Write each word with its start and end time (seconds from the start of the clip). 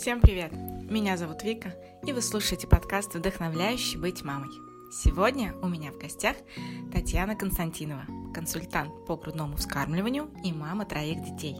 Всем 0.00 0.22
привет! 0.22 0.50
Меня 0.52 1.18
зовут 1.18 1.42
Вика, 1.42 1.74
и 2.06 2.14
вы 2.14 2.22
слушаете 2.22 2.66
подкаст 2.66 3.14
«Вдохновляющий 3.14 3.98
быть 3.98 4.22
мамой». 4.24 4.48
Сегодня 4.90 5.54
у 5.60 5.68
меня 5.68 5.92
в 5.92 5.98
гостях 5.98 6.38
Татьяна 6.90 7.36
Константинова, 7.36 8.06
консультант 8.32 9.04
по 9.04 9.16
грудному 9.16 9.58
вскармливанию 9.58 10.30
и 10.42 10.54
мама 10.54 10.86
троих 10.86 11.22
детей. 11.22 11.58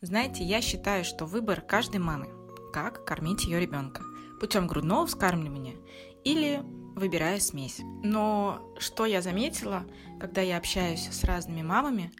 Знаете, 0.00 0.44
я 0.44 0.60
считаю, 0.60 1.02
что 1.04 1.26
выбор 1.26 1.60
каждой 1.60 1.98
мамы, 1.98 2.28
как 2.72 3.04
кормить 3.04 3.42
ее 3.46 3.58
ребенка, 3.58 4.04
путем 4.38 4.68
грудного 4.68 5.08
вскармливания 5.08 5.74
или 6.22 6.62
выбирая 6.94 7.40
смесь. 7.40 7.80
Но 8.04 8.72
что 8.78 9.04
я 9.04 9.20
заметила, 9.20 9.82
когда 10.20 10.42
я 10.42 10.58
общаюсь 10.58 11.08
с 11.10 11.24
разными 11.24 11.62
мамами, 11.62 12.12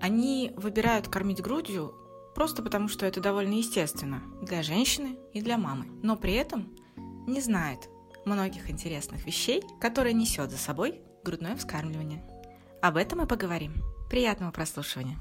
они 0.00 0.54
выбирают 0.56 1.08
кормить 1.08 1.42
грудью 1.42 1.94
просто 2.34 2.62
потому, 2.62 2.88
что 2.88 3.06
это 3.06 3.20
довольно 3.20 3.54
естественно 3.54 4.22
для 4.42 4.62
женщины 4.62 5.16
и 5.32 5.40
для 5.40 5.56
мамы, 5.58 5.86
но 6.02 6.16
при 6.16 6.34
этом 6.34 6.68
не 7.26 7.40
знает 7.40 7.88
многих 8.24 8.70
интересных 8.70 9.24
вещей, 9.24 9.62
которые 9.80 10.12
несет 10.14 10.50
за 10.50 10.58
собой 10.58 11.00
грудное 11.22 11.56
вскармливание. 11.56 12.22
Об 12.82 12.96
этом 12.96 13.20
мы 13.20 13.26
поговорим. 13.26 13.74
Приятного 14.10 14.50
прослушивания. 14.50 15.18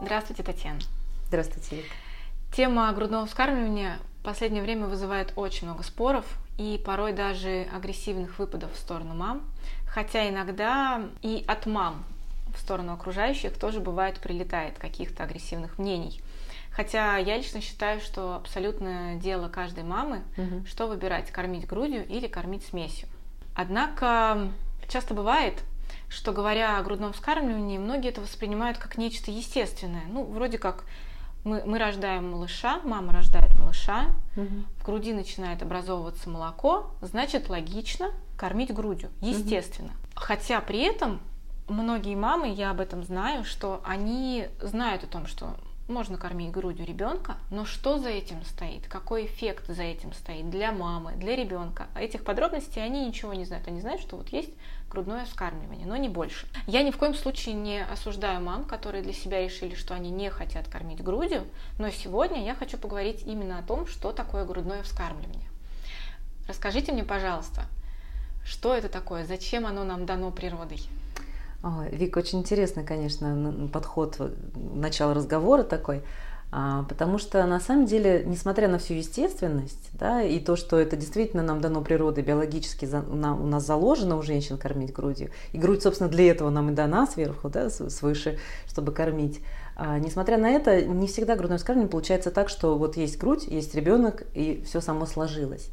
Здравствуйте, 0.00 0.42
Татьяна. 0.42 0.80
Здравствуйте, 1.26 1.76
Вика. 1.76 1.94
Тема 2.54 2.92
грудного 2.92 3.26
вскармливания 3.26 3.98
в 4.20 4.24
последнее 4.24 4.62
время 4.62 4.86
вызывает 4.86 5.32
очень 5.36 5.66
много 5.66 5.82
споров 5.82 6.24
и 6.56 6.80
порой 6.84 7.12
даже 7.12 7.66
агрессивных 7.74 8.38
выпадов 8.38 8.72
в 8.72 8.78
сторону 8.78 9.14
мам, 9.14 9.42
хотя 9.86 10.28
иногда 10.28 11.02
и 11.22 11.44
от 11.46 11.66
мам 11.66 12.04
в 12.58 12.60
сторону 12.60 12.92
окружающих 12.92 13.58
тоже 13.58 13.80
бывает 13.80 14.18
прилетает 14.18 14.78
каких-то 14.78 15.24
агрессивных 15.24 15.78
мнений. 15.78 16.20
Хотя 16.70 17.16
я 17.16 17.36
лично 17.36 17.60
считаю, 17.60 18.00
что 18.00 18.34
абсолютно 18.34 19.16
дело 19.16 19.48
каждой 19.48 19.84
мамы, 19.84 20.22
угу. 20.36 20.66
что 20.66 20.86
выбирать, 20.86 21.30
кормить 21.30 21.66
грудью 21.66 22.06
или 22.06 22.26
кормить 22.26 22.64
смесью. 22.64 23.08
Однако 23.54 24.48
часто 24.88 25.14
бывает, 25.14 25.54
что 26.08 26.32
говоря 26.32 26.78
о 26.78 26.82
грудном 26.82 27.12
вскармливании, 27.12 27.78
многие 27.78 28.10
это 28.10 28.20
воспринимают 28.20 28.78
как 28.78 28.96
нечто 28.98 29.30
естественное. 29.30 30.04
Ну, 30.08 30.24
вроде 30.24 30.58
как 30.58 30.84
мы, 31.44 31.62
мы 31.64 31.78
рождаем 31.78 32.30
малыша, 32.30 32.80
мама 32.84 33.12
рождает 33.12 33.58
малыша, 33.58 34.06
угу. 34.36 34.64
в 34.76 34.84
груди 34.84 35.12
начинает 35.12 35.62
образовываться 35.62 36.28
молоко, 36.28 36.90
значит 37.00 37.48
логично 37.48 38.12
кормить 38.36 38.72
грудью, 38.72 39.10
естественно. 39.20 39.90
Угу. 39.90 40.20
Хотя 40.20 40.60
при 40.60 40.80
этом 40.80 41.20
многие 41.68 42.16
мамы, 42.16 42.52
я 42.52 42.70
об 42.70 42.80
этом 42.80 43.02
знаю, 43.04 43.44
что 43.44 43.80
они 43.84 44.48
знают 44.60 45.04
о 45.04 45.06
том, 45.06 45.26
что 45.26 45.56
можно 45.88 46.18
кормить 46.18 46.50
грудью 46.50 46.84
ребенка, 46.84 47.36
но 47.50 47.64
что 47.64 47.98
за 47.98 48.10
этим 48.10 48.44
стоит, 48.44 48.86
какой 48.88 49.24
эффект 49.24 49.66
за 49.68 49.82
этим 49.82 50.12
стоит 50.12 50.50
для 50.50 50.70
мамы, 50.70 51.12
для 51.16 51.34
ребенка. 51.34 51.86
Этих 51.94 52.24
подробностей 52.24 52.84
они 52.84 53.06
ничего 53.06 53.32
не 53.32 53.46
знают. 53.46 53.66
Они 53.68 53.80
знают, 53.80 54.02
что 54.02 54.16
вот 54.16 54.28
есть 54.28 54.50
грудное 54.90 55.24
вскармливание, 55.24 55.86
но 55.86 55.96
не 55.96 56.08
больше. 56.08 56.46
Я 56.66 56.82
ни 56.82 56.90
в 56.90 56.98
коем 56.98 57.14
случае 57.14 57.54
не 57.54 57.82
осуждаю 57.82 58.42
мам, 58.42 58.64
которые 58.64 59.02
для 59.02 59.14
себя 59.14 59.42
решили, 59.42 59.74
что 59.74 59.94
они 59.94 60.10
не 60.10 60.30
хотят 60.30 60.68
кормить 60.68 61.02
грудью, 61.02 61.46
но 61.78 61.90
сегодня 61.90 62.44
я 62.44 62.54
хочу 62.54 62.76
поговорить 62.76 63.22
именно 63.26 63.58
о 63.58 63.62
том, 63.62 63.86
что 63.86 64.12
такое 64.12 64.44
грудное 64.44 64.82
вскармливание. 64.82 65.48
Расскажите 66.46 66.92
мне, 66.92 67.04
пожалуйста, 67.04 67.62
что 68.44 68.74
это 68.74 68.88
такое, 68.88 69.24
зачем 69.24 69.66
оно 69.66 69.84
нам 69.84 70.06
дано 70.06 70.30
природой? 70.30 70.82
Вик, 71.90 72.16
очень 72.16 72.40
интересный, 72.40 72.84
конечно, 72.84 73.68
подход 73.72 74.20
начала 74.54 75.12
разговора 75.12 75.64
такой, 75.64 76.02
а, 76.50 76.84
потому 76.84 77.18
что 77.18 77.44
на 77.46 77.60
самом 77.60 77.84
деле, 77.84 78.22
несмотря 78.24 78.68
на 78.68 78.78
всю 78.78 78.94
естественность, 78.94 79.90
да, 79.92 80.22
и 80.22 80.38
то, 80.38 80.56
что 80.56 80.78
это 80.78 80.96
действительно 80.96 81.42
нам 81.42 81.60
дано 81.60 81.82
природой, 81.82 82.24
биологически 82.24 82.86
у 82.86 83.14
нас 83.46 83.66
заложено 83.66 84.16
у 84.16 84.22
женщин 84.22 84.56
кормить 84.56 84.92
грудью, 84.92 85.30
и 85.52 85.58
грудь, 85.58 85.82
собственно, 85.82 86.08
для 86.08 86.30
этого 86.30 86.48
нам 86.48 86.70
и 86.70 86.74
дана 86.74 87.06
сверху, 87.06 87.50
да, 87.50 87.68
свыше, 87.68 88.38
чтобы 88.66 88.92
кормить, 88.92 89.40
а, 89.76 89.98
несмотря 89.98 90.38
на 90.38 90.50
это, 90.50 90.82
не 90.82 91.06
всегда 91.06 91.36
грудное 91.36 91.58
вскармливание 91.58 91.90
получается 91.90 92.30
так, 92.30 92.48
что 92.48 92.78
вот 92.78 92.96
есть 92.96 93.18
грудь, 93.18 93.44
есть 93.46 93.74
ребенок, 93.74 94.24
и 94.34 94.62
все 94.66 94.80
само 94.80 95.06
сложилось. 95.06 95.70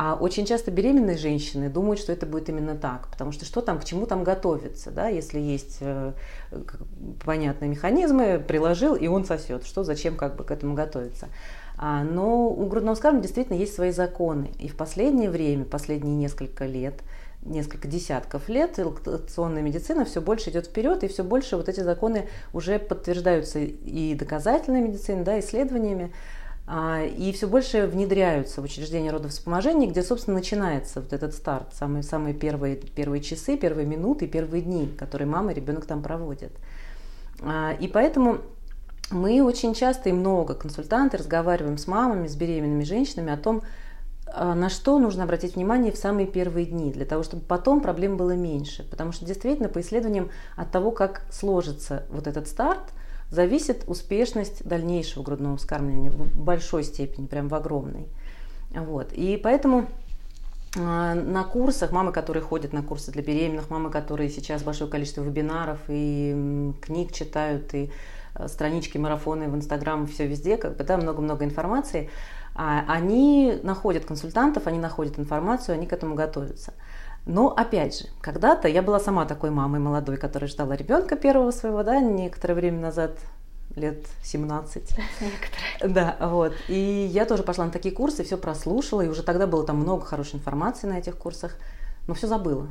А 0.00 0.14
очень 0.14 0.46
часто 0.46 0.70
беременные 0.70 1.16
женщины 1.16 1.68
думают, 1.68 1.98
что 1.98 2.12
это 2.12 2.24
будет 2.24 2.48
именно 2.48 2.76
так, 2.76 3.08
потому 3.10 3.32
что 3.32 3.44
что 3.44 3.62
там, 3.62 3.80
к 3.80 3.84
чему 3.84 4.06
там 4.06 4.22
готовиться, 4.22 4.92
да, 4.92 5.08
если 5.08 5.40
есть 5.40 5.78
э, 5.80 6.12
понятные 7.24 7.68
механизмы, 7.68 8.38
приложил, 8.38 8.94
и 8.94 9.08
он 9.08 9.24
сосет, 9.24 9.66
что, 9.66 9.82
зачем 9.82 10.14
как 10.14 10.36
бы 10.36 10.44
к 10.44 10.52
этому 10.52 10.74
готовиться. 10.74 11.26
А, 11.76 12.04
но 12.04 12.48
у 12.48 12.64
грудного 12.66 12.94
вскармливания 12.94 13.24
действительно 13.24 13.56
есть 13.56 13.74
свои 13.74 13.90
законы. 13.90 14.52
И 14.60 14.68
в 14.68 14.76
последнее 14.76 15.30
время, 15.30 15.64
последние 15.64 16.14
несколько 16.14 16.64
лет, 16.64 17.02
несколько 17.42 17.88
десятков 17.88 18.48
лет 18.48 18.78
лактационная 18.78 19.62
медицина 19.62 20.04
все 20.04 20.20
больше 20.20 20.50
идет 20.50 20.66
вперед, 20.66 21.02
и 21.02 21.08
все 21.08 21.24
больше 21.24 21.56
вот 21.56 21.68
эти 21.68 21.80
законы 21.80 22.28
уже 22.52 22.78
подтверждаются 22.78 23.58
и 23.58 24.14
доказательной 24.14 24.80
медициной, 24.80 25.24
да, 25.24 25.40
исследованиями. 25.40 26.12
А, 26.70 27.02
и 27.02 27.32
все 27.32 27.48
больше 27.48 27.86
внедряются 27.86 28.60
в 28.60 28.64
учреждения 28.64 29.10
родовспоможения, 29.10 29.88
где, 29.88 30.02
собственно, 30.02 30.36
начинается 30.36 31.00
вот 31.00 31.14
этот 31.14 31.32
старт, 31.32 31.68
самые, 31.72 32.02
самые 32.02 32.34
первые, 32.34 32.76
первые 32.76 33.22
часы, 33.22 33.56
первые 33.56 33.86
минуты, 33.86 34.26
первые 34.26 34.60
дни, 34.60 34.86
которые 34.98 35.26
мама 35.26 35.52
и 35.52 35.54
ребенок 35.54 35.86
там 35.86 36.02
проводят. 36.02 36.52
А, 37.40 37.72
и 37.72 37.88
поэтому 37.88 38.40
мы 39.10 39.42
очень 39.42 39.72
часто 39.72 40.10
и 40.10 40.12
много 40.12 40.52
консультанты 40.52 41.16
разговариваем 41.16 41.78
с 41.78 41.86
мамами, 41.86 42.28
с 42.28 42.36
беременными 42.36 42.84
женщинами 42.84 43.32
о 43.32 43.38
том, 43.38 43.62
а, 44.26 44.54
на 44.54 44.68
что 44.68 44.98
нужно 44.98 45.24
обратить 45.24 45.56
внимание 45.56 45.90
в 45.90 45.96
самые 45.96 46.26
первые 46.26 46.66
дни, 46.66 46.92
для 46.92 47.06
того, 47.06 47.22
чтобы 47.22 47.44
потом 47.44 47.80
проблем 47.80 48.18
было 48.18 48.32
меньше. 48.32 48.86
Потому 48.90 49.12
что 49.12 49.24
действительно 49.24 49.70
по 49.70 49.80
исследованиям 49.80 50.28
от 50.54 50.70
того, 50.70 50.90
как 50.90 51.22
сложится 51.30 52.04
вот 52.10 52.26
этот 52.26 52.46
старт– 52.46 52.82
зависит 53.30 53.84
успешность 53.86 54.66
дальнейшего 54.66 55.22
грудного 55.22 55.56
вскармливания 55.56 56.10
в 56.10 56.38
большой 56.38 56.84
степени, 56.84 57.26
прям 57.26 57.48
в 57.48 57.54
огромной. 57.54 58.08
Вот. 58.70 59.12
И 59.12 59.38
поэтому 59.42 59.86
а, 60.76 61.14
на 61.14 61.44
курсах, 61.44 61.92
мамы, 61.92 62.12
которые 62.12 62.42
ходят 62.42 62.72
на 62.72 62.82
курсы 62.82 63.10
для 63.10 63.22
беременных, 63.22 63.70
мамы, 63.70 63.90
которые 63.90 64.28
сейчас 64.28 64.62
большое 64.62 64.90
количество 64.90 65.22
вебинаров 65.22 65.78
и 65.88 66.72
книг 66.82 67.12
читают, 67.12 67.74
и 67.74 67.90
а, 68.34 68.48
странички, 68.48 68.98
марафоны 68.98 69.48
в 69.48 69.54
Инстаграм, 69.54 70.06
все 70.06 70.26
везде, 70.26 70.56
как 70.56 70.76
бы, 70.76 70.84
да, 70.84 70.96
много-много 70.96 71.44
информации, 71.44 72.10
а, 72.54 72.84
они 72.88 73.58
находят 73.62 74.04
консультантов, 74.04 74.66
они 74.66 74.78
находят 74.78 75.18
информацию, 75.18 75.74
они 75.74 75.86
к 75.86 75.92
этому 75.92 76.14
готовятся. 76.14 76.74
Но 77.28 77.52
опять 77.54 77.98
же, 77.98 78.06
когда-то 78.22 78.68
я 78.68 78.80
была 78.80 78.98
сама 78.98 79.26
такой 79.26 79.50
мамой 79.50 79.80
молодой, 79.80 80.16
которая 80.16 80.48
ждала 80.48 80.74
ребенка 80.74 81.14
первого 81.14 81.50
своего, 81.50 81.82
да, 81.82 82.00
некоторое 82.00 82.54
время 82.54 82.80
назад, 82.80 83.18
лет 83.76 84.06
17. 84.22 84.82
Некоторые. 85.20 85.94
Да, 85.94 86.16
вот. 86.26 86.54
И 86.68 87.06
я 87.12 87.26
тоже 87.26 87.42
пошла 87.42 87.66
на 87.66 87.70
такие 87.70 87.94
курсы, 87.94 88.24
все 88.24 88.38
прослушала, 88.38 89.02
и 89.02 89.08
уже 89.08 89.22
тогда 89.22 89.46
было 89.46 89.66
там 89.66 89.76
много 89.76 90.06
хорошей 90.06 90.36
информации 90.36 90.86
на 90.86 90.98
этих 90.98 91.18
курсах, 91.18 91.56
но 92.06 92.14
все 92.14 92.26
забыла. 92.26 92.66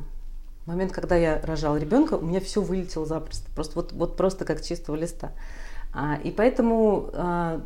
В 0.64 0.66
момент, 0.66 0.90
когда 0.90 1.14
я 1.14 1.40
рожала 1.40 1.76
ребенка, 1.76 2.14
у 2.14 2.26
меня 2.26 2.40
все 2.40 2.60
вылетело 2.60 3.06
запросто, 3.06 3.48
просто 3.54 3.76
вот, 3.76 3.92
вот 3.92 4.16
просто 4.16 4.44
как 4.44 4.60
чистого 4.60 4.96
листа. 4.96 5.30
А, 5.94 6.16
и 6.16 6.32
поэтому 6.32 7.10
а, 7.12 7.62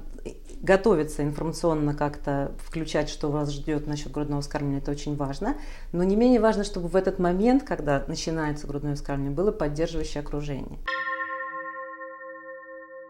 готовиться 0.63 1.25
информационно 1.25 1.93
как-то, 1.93 2.53
включать, 2.65 3.09
что 3.09 3.31
вас 3.31 3.51
ждет 3.51 3.87
насчет 3.87 4.13
грудного 4.13 4.41
вскармливания, 4.41 4.81
это 4.81 4.93
очень 4.93 5.17
важно. 5.17 5.57
Но 5.91 6.05
не 6.05 6.17
менее 6.17 6.41
важно, 6.41 6.65
чтобы 6.65 6.89
в 6.89 6.97
этот 6.97 7.19
момент, 7.19 7.65
когда 7.65 8.05
начинается 8.07 8.67
грудное 8.67 8.95
вскармливание, 8.95 9.37
было 9.37 9.51
поддерживающее 9.51 10.23
окружение. 10.23 10.79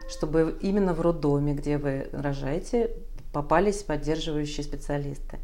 Чтобы 0.09 0.56
именно 0.61 0.94
в 0.94 1.00
роддоме, 1.00 1.55
где 1.55 1.79
вы 1.79 2.09
рожаете, 2.12 2.91
попались 3.32 3.82
поддерживающие 3.82 4.65
специалисты. 4.65 5.38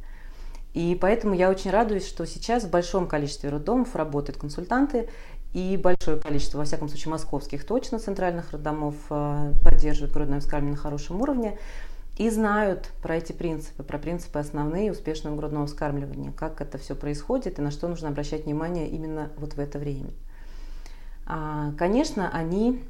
И 0.75 0.97
поэтому 1.00 1.35
я 1.35 1.50
очень 1.50 1.71
радуюсь, 1.71 2.06
что 2.06 2.27
сейчас 2.27 2.65
в 2.65 2.71
большом 2.71 3.06
количестве 3.06 3.49
роддомов 3.50 3.97
работают 3.97 4.38
консультанты, 4.38 5.09
и 5.55 5.79
большое 5.79 6.19
количество, 6.19 6.59
во 6.59 6.65
всяком 6.65 6.88
случае, 6.88 7.11
московских 7.11 7.65
точно 7.65 7.99
центральных 7.99 8.53
роддомов 8.53 8.97
э, 9.09 9.53
поддерживают 9.65 10.12
грудное 10.12 10.41
вскармливание 10.41 10.77
на 10.77 10.82
хорошем 10.82 11.23
уровне 11.23 11.59
и 12.19 12.29
знают 12.31 12.91
про 13.00 13.17
эти 13.17 13.32
принципы, 13.32 13.82
про 13.85 13.97
принципы 13.97 14.41
основные 14.41 14.91
успешного 14.91 15.37
грудного 15.37 15.67
вскармливания, 15.67 16.32
как 16.32 16.61
это 16.61 16.76
все 16.76 16.94
происходит 16.94 17.59
и 17.59 17.62
на 17.62 17.70
что 17.70 17.87
нужно 17.87 18.09
обращать 18.09 18.44
внимание 18.44 18.88
именно 18.88 19.31
вот 19.37 19.55
в 19.55 19.61
это 19.61 19.79
время. 19.79 20.11
А, 21.26 21.73
конечно, 21.79 22.29
они 22.31 22.82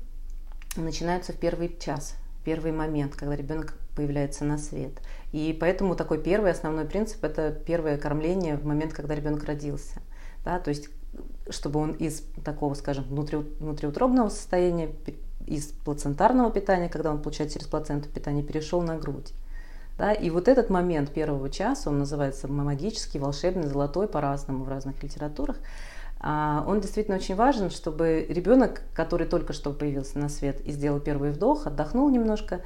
начинаются 0.77 1.33
в 1.33 1.37
первый 1.37 1.77
час, 1.79 2.17
первый 2.45 2.73
момент, 2.73 3.15
когда 3.17 3.37
ребенок 3.37 3.75
появляется 3.95 4.45
на 4.45 4.57
свет. 4.57 4.93
И 5.33 5.57
поэтому 5.61 5.95
такой 5.95 6.23
первый 6.23 6.51
основной 6.51 6.87
принцип– 6.87 7.23
это 7.23 7.51
первое 7.51 7.99
кормление 7.99 8.57
в 8.57 8.65
момент, 8.65 8.95
когда 8.95 9.15
ребенок 9.15 9.45
родился. 9.45 10.01
Да, 10.45 10.59
то 10.59 10.71
есть 10.71 10.89
чтобы 11.51 11.81
он 11.81 11.93
из 11.93 12.23
такого, 12.45 12.75
скажем, 12.75 13.05
внутри, 13.05 13.39
внутриутробного 13.39 14.29
состояния 14.29 14.91
из 15.47 15.67
плацентарного 15.67 16.51
питания, 16.51 16.89
когда 16.89 17.11
он 17.11 17.23
получает 17.23 17.53
через 17.53 17.67
плаценту 17.67 18.09
питание, 18.09 18.43
перешел 18.43 18.83
на 18.83 18.97
грудь. 18.97 19.33
Да, 19.97 20.13
и 20.13 20.31
вот 20.31 20.47
этот 20.47 20.71
момент 20.71 21.13
первого 21.13 21.51
часа, 21.51 21.91
он 21.91 21.99
называется 21.99 22.47
магический, 22.47 23.19
волшебный, 23.19 23.67
золотой 23.67 24.07
по-разному 24.07 24.65
в 24.65 24.69
разных 24.69 25.03
литературах, 25.03 25.57
а, 26.21 26.65
он 26.67 26.81
действительно 26.81 27.17
очень 27.17 27.35
важен, 27.35 27.71
чтобы 27.71 28.27
ребенок, 28.29 28.83
который 28.95 29.27
только 29.27 29.53
что 29.53 29.73
появился 29.73 30.19
на 30.19 30.29
свет 30.29 30.61
и 30.65 30.73
сделал 30.73 31.01
первый 31.01 31.31
вдох, 31.31 31.67
отдохнул 31.67 32.09
немножко 32.11 32.61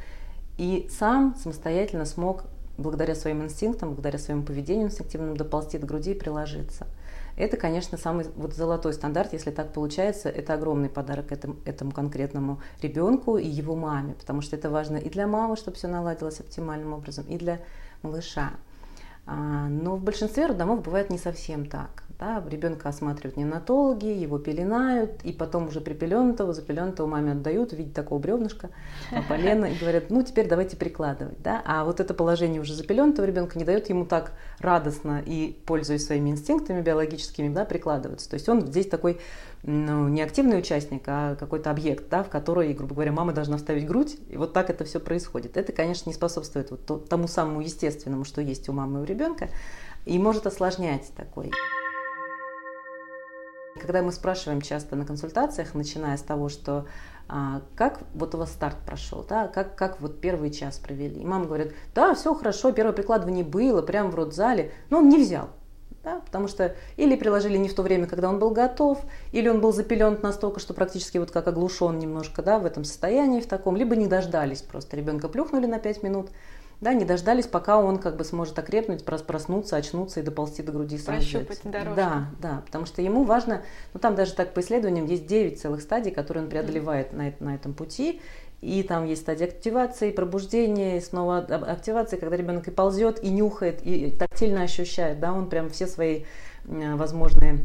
и 0.58 0.88
сам 0.90 1.34
самостоятельно 1.36 2.04
смог, 2.04 2.44
благодаря 2.78 3.14
своим 3.14 3.42
инстинктам, 3.42 3.90
благодаря 3.94 4.18
своему 4.18 4.42
поведению 4.42 4.86
инстинктивному, 4.86 5.36
доползти 5.36 5.78
до 5.78 5.86
груди 5.86 6.12
и 6.12 6.18
приложиться. 6.18 6.86
Это, 7.36 7.56
конечно, 7.56 7.96
самый 7.98 8.26
вот 8.36 8.54
золотой 8.54 8.92
стандарт, 8.92 9.32
если 9.32 9.50
так 9.50 9.72
получается, 9.72 10.28
это 10.28 10.54
огромный 10.54 10.88
подарок 10.88 11.32
этому, 11.32 11.56
этому 11.64 11.92
конкретному 11.92 12.60
ребенку 12.82 13.38
и 13.38 13.46
его 13.46 13.74
маме, 13.74 14.14
потому 14.14 14.42
что 14.42 14.56
это 14.56 14.70
важно 14.70 14.96
и 14.96 15.08
для 15.08 15.26
мамы, 15.26 15.56
чтобы 15.56 15.76
все 15.76 15.88
наладилось 15.88 16.40
оптимальным 16.40 16.92
образом, 16.92 17.24
и 17.26 17.38
для 17.38 17.60
малыша. 18.02 18.52
А, 19.24 19.68
но 19.68 19.96
в 19.96 20.02
большинстве 20.02 20.46
роддомов 20.46 20.82
бывает 20.82 21.10
не 21.10 21.18
совсем 21.18 21.66
так. 21.66 22.04
Да, 22.22 22.40
ребенка 22.48 22.88
осматривают 22.88 23.36
неонатологи, 23.36 24.06
его 24.06 24.38
пеленают, 24.38 25.24
и 25.24 25.32
потом 25.32 25.66
уже 25.66 25.80
припеленутого, 25.80 26.52
запеленутого 26.52 27.08
маме 27.08 27.32
отдают 27.32 27.72
в 27.72 27.76
виде 27.76 27.92
такого 27.92 28.20
бревнышка, 28.20 28.70
полена, 29.28 29.64
и 29.64 29.76
говорят, 29.76 30.08
ну 30.08 30.22
теперь 30.22 30.46
давайте 30.46 30.76
прикладывать. 30.76 31.42
Да? 31.42 31.60
А 31.66 31.84
вот 31.84 31.98
это 31.98 32.14
положение 32.14 32.60
уже 32.60 32.74
запеленутого 32.74 33.26
ребенка 33.26 33.58
не 33.58 33.64
дает 33.64 33.88
ему 33.88 34.06
так 34.06 34.34
радостно 34.60 35.20
и, 35.26 35.58
пользуясь 35.66 36.06
своими 36.06 36.30
инстинктами 36.30 36.80
биологическими, 36.80 37.52
да, 37.52 37.64
прикладываться. 37.64 38.30
То 38.30 38.34
есть 38.34 38.48
он 38.48 38.68
здесь 38.68 38.86
такой 38.86 39.18
ну, 39.64 40.06
не 40.06 40.22
активный 40.22 40.60
участник, 40.60 41.02
а 41.06 41.34
какой-то 41.34 41.72
объект, 41.72 42.08
да, 42.08 42.22
в 42.22 42.28
который, 42.28 42.72
грубо 42.72 42.94
говоря, 42.94 43.10
мама 43.10 43.32
должна 43.32 43.56
вставить 43.56 43.84
грудь, 43.84 44.16
и 44.30 44.36
вот 44.36 44.52
так 44.52 44.70
это 44.70 44.84
все 44.84 45.00
происходит. 45.00 45.56
Это, 45.56 45.72
конечно, 45.72 46.08
не 46.08 46.14
способствует 46.14 46.70
вот 46.70 47.08
тому 47.08 47.26
самому 47.26 47.62
естественному, 47.62 48.24
что 48.24 48.40
есть 48.40 48.68
у 48.68 48.72
мамы 48.72 49.00
и 49.00 49.02
у 49.02 49.04
ребенка, 49.04 49.48
и 50.04 50.20
может 50.20 50.46
осложнять 50.46 51.10
такой. 51.16 51.50
Когда 53.80 54.02
мы 54.02 54.12
спрашиваем 54.12 54.60
часто 54.60 54.96
на 54.96 55.06
консультациях, 55.06 55.74
начиная 55.74 56.16
с 56.16 56.22
того, 56.22 56.48
что 56.48 56.86
а, 57.28 57.62
как 57.74 58.00
вот 58.14 58.34
у 58.34 58.38
вас 58.38 58.52
старт 58.52 58.76
прошел, 58.84 59.24
да, 59.26 59.48
как, 59.48 59.74
как 59.74 60.00
вот 60.00 60.20
первый 60.20 60.50
час 60.50 60.78
провели. 60.78 61.20
И 61.20 61.24
мама 61.24 61.46
говорит, 61.46 61.72
да, 61.94 62.14
все 62.14 62.34
хорошо, 62.34 62.72
первое 62.72 62.92
прикладывание 62.92 63.44
было, 63.44 63.80
прямо 63.80 64.10
в 64.10 64.14
родзале, 64.14 64.72
но 64.90 64.98
он 64.98 65.08
не 65.08 65.18
взял. 65.18 65.48
Да, 66.04 66.20
потому 66.26 66.48
что 66.48 66.74
или 66.96 67.14
приложили 67.14 67.56
не 67.56 67.68
в 67.68 67.74
то 67.74 67.82
время, 67.82 68.08
когда 68.08 68.28
он 68.28 68.40
был 68.40 68.50
готов, 68.50 69.00
или 69.30 69.48
он 69.48 69.60
был 69.60 69.72
запелен 69.72 70.18
настолько, 70.20 70.58
что 70.58 70.74
практически 70.74 71.16
вот 71.18 71.30
как 71.30 71.46
оглушен 71.46 71.96
немножко 72.00 72.42
да, 72.42 72.58
в 72.58 72.66
этом 72.66 72.82
состоянии, 72.82 73.40
в 73.40 73.46
таком, 73.46 73.76
либо 73.76 73.94
не 73.94 74.08
дождались 74.08 74.62
просто. 74.62 74.96
Ребенка 74.96 75.28
плюхнули 75.28 75.66
на 75.66 75.78
5 75.78 76.02
минут, 76.02 76.30
да, 76.82 76.92
не 76.94 77.04
дождались, 77.04 77.46
пока 77.46 77.78
он 77.78 77.98
как 77.98 78.16
бы 78.16 78.24
сможет 78.24 78.58
окрепнуть, 78.58 79.04
проснуться, 79.04 79.76
очнуться 79.76 80.18
и 80.18 80.22
доползти 80.24 80.64
до 80.64 80.72
груди. 80.72 80.98
Прощупать 80.98 81.60
дорожку. 81.62 81.94
Да, 81.94 82.26
да, 82.40 82.62
потому 82.66 82.86
что 82.86 83.00
ему 83.02 83.22
важно, 83.22 83.62
ну 83.94 84.00
там 84.00 84.16
даже 84.16 84.34
так 84.34 84.52
по 84.52 84.60
исследованиям 84.60 85.06
есть 85.06 85.26
9 85.26 85.60
целых 85.60 85.80
стадий, 85.80 86.10
которые 86.10 86.42
он 86.42 86.50
преодолевает 86.50 87.12
mm. 87.12 87.34
на, 87.38 87.50
на 87.50 87.54
этом 87.54 87.72
пути, 87.72 88.20
и 88.60 88.82
там 88.82 89.06
есть 89.06 89.22
стадия 89.22 89.46
активации, 89.46 90.10
пробуждения, 90.10 90.98
и 90.98 91.00
снова 91.00 91.38
активации, 91.38 92.16
когда 92.16 92.36
ребенок 92.36 92.66
и 92.66 92.72
ползет, 92.72 93.22
и 93.22 93.30
нюхает, 93.30 93.80
и 93.86 94.10
тактильно 94.10 94.62
ощущает, 94.62 95.20
да, 95.20 95.32
он 95.32 95.48
прям 95.48 95.70
все 95.70 95.86
свои 95.86 96.24
возможные 96.64 97.60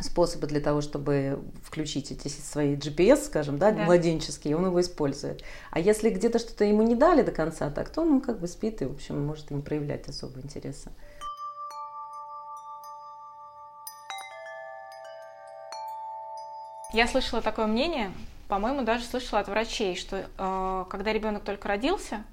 способы 0.00 0.46
для 0.46 0.60
того, 0.60 0.80
чтобы 0.80 1.40
включить 1.62 2.10
эти 2.10 2.28
свои 2.28 2.76
GPS, 2.76 3.24
скажем, 3.24 3.58
да, 3.58 3.72
да. 3.72 3.84
младенческие, 3.84 4.56
он 4.56 4.66
его 4.66 4.80
использует. 4.80 5.42
А 5.70 5.80
если 5.80 6.10
где-то 6.10 6.38
что-то 6.38 6.64
ему 6.64 6.82
не 6.82 6.94
дали 6.94 7.22
до 7.22 7.32
конца, 7.32 7.70
так 7.70 7.88
то 7.88 8.02
он 8.02 8.20
как 8.20 8.38
бы 8.38 8.46
спит 8.46 8.82
и, 8.82 8.84
в 8.84 8.92
общем, 8.92 9.24
может 9.24 9.50
и 9.50 9.54
не 9.54 9.62
проявлять 9.62 10.08
особого 10.08 10.40
интереса. 10.40 10.90
Я 16.92 17.08
слышала 17.08 17.42
такое 17.42 17.66
мнение, 17.66 18.12
по-моему, 18.48 18.82
даже 18.82 19.04
слышала 19.04 19.40
от 19.40 19.48
врачей, 19.48 19.96
что 19.96 20.26
э, 20.38 20.84
когда 20.88 21.12
ребенок 21.12 21.42
только 21.42 21.68
родился, 21.68 22.24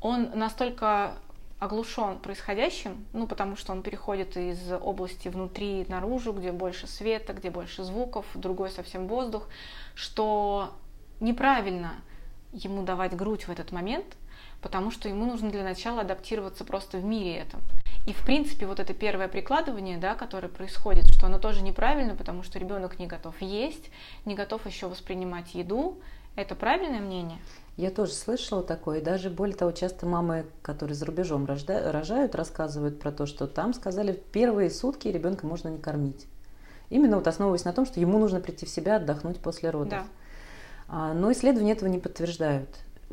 он 0.00 0.30
настолько 0.34 1.14
оглушен 1.62 2.18
происходящим, 2.18 3.06
ну, 3.12 3.28
потому 3.28 3.54
что 3.54 3.70
он 3.70 3.82
переходит 3.82 4.36
из 4.36 4.72
области 4.72 5.28
внутри 5.28 5.86
наружу, 5.88 6.32
где 6.32 6.50
больше 6.50 6.88
света, 6.88 7.34
где 7.34 7.50
больше 7.50 7.84
звуков, 7.84 8.26
другой 8.34 8.68
совсем 8.68 9.06
воздух, 9.06 9.48
что 9.94 10.72
неправильно 11.20 11.92
ему 12.52 12.82
давать 12.82 13.14
грудь 13.14 13.44
в 13.44 13.48
этот 13.48 13.70
момент, 13.70 14.06
потому 14.60 14.90
что 14.90 15.08
ему 15.08 15.24
нужно 15.24 15.50
для 15.50 15.62
начала 15.62 16.00
адаптироваться 16.00 16.64
просто 16.64 16.98
в 16.98 17.04
мире 17.04 17.36
этом. 17.36 17.60
И, 18.08 18.12
в 18.12 18.24
принципе, 18.24 18.66
вот 18.66 18.80
это 18.80 18.92
первое 18.92 19.28
прикладывание, 19.28 19.98
да, 19.98 20.16
которое 20.16 20.48
происходит, 20.48 21.06
что 21.06 21.26
оно 21.26 21.38
тоже 21.38 21.62
неправильно, 21.62 22.16
потому 22.16 22.42
что 22.42 22.58
ребенок 22.58 22.98
не 22.98 23.06
готов 23.06 23.40
есть, 23.40 23.92
не 24.24 24.34
готов 24.34 24.66
еще 24.66 24.88
воспринимать 24.88 25.54
еду. 25.54 26.00
Это 26.34 26.56
правильное 26.56 26.98
мнение? 26.98 27.38
Я 27.76 27.90
тоже 27.90 28.12
слышала 28.12 28.62
такое, 28.62 28.98
и 28.98 29.02
даже 29.02 29.30
более 29.30 29.56
того, 29.56 29.72
часто 29.72 30.04
мамы, 30.04 30.44
которые 30.60 30.94
за 30.94 31.06
рубежом 31.06 31.46
рожают, 31.46 32.34
рассказывают 32.34 33.00
про 33.00 33.10
то, 33.12 33.24
что 33.24 33.46
там 33.46 33.72
сказали, 33.72 34.22
первые 34.32 34.70
сутки 34.70 35.08
ребенка 35.08 35.46
можно 35.46 35.68
не 35.68 35.78
кормить. 35.78 36.26
Именно 36.90 37.16
вот 37.16 37.26
основываясь 37.26 37.64
на 37.64 37.72
том, 37.72 37.86
что 37.86 37.98
ему 37.98 38.18
нужно 38.18 38.40
прийти 38.40 38.66
в 38.66 38.68
себя, 38.68 38.96
отдохнуть 38.96 39.38
после 39.38 39.70
родов. 39.70 39.90
Да. 39.90 40.04
А, 40.88 41.14
но 41.14 41.32
исследования 41.32 41.72
этого 41.72 41.88
не 41.88 41.98
подтверждают. 41.98 42.68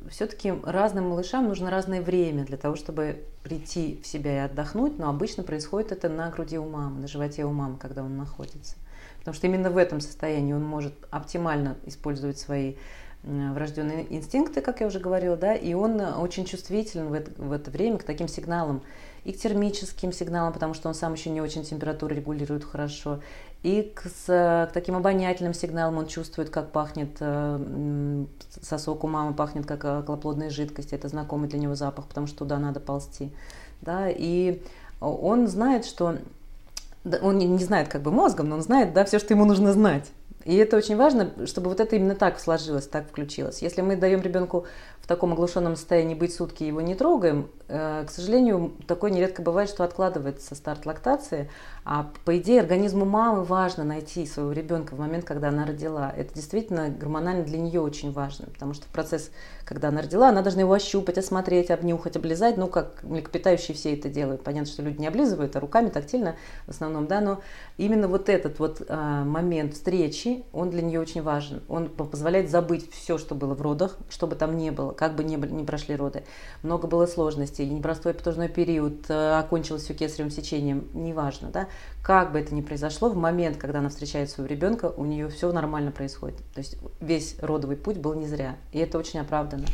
Все-таки 0.09 0.53
разным 0.63 1.09
малышам 1.09 1.47
нужно 1.47 1.69
разное 1.69 2.01
время 2.01 2.43
для 2.43 2.57
того, 2.57 2.75
чтобы 2.75 3.23
прийти 3.43 4.01
в 4.03 4.07
себя 4.07 4.35
и 4.35 4.45
отдохнуть, 4.45 4.97
но 4.99 5.09
обычно 5.09 5.43
происходит 5.43 5.93
это 5.93 6.09
на 6.09 6.29
груди 6.29 6.57
у 6.57 6.67
мамы, 6.67 6.99
на 6.99 7.07
животе 7.07 7.45
у 7.45 7.51
мамы, 7.51 7.77
когда 7.77 8.03
он 8.03 8.17
находится. 8.17 8.75
Потому 9.19 9.35
что 9.35 9.47
именно 9.47 9.69
в 9.69 9.77
этом 9.77 10.01
состоянии 10.01 10.51
он 10.51 10.63
может 10.63 10.93
оптимально 11.09 11.77
использовать 11.85 12.37
свои 12.37 12.75
врожденные 13.23 14.05
инстинкты, 14.15 14.61
как 14.61 14.79
я 14.79 14.87
уже 14.87 14.99
говорила, 14.99 15.35
да, 15.35 15.53
и 15.53 15.73
он 15.73 15.99
очень 15.99 16.45
чувствителен 16.45 17.09
в 17.09 17.13
это, 17.13 17.31
в 17.41 17.51
это 17.51 17.69
время 17.69 17.97
к 17.97 18.03
таким 18.03 18.27
сигналам, 18.27 18.81
и 19.25 19.33
к 19.33 19.37
термическим 19.37 20.13
сигналам, 20.13 20.53
потому 20.53 20.73
что 20.73 20.87
он 20.87 20.95
сам 20.95 21.13
еще 21.13 21.29
не 21.29 21.41
очень 21.41 21.63
температуру 21.63 22.15
регулирует 22.15 22.63
хорошо, 22.63 23.19
и 23.61 23.91
к, 23.93 24.03
с, 24.07 24.25
к 24.25 24.71
таким 24.73 24.95
обонятельным 24.95 25.53
сигналам 25.53 25.97
он 25.97 26.07
чувствует, 26.07 26.49
как 26.49 26.71
пахнет 26.71 27.17
э, 27.19 28.25
сосок 28.61 29.03
у 29.03 29.07
мамы, 29.07 29.33
пахнет 29.33 29.65
как 29.65 29.83
околоплодная 29.83 30.49
жидкость, 30.49 30.93
это 30.93 31.09
знакомый 31.09 31.49
для 31.49 31.59
него 31.59 31.75
запах, 31.75 32.07
потому 32.07 32.27
что 32.27 32.39
туда 32.39 32.57
надо 32.57 32.79
ползти, 32.79 33.33
да, 33.81 34.09
и 34.09 34.61
он 35.01 35.47
знает, 35.47 35.85
что 35.85 36.17
он 37.21 37.37
не 37.37 37.63
знает 37.63 37.89
как 37.89 38.01
бы 38.01 38.11
мозгом, 38.11 38.47
но 38.49 38.55
он 38.55 38.61
знает, 38.61 38.93
да, 38.93 39.03
все, 39.03 39.19
что 39.19 39.33
ему 39.33 39.45
нужно 39.45 39.73
знать. 39.73 40.09
И 40.49 40.55
это 40.55 40.77
очень 40.77 40.95
важно, 40.95 41.31
чтобы 41.45 41.69
вот 41.69 41.79
это 41.79 41.95
именно 41.95 42.15
так 42.15 42.39
сложилось, 42.39 42.87
так 42.87 43.07
включилось. 43.07 43.61
Если 43.61 43.81
мы 43.81 43.95
даем 43.95 44.19
ребенку 44.23 44.65
таком 45.09 45.33
оглушенном 45.33 45.75
состоянии 45.75 46.13
быть 46.13 46.35
сутки, 46.35 46.63
его 46.63 46.81
не 46.81 46.93
трогаем, 46.93 47.49
э, 47.67 48.05
к 48.07 48.11
сожалению, 48.11 48.73
такое 48.87 49.09
нередко 49.09 49.41
бывает, 49.41 49.67
что 49.67 49.83
откладывается 49.83 50.53
старт 50.53 50.85
лактации, 50.85 51.49
а 51.83 52.11
по 52.25 52.37
идее 52.37 52.61
организму 52.61 53.05
мамы 53.05 53.43
важно 53.43 53.83
найти 53.83 54.27
своего 54.27 54.51
ребенка 54.51 54.93
в 54.93 54.99
момент, 54.99 55.25
когда 55.25 55.49
она 55.49 55.65
родила. 55.65 56.13
Это 56.15 56.35
действительно 56.35 56.89
гормонально 56.89 57.43
для 57.43 57.57
нее 57.57 57.81
очень 57.81 58.11
важно, 58.11 58.45
потому 58.53 58.75
что 58.75 58.85
процесс, 58.93 59.31
когда 59.65 59.87
она 59.87 60.03
родила, 60.03 60.29
она 60.29 60.43
должна 60.43 60.61
его 60.61 60.73
ощупать, 60.73 61.17
осмотреть, 61.17 61.71
обнюхать, 61.71 62.15
облизать, 62.15 62.57
ну, 62.57 62.67
как 62.67 63.01
млекопитающие 63.01 63.75
все 63.75 63.95
это 63.95 64.09
делают. 64.09 64.43
Понятно, 64.43 64.71
что 64.71 64.83
люди 64.83 65.01
не 65.01 65.07
облизывают, 65.07 65.55
а 65.55 65.59
руками 65.59 65.89
тактильно 65.89 66.35
в 66.67 66.69
основном, 66.69 67.07
да, 67.07 67.19
но 67.19 67.41
именно 67.77 68.07
вот 68.07 68.29
этот 68.29 68.59
вот 68.59 68.83
а, 68.87 69.23
момент 69.23 69.73
встречи, 69.73 70.43
он 70.53 70.69
для 70.69 70.83
нее 70.83 70.99
очень 70.99 71.23
важен. 71.23 71.63
Он 71.67 71.89
позволяет 71.89 72.51
забыть 72.51 72.91
все, 72.91 73.17
что 73.17 73.33
было 73.33 73.55
в 73.55 73.61
родах, 73.63 73.97
чтобы 74.11 74.35
там 74.35 74.55
не 74.55 74.69
было, 74.69 74.91
как 74.99 75.15
бы 75.15 75.23
не, 75.23 75.37
не 75.37 75.63
прошли 75.63 75.95
роды. 75.95 76.23
Много 76.61 76.85
было 76.85 77.05
сложностей, 77.05 77.65
непростой 77.69 78.13
потужной 78.13 78.49
период, 78.49 79.05
а, 79.07 79.39
окончилось 79.39 79.83
все 79.83 79.93
кесаревым 79.93 80.29
сечением, 80.29 80.89
неважно, 80.93 81.49
да 81.49 81.69
как 82.09 82.31
бы 82.31 82.39
это 82.39 82.55
ни 82.55 82.61
произошло, 82.61 83.09
в 83.09 83.15
момент, 83.15 83.57
когда 83.57 83.79
она 83.79 83.89
встречает 83.89 84.29
своего 84.29 84.51
ребенка, 84.51 84.91
у 84.97 85.05
нее 85.05 85.29
все 85.29 85.51
нормально 85.51 85.91
происходит. 85.91 86.37
То 86.53 86.59
есть 86.59 86.77
весь 86.99 87.37
родовый 87.39 87.77
путь 87.77 87.97
был 87.97 88.15
не 88.15 88.25
зря. 88.25 88.57
И 88.71 88.79
это 88.79 88.97
очень 88.97 89.19
оправдано. 89.19 89.65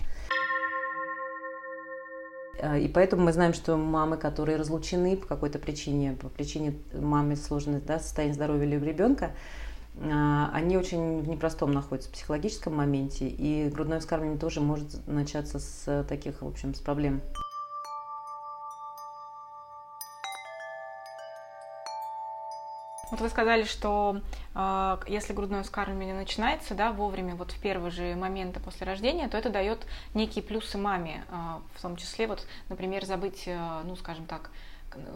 А, 2.61 2.77
и 2.77 2.87
поэтому 2.87 3.23
мы 3.23 3.31
знаем, 3.31 3.53
что 3.53 3.77
мамы, 3.77 4.17
которые 4.17 4.57
разлучены 4.57 5.15
по 5.15 5.27
какой-то 5.27 5.59
причине, 5.59 6.17
по 6.19 6.27
причине 6.27 6.75
мамы 6.93 7.35
сложной 7.35 7.79
да, 7.79 7.99
состояния 7.99 8.33
здоровья 8.33 8.65
или 8.65 8.83
ребенка, 8.83 9.31
они 10.01 10.77
очень 10.77 11.21
в 11.21 11.27
непростом 11.27 11.71
находятся 11.71 12.09
в 12.09 12.13
психологическом 12.13 12.75
моменте, 12.75 13.27
и 13.27 13.69
грудное 13.69 13.99
вскармливание 13.99 14.39
тоже 14.39 14.61
может 14.61 15.07
начаться 15.07 15.59
с 15.59 16.03
таких, 16.07 16.41
в 16.41 16.47
общем, 16.47 16.73
с 16.73 16.79
проблем. 16.79 17.21
Вот 23.11 23.21
вы 23.21 23.29
сказали, 23.29 23.63
что 23.63 24.19
э, 24.55 24.97
если 25.07 25.31
грудное 25.33 25.63
вскармливание 25.63 26.15
начинается, 26.15 26.73
да, 26.73 26.91
вовремя, 26.91 27.35
вот 27.35 27.51
в 27.51 27.61
первые 27.61 27.91
же 27.91 28.15
моменты 28.15 28.59
после 28.59 28.85
рождения, 28.85 29.29
то 29.29 29.37
это 29.37 29.49
дает 29.49 29.85
некие 30.13 30.43
плюсы 30.43 30.77
маме, 30.77 31.23
э, 31.29 31.35
в 31.75 31.81
том 31.81 31.95
числе, 31.97 32.27
вот, 32.27 32.45
например, 32.67 33.05
забыть, 33.05 33.43
э, 33.45 33.81
ну, 33.85 33.95
скажем 33.95 34.25
так, 34.25 34.49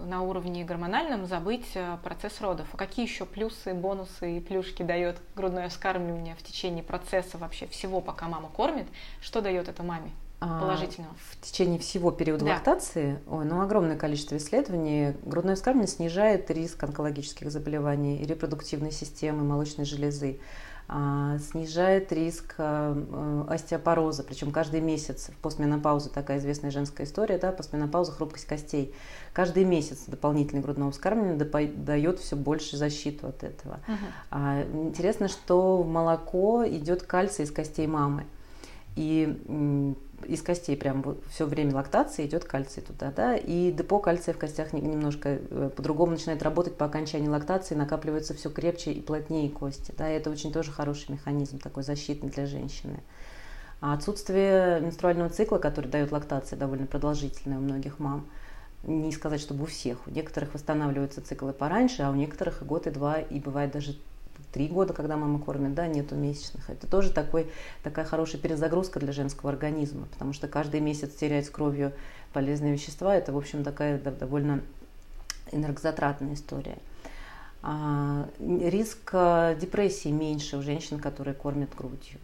на 0.07 0.21
уровне 0.21 0.63
гормональном 0.63 1.25
забыть 1.25 1.71
э, 1.75 1.97
процесс 2.03 2.41
родов. 2.41 2.67
А 2.73 2.77
какие 2.77 3.05
еще 3.05 3.25
плюсы, 3.25 3.73
бонусы 3.73 4.37
и 4.37 4.39
плюшки 4.39 4.83
дает 4.83 5.17
грудное 5.35 5.69
вскармливание 5.69 6.35
в 6.35 6.43
течение 6.43 6.83
процесса 6.83 7.37
вообще 7.37 7.67
всего, 7.67 8.01
пока 8.01 8.27
мама 8.27 8.49
кормит? 8.49 8.87
Что 9.21 9.41
дает 9.41 9.67
это 9.67 9.83
маме? 9.83 10.11
А, 10.41 10.61
положительного? 10.61 11.13
В 11.31 11.41
течение 11.41 11.79
всего 11.79 12.11
периода 12.11 12.45
да. 12.45 12.51
лактации, 12.51 13.19
ой, 13.27 13.43
ну, 13.43 13.61
огромное 13.61 13.97
количество 13.97 14.37
исследований, 14.37 15.13
грудное 15.23 15.55
вскармливание 15.55 15.93
снижает 15.93 16.49
риск 16.49 16.81
онкологических 16.81 17.51
заболеваний 17.51 18.25
репродуктивной 18.25 18.91
системы, 18.91 19.43
молочной 19.43 19.85
железы, 19.85 20.39
а, 20.39 20.68
снижает 21.51 22.11
риск 22.11 22.55
а, 22.57 23.45
остеопороза, 23.47 24.23
причем 24.23 24.51
каждый 24.51 24.81
месяц, 24.81 25.29
постменопауза, 25.41 26.09
такая 26.09 26.39
известная 26.39 26.71
женская 26.71 27.03
история, 27.03 27.37
да, 27.37 27.51
постменопауза, 27.51 28.11
хрупкость 28.11 28.45
костей. 28.45 28.95
Каждый 29.31 29.65
месяц 29.65 30.05
дополнительное 30.07 30.63
грудное 30.63 30.89
вскармливание 30.89 31.67
дает 31.67 32.19
все 32.19 32.35
больше 32.35 32.75
защиту 32.75 33.27
от 33.27 33.43
этого. 33.43 33.79
Угу. 33.87 34.87
Интересно, 34.87 35.27
что 35.27 35.83
в 35.83 35.87
молоко 35.87 36.67
идет 36.67 37.03
кальций 37.03 37.45
из 37.45 37.51
костей 37.51 37.85
мамы. 37.85 38.25
И 38.95 39.95
из 40.27 40.41
костей 40.41 40.75
прям 40.77 41.17
все 41.29 41.45
время 41.45 41.75
лактации 41.75 42.25
идет 42.25 42.45
кальций 42.45 42.81
туда, 42.81 43.11
да, 43.11 43.35
и 43.35 43.71
депо 43.71 43.99
кальция 43.99 44.33
в 44.33 44.37
костях 44.37 44.73
немножко 44.73 45.39
э, 45.39 45.69
по-другому 45.75 46.13
начинает 46.13 46.43
работать 46.43 46.75
по 46.75 46.85
окончании 46.85 47.27
лактации, 47.27 47.75
накапливается 47.75 48.33
все 48.33 48.49
крепче 48.49 48.91
и 48.91 49.01
плотнее 49.01 49.49
кости, 49.49 49.93
да, 49.97 50.09
и 50.09 50.15
это 50.15 50.29
очень 50.29 50.51
тоже 50.51 50.71
хороший 50.71 51.11
механизм 51.11 51.59
такой 51.59 51.83
защитный 51.83 52.29
для 52.29 52.45
женщины. 52.45 52.99
А 53.81 53.93
отсутствие 53.93 54.81
менструального 54.81 55.29
цикла, 55.29 55.57
который 55.57 55.87
дает 55.89 56.11
лактация, 56.11 56.57
довольно 56.57 56.85
продолжительная 56.85 57.57
у 57.57 57.61
многих 57.61 57.99
мам, 57.99 58.27
не 58.83 59.11
сказать, 59.11 59.41
чтобы 59.41 59.63
у 59.63 59.67
всех. 59.67 60.05
У 60.07 60.11
некоторых 60.11 60.53
восстанавливаются 60.53 61.21
циклы 61.21 61.53
пораньше, 61.53 62.03
а 62.03 62.11
у 62.11 62.15
некоторых 62.15 62.61
и 62.61 62.65
год, 62.65 62.87
и 62.87 62.91
два, 62.91 63.19
и 63.19 63.39
бывает 63.39 63.71
даже 63.71 63.97
три 64.51 64.67
года, 64.67 64.93
когда 64.93 65.17
мама 65.17 65.39
кормит, 65.39 65.73
да, 65.73 65.87
нету 65.87 66.15
месячных. 66.15 66.69
Это 66.69 66.87
тоже 66.87 67.11
такой, 67.11 67.51
такая 67.83 68.05
хорошая 68.05 68.41
перезагрузка 68.41 68.99
для 68.99 69.11
женского 69.11 69.51
организма, 69.51 70.07
потому 70.11 70.33
что 70.33 70.47
каждый 70.47 70.79
месяц 70.79 71.13
терять 71.15 71.49
кровью 71.49 71.93
полезные 72.33 72.73
вещества, 72.73 73.15
это, 73.15 73.33
в 73.33 73.37
общем, 73.37 73.63
такая 73.63 73.99
довольно 73.99 74.61
энергозатратная 75.51 76.33
история. 76.33 76.77
А, 77.61 78.29
риск 78.39 79.09
а, 79.13 79.55
депрессии 79.55 80.09
меньше 80.09 80.57
у 80.57 80.61
женщин, 80.61 80.99
которые 80.99 81.33
кормят 81.33 81.75
грудью. 81.75 82.19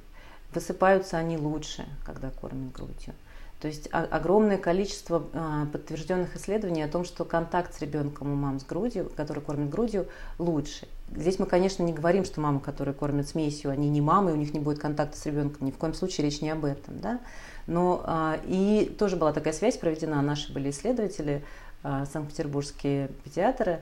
Высыпаются 0.53 1.17
они 1.17 1.38
лучше, 1.38 1.86
когда 2.05 2.29
кормят 2.29 2.72
грудью. 2.72 3.13
То 3.60 3.67
есть 3.67 3.89
огромное 3.91 4.57
количество 4.57 5.27
а, 5.34 5.65
подтвержденных 5.65 6.36
исследований 6.36 6.84
о 6.84 6.88
том, 6.88 7.03
что 7.03 7.25
контакт 7.25 7.74
с 7.74 7.81
ребенком 7.81 8.31
у 8.31 8.36
мам 8.36 8.60
с 8.60 8.63
грудью, 8.63 9.12
который 9.15 9.41
кормит 9.41 9.69
грудью, 9.69 10.07
лучше. 10.38 10.88
Здесь 11.13 11.39
мы, 11.39 11.45
конечно, 11.45 11.83
не 11.83 11.93
говорим, 11.93 12.25
что 12.25 12.41
мамы, 12.41 12.59
которые 12.59 12.93
кормят 12.93 13.27
смесью, 13.27 13.71
они 13.71 13.89
не 13.89 14.01
мамы, 14.01 14.33
у 14.33 14.35
них 14.35 14.53
не 14.53 14.59
будет 14.59 14.79
контакта 14.79 15.17
с 15.17 15.25
ребенком. 15.25 15.67
Ни 15.67 15.71
в 15.71 15.77
коем 15.77 15.93
случае 15.93 16.25
речь 16.25 16.41
не 16.41 16.50
об 16.50 16.65
этом. 16.65 17.00
Да? 17.00 17.19
Но 17.67 18.01
а, 18.05 18.39
и 18.45 18.93
тоже 18.97 19.15
была 19.15 19.31
такая 19.31 19.53
связь 19.53 19.77
проведена. 19.77 20.21
Наши 20.21 20.51
были 20.51 20.71
исследователи, 20.71 21.43
а, 21.83 22.05
санкт-петербургские 22.05 23.09
педиатры, 23.24 23.81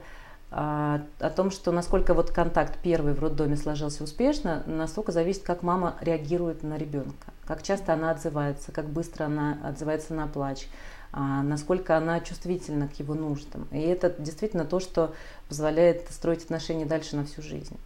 о 0.56 1.32
том, 1.36 1.50
что 1.50 1.72
насколько 1.72 2.14
вот 2.14 2.30
контакт 2.30 2.78
первый 2.84 3.14
в 3.14 3.20
роддоме 3.20 3.58
сложился 3.58 4.04
успешно, 4.04 4.62
настолько 4.68 5.12
зависит, 5.12 5.42
как 5.42 5.64
мама 5.64 5.96
реагирует 6.00 6.62
на 6.62 6.78
ребенка, 6.78 7.34
как 7.46 7.64
часто 7.64 7.94
она 7.94 8.12
отзывается, 8.12 8.72
как 8.72 8.88
быстро 8.88 9.26
она 9.26 9.58
отзывается 9.64 10.14
на 10.14 10.28
плач, 10.28 10.68
а, 10.68 10.70
насколько 11.14 11.96
она 11.96 12.20
чувствительна 12.20 12.88
к 12.88 13.00
его 13.00 13.14
нуждам. 13.14 13.68
И 13.72 13.80
это 13.80 14.14
действительно 14.18 14.66
то, 14.66 14.80
что 14.80 15.14
позволяет 15.48 16.10
строить 16.12 16.44
отношения 16.44 16.86
дальше 16.86 17.16
на 17.16 17.26
всю 17.26 17.42
жизнь. 17.42 17.78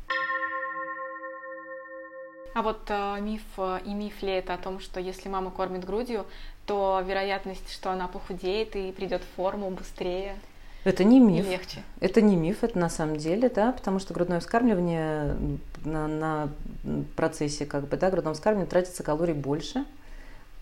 А 2.58 2.64
вот 2.64 2.80
э, 2.88 3.22
миф 3.22 3.44
э, 3.58 3.82
и 3.86 3.94
миф 3.94 4.24
ли 4.24 4.32
это 4.32 4.56
о 4.56 4.58
том, 4.58 4.80
что 4.80 5.00
если 5.00 5.30
мама 5.30 5.52
кормит 5.52 5.86
грудью, 5.86 6.26
то 6.66 7.04
вероятность, 7.06 7.72
что 7.72 7.92
она 7.92 8.08
похудеет 8.08 8.76
и 8.76 8.92
придет 8.92 9.22
в 9.22 9.36
форму 9.36 9.70
быстрее? 9.70 10.36
Это 10.84 11.04
не 11.04 11.20
миф. 11.20 11.46
И 11.46 11.50
легче. 11.52 11.84
Это 12.00 12.20
не 12.22 12.36
миф, 12.36 12.64
это 12.64 12.80
на 12.80 12.90
самом 12.90 13.18
деле, 13.18 13.50
да, 13.50 13.72
потому 13.74 14.00
что 14.00 14.16
грудное 14.16 14.40
вскармливание 14.40 15.36
на, 15.86 16.08
на 16.08 16.50
процессе 17.16 17.68
как 17.68 17.88
бы, 17.88 17.96
да, 17.96 18.10
грудного 18.10 18.34
вскармливания 18.34 18.70
тратится 18.70 19.04
калорий 19.04 19.36
больше. 19.36 19.86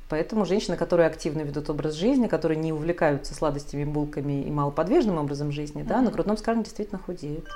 Поэтому 0.10 0.46
женщины, 0.46 0.78
которые 0.78 1.08
активно 1.08 1.42
ведут 1.42 1.70
образ 1.70 1.96
жизни, 1.96 2.28
которые 2.28 2.58
не 2.58 2.72
увлекаются 2.72 3.34
сладостями, 3.34 3.86
булками 3.86 4.44
и 4.44 4.52
малоподвижным 4.52 5.18
образом 5.18 5.52
жизни, 5.52 5.82
mm-hmm. 5.82 5.88
да, 5.88 6.02
на 6.02 6.12
грудном 6.12 6.36
вскармливании 6.36 6.66
действительно 6.66 7.00
худеют. 7.00 7.48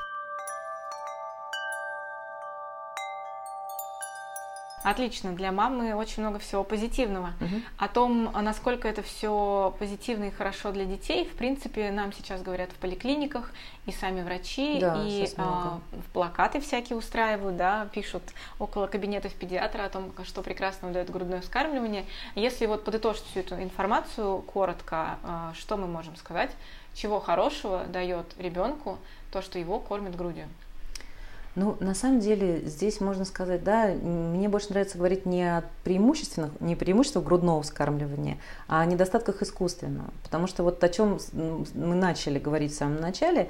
Отлично, 4.83 5.33
для 5.33 5.51
мамы 5.51 5.93
очень 5.95 6.24
много 6.24 6.39
всего 6.39 6.63
позитивного. 6.63 7.33
Угу. 7.41 7.62
О 7.77 7.88
том, 7.88 8.31
насколько 8.41 8.88
это 8.88 9.01
все 9.01 9.75
позитивно 9.77 10.25
и 10.25 10.31
хорошо 10.31 10.71
для 10.71 10.86
детей, 10.86 11.25
в 11.25 11.36
принципе, 11.36 11.91
нам 11.91 12.13
сейчас 12.13 12.41
говорят 12.41 12.71
в 12.71 12.75
поликлиниках 12.75 13.51
и 13.86 13.91
сами 13.91 14.21
врачи, 14.21 14.79
да, 14.79 15.03
и 15.05 15.27
а, 15.38 15.79
в 15.91 16.12
плакаты 16.12 16.62
всякие 16.62 16.98
устраивают, 16.98 17.57
да, 17.57 17.88
пишут 17.93 18.24
около 18.57 18.88
кабинетов 18.88 19.33
педиатра 19.33 19.83
о 19.83 19.89
том, 19.89 20.13
что 20.24 20.41
прекрасно 20.41 20.91
дает 20.91 21.09
грудное 21.09 21.41
вскармливание. 21.41 22.05
Если 22.36 22.65
вот 22.65 22.86
подытожить 22.86 23.24
всю 23.25 23.41
эту 23.41 23.55
информацию 23.55 24.41
коротко, 24.43 25.17
а, 25.24 25.53
что 25.55 25.77
мы 25.77 25.88
можем 25.88 26.15
сказать, 26.15 26.51
чего 26.93 27.19
хорошего 27.19 27.83
дает 27.86 28.25
ребенку 28.38 28.98
то, 29.31 29.41
что 29.41 29.59
его 29.59 29.79
кормят 29.79 30.15
грудью? 30.15 30.48
Ну, 31.56 31.75
на 31.79 31.96
самом 31.96 32.20
деле, 32.20 32.62
здесь 32.65 33.01
можно 33.01 33.25
сказать, 33.25 33.63
да, 33.63 33.88
мне 33.88 34.48
больше 34.48 34.70
нравится 34.70 34.98
говорить 34.98 35.25
не 35.25 35.44
о 35.44 35.63
преимуществах, 35.84 36.51
не 36.60 36.75
преимуществах 36.75 37.25
грудного 37.25 37.62
вскармливания, 37.63 38.38
а 38.68 38.82
о 38.82 38.86
недостатках 38.86 39.41
искусственного. 39.41 40.10
Потому 40.24 40.48
что 40.48 40.63
вот 40.63 40.84
о 40.84 40.89
чем 40.89 41.20
мы 41.34 41.96
начали 41.96 42.39
говорить 42.39 42.72
в 42.72 42.75
самом 42.75 43.01
начале, 43.01 43.50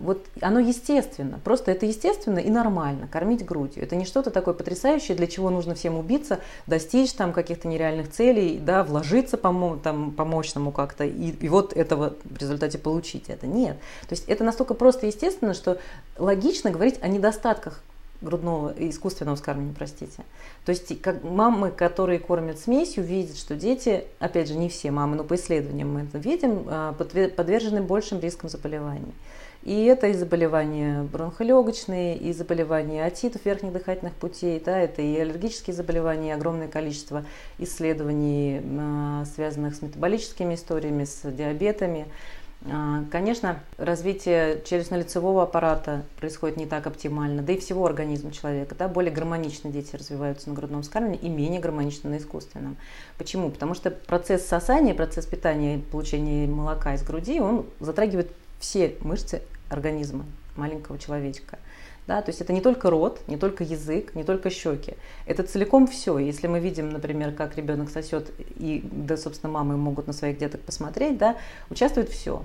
вот 0.00 0.24
оно 0.40 0.58
естественно, 0.58 1.38
просто 1.44 1.70
это 1.70 1.84
естественно 1.84 2.38
и 2.38 2.48
нормально, 2.48 3.08
кормить 3.08 3.44
грудью. 3.44 3.82
Это 3.82 3.94
не 3.94 4.06
что-то 4.06 4.30
такое 4.30 4.54
потрясающее, 4.54 5.14
для 5.14 5.26
чего 5.26 5.50
нужно 5.50 5.74
всем 5.74 5.98
убиться, 5.98 6.40
достичь 6.66 7.12
там 7.12 7.34
каких-то 7.34 7.68
нереальных 7.68 8.10
целей, 8.10 8.58
да, 8.58 8.84
вложиться 8.84 9.36
по, 9.36 9.78
там, 9.82 10.12
по-мощному 10.12 10.72
как-то, 10.72 11.04
и, 11.04 11.32
и 11.32 11.48
вот 11.50 11.74
этого 11.74 12.14
в 12.24 12.38
результате 12.38 12.78
получить 12.78 13.28
это. 13.28 13.46
Нет. 13.46 13.76
То 14.08 14.14
есть 14.14 14.24
это 14.28 14.44
настолько 14.44 14.72
просто 14.72 15.06
естественно, 15.06 15.52
что 15.52 15.78
логично 16.16 16.70
говорить 16.70 16.98
о 17.02 17.08
недостатках 17.08 17.82
грудного 18.24 18.74
искусственного 18.76 19.36
вскармливания, 19.36 19.74
простите. 19.76 20.24
То 20.64 20.70
есть 20.70 21.00
как 21.00 21.22
мамы, 21.22 21.70
которые 21.70 22.18
кормят 22.18 22.58
смесью, 22.58 23.04
видят, 23.04 23.36
что 23.36 23.54
дети, 23.54 24.04
опять 24.18 24.48
же, 24.48 24.56
не 24.56 24.68
все 24.68 24.90
мамы, 24.90 25.16
но 25.16 25.24
по 25.24 25.34
исследованиям 25.34 25.92
мы 25.92 26.00
это 26.02 26.18
видим, 26.18 26.64
а, 26.66 26.92
подвержены 26.92 27.82
большим 27.82 28.20
рискам 28.20 28.50
заболеваний. 28.50 29.14
И 29.64 29.84
это 29.84 30.08
и 30.08 30.12
заболевания 30.12 31.04
бронхолегочные, 31.04 32.18
и 32.18 32.34
заболевания 32.34 33.02
отитов 33.02 33.46
верхних 33.46 33.72
дыхательных 33.72 34.12
путей, 34.12 34.60
да, 34.62 34.78
это 34.78 35.00
и 35.00 35.16
аллергические 35.16 35.72
заболевания, 35.72 36.34
огромное 36.34 36.68
количество 36.68 37.24
исследований, 37.58 38.60
а, 38.78 39.24
связанных 39.34 39.74
с 39.74 39.80
метаболическими 39.80 40.54
историями, 40.54 41.04
с 41.04 41.22
диабетами. 41.30 42.06
А, 42.66 43.04
конечно, 43.10 43.60
развитие 43.76 44.62
челюстно-лицевого 44.64 45.42
аппарата 45.42 46.02
происходит 46.16 46.56
не 46.56 46.66
так 46.66 46.86
оптимально, 46.86 47.42
да 47.42 47.52
и 47.52 47.58
всего 47.58 47.84
организма 47.84 48.32
человека. 48.32 48.74
Да, 48.74 48.88
более 48.88 49.12
гармонично 49.12 49.70
дети 49.70 49.94
развиваются 49.96 50.48
на 50.48 50.54
грудном 50.54 50.82
вскармливании 50.82 51.20
и 51.20 51.28
менее 51.28 51.60
гармонично 51.60 52.08
на 52.10 52.16
искусственном. 52.16 52.76
Почему? 53.18 53.50
Потому 53.50 53.74
что 53.74 53.90
процесс 53.90 54.46
сосания, 54.46 54.94
процесс 54.94 55.26
питания 55.26 55.76
и 55.76 55.80
получения 55.80 56.46
молока 56.46 56.94
из 56.94 57.02
груди, 57.02 57.38
он 57.38 57.66
затрагивает 57.80 58.32
все 58.60 58.96
мышцы 59.00 59.42
организма 59.68 60.24
маленького 60.56 60.98
человечка. 60.98 61.58
Да, 62.06 62.20
то 62.20 62.30
есть 62.30 62.40
это 62.42 62.52
не 62.52 62.60
только 62.60 62.90
рот, 62.90 63.20
не 63.28 63.38
только 63.38 63.64
язык, 63.64 64.14
не 64.14 64.24
только 64.24 64.50
щеки. 64.50 64.94
Это 65.26 65.42
целиком 65.42 65.86
все. 65.86 66.18
Если 66.18 66.46
мы 66.46 66.60
видим, 66.60 66.90
например, 66.90 67.32
как 67.32 67.56
ребенок 67.56 67.88
сосет, 67.88 68.30
и, 68.58 68.82
да, 68.92 69.16
собственно, 69.16 69.52
мамы 69.52 69.76
могут 69.78 70.06
на 70.06 70.12
своих 70.12 70.36
деток 70.36 70.60
посмотреть, 70.60 71.16
да, 71.16 71.36
участвует 71.70 72.10
все. 72.10 72.42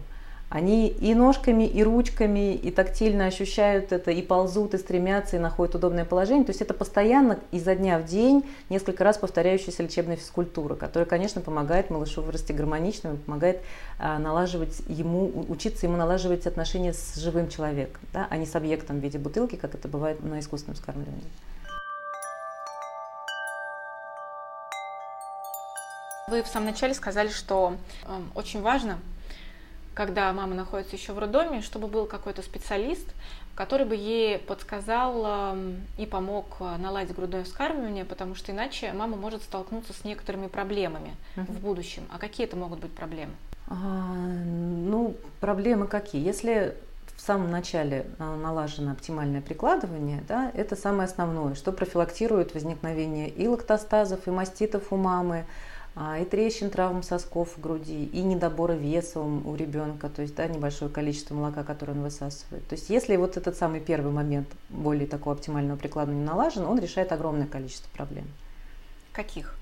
Они 0.50 0.88
и 0.88 1.14
ножками, 1.14 1.64
и 1.64 1.84
ручками, 1.84 2.56
и 2.56 2.72
тактильно 2.72 3.28
ощущают 3.28 3.92
это, 3.92 4.10
и 4.10 4.22
ползут, 4.24 4.74
и 4.74 4.78
стремятся, 4.80 5.36
и 5.36 5.40
находят 5.40 5.76
удобное 5.76 6.06
положение. 6.06 6.44
То 6.44 6.50
есть 6.50 6.62
это 6.62 6.74
постоянно 6.74 7.40
изо 7.52 7.76
дня 7.76 8.00
в 8.00 8.06
день 8.06 8.44
несколько 8.70 9.04
раз 9.04 9.20
повторяющаяся 9.20 9.84
лечебная 9.84 10.16
физкультура, 10.16 10.76
которая, 10.76 11.08
конечно, 11.08 11.40
помогает 11.42 11.92
малышу 11.92 12.24
вырасти 12.24 12.52
гармоничным, 12.52 13.18
помогает 13.18 13.62
а, 14.00 14.18
налаживать 14.18 14.82
ему, 14.88 15.46
учиться 15.50 15.86
ему 15.86 15.98
налаживать 15.98 16.48
отношения 16.48 16.94
с 16.94 17.16
живым 17.16 17.48
человеком, 17.48 18.02
да, 18.12 18.26
а 18.28 18.38
не 18.38 18.48
с 18.48 18.56
объектом 18.56 19.00
в 19.00 19.04
виде 19.04 19.20
бутылки, 19.20 19.56
как 19.56 19.76
это 19.76 19.88
бывает 19.88 20.24
на 20.24 20.40
искусственном 20.40 20.78
скармливании. 20.78 21.22
Вы 26.28 26.44
в 26.44 26.48
самом 26.48 26.68
начале 26.68 26.94
сказали, 26.94 27.30
что 27.30 27.76
э, 28.06 28.20
очень 28.36 28.62
важно 28.62 29.00
когда 30.00 30.32
мама 30.32 30.56
находится 30.56 30.96
еще 30.96 31.12
в 31.12 31.20
роддоме, 31.20 31.60
чтобы 31.60 31.88
был 31.88 32.06
какой-то 32.06 32.42
специалист, 32.42 33.06
который 33.54 33.86
бы 33.86 33.98
ей 33.98 34.38
подсказал 34.38 35.58
и 35.98 36.06
помог 36.06 36.46
э, 36.62 36.78
наладить 36.78 37.14
грудное 37.14 37.44
вскармливание, 37.44 38.06
потому 38.06 38.34
что 38.34 38.54
иначе 38.54 38.94
мама 38.94 39.18
может 39.18 39.42
столкнуться 39.42 39.92
с 39.92 40.06
некоторыми 40.06 40.48
проблемами 40.48 41.18
uh-huh. 41.36 41.52
в 41.52 41.60
будущем. 41.60 42.04
А 42.14 42.18
какие 42.18 42.48
это 42.48 42.56
могут 42.56 42.80
быть 42.80 42.94
проблемы? 42.94 43.34
А, 43.68 43.76
ну, 43.76 45.18
проблемы 45.42 45.86
какие? 45.86 46.26
Если 46.26 46.78
в 47.18 47.20
самом 47.20 47.52
начале 47.52 48.06
э, 48.20 48.36
налажено 48.38 48.94
оптимальное 48.94 49.42
прикладывание, 49.42 50.24
да, 50.30 50.50
это 50.54 50.78
самое 50.78 51.08
основное, 51.08 51.56
что 51.56 51.74
профилактирует 51.74 52.54
возникновение 52.54 53.28
и 53.28 53.50
лактостазов, 53.50 54.26
и 54.30 54.32
маститов 54.32 54.94
у 54.94 54.96
мамы, 54.96 55.40
а, 55.40 55.69
и 56.00 56.24
трещин, 56.24 56.70
травм 56.70 57.04
сосков 57.04 57.58
в 57.58 57.60
груди, 57.62 58.06
и 58.06 58.22
недобора 58.22 58.72
веса 58.72 59.20
у 59.20 59.56
ребенка, 59.56 60.08
то 60.08 60.22
есть 60.22 60.34
да, 60.34 60.48
небольшое 60.48 60.90
количество 60.90 61.36
молока, 61.36 61.64
которое 61.64 61.92
он 61.92 62.04
высасывает. 62.04 62.66
То 62.68 62.76
есть 62.76 62.90
если 62.90 63.18
вот 63.18 63.36
этот 63.36 63.58
самый 63.58 63.82
первый 63.82 64.14
момент 64.14 64.48
более 64.70 65.08
такого 65.08 65.36
оптимального 65.36 65.78
прикладывания 65.78 66.26
налажен, 66.26 66.64
он 66.64 66.80
решает 66.80 67.12
огромное 67.12 67.48
количество 67.48 67.90
проблем. 67.90 68.26
Каких? 69.12 69.56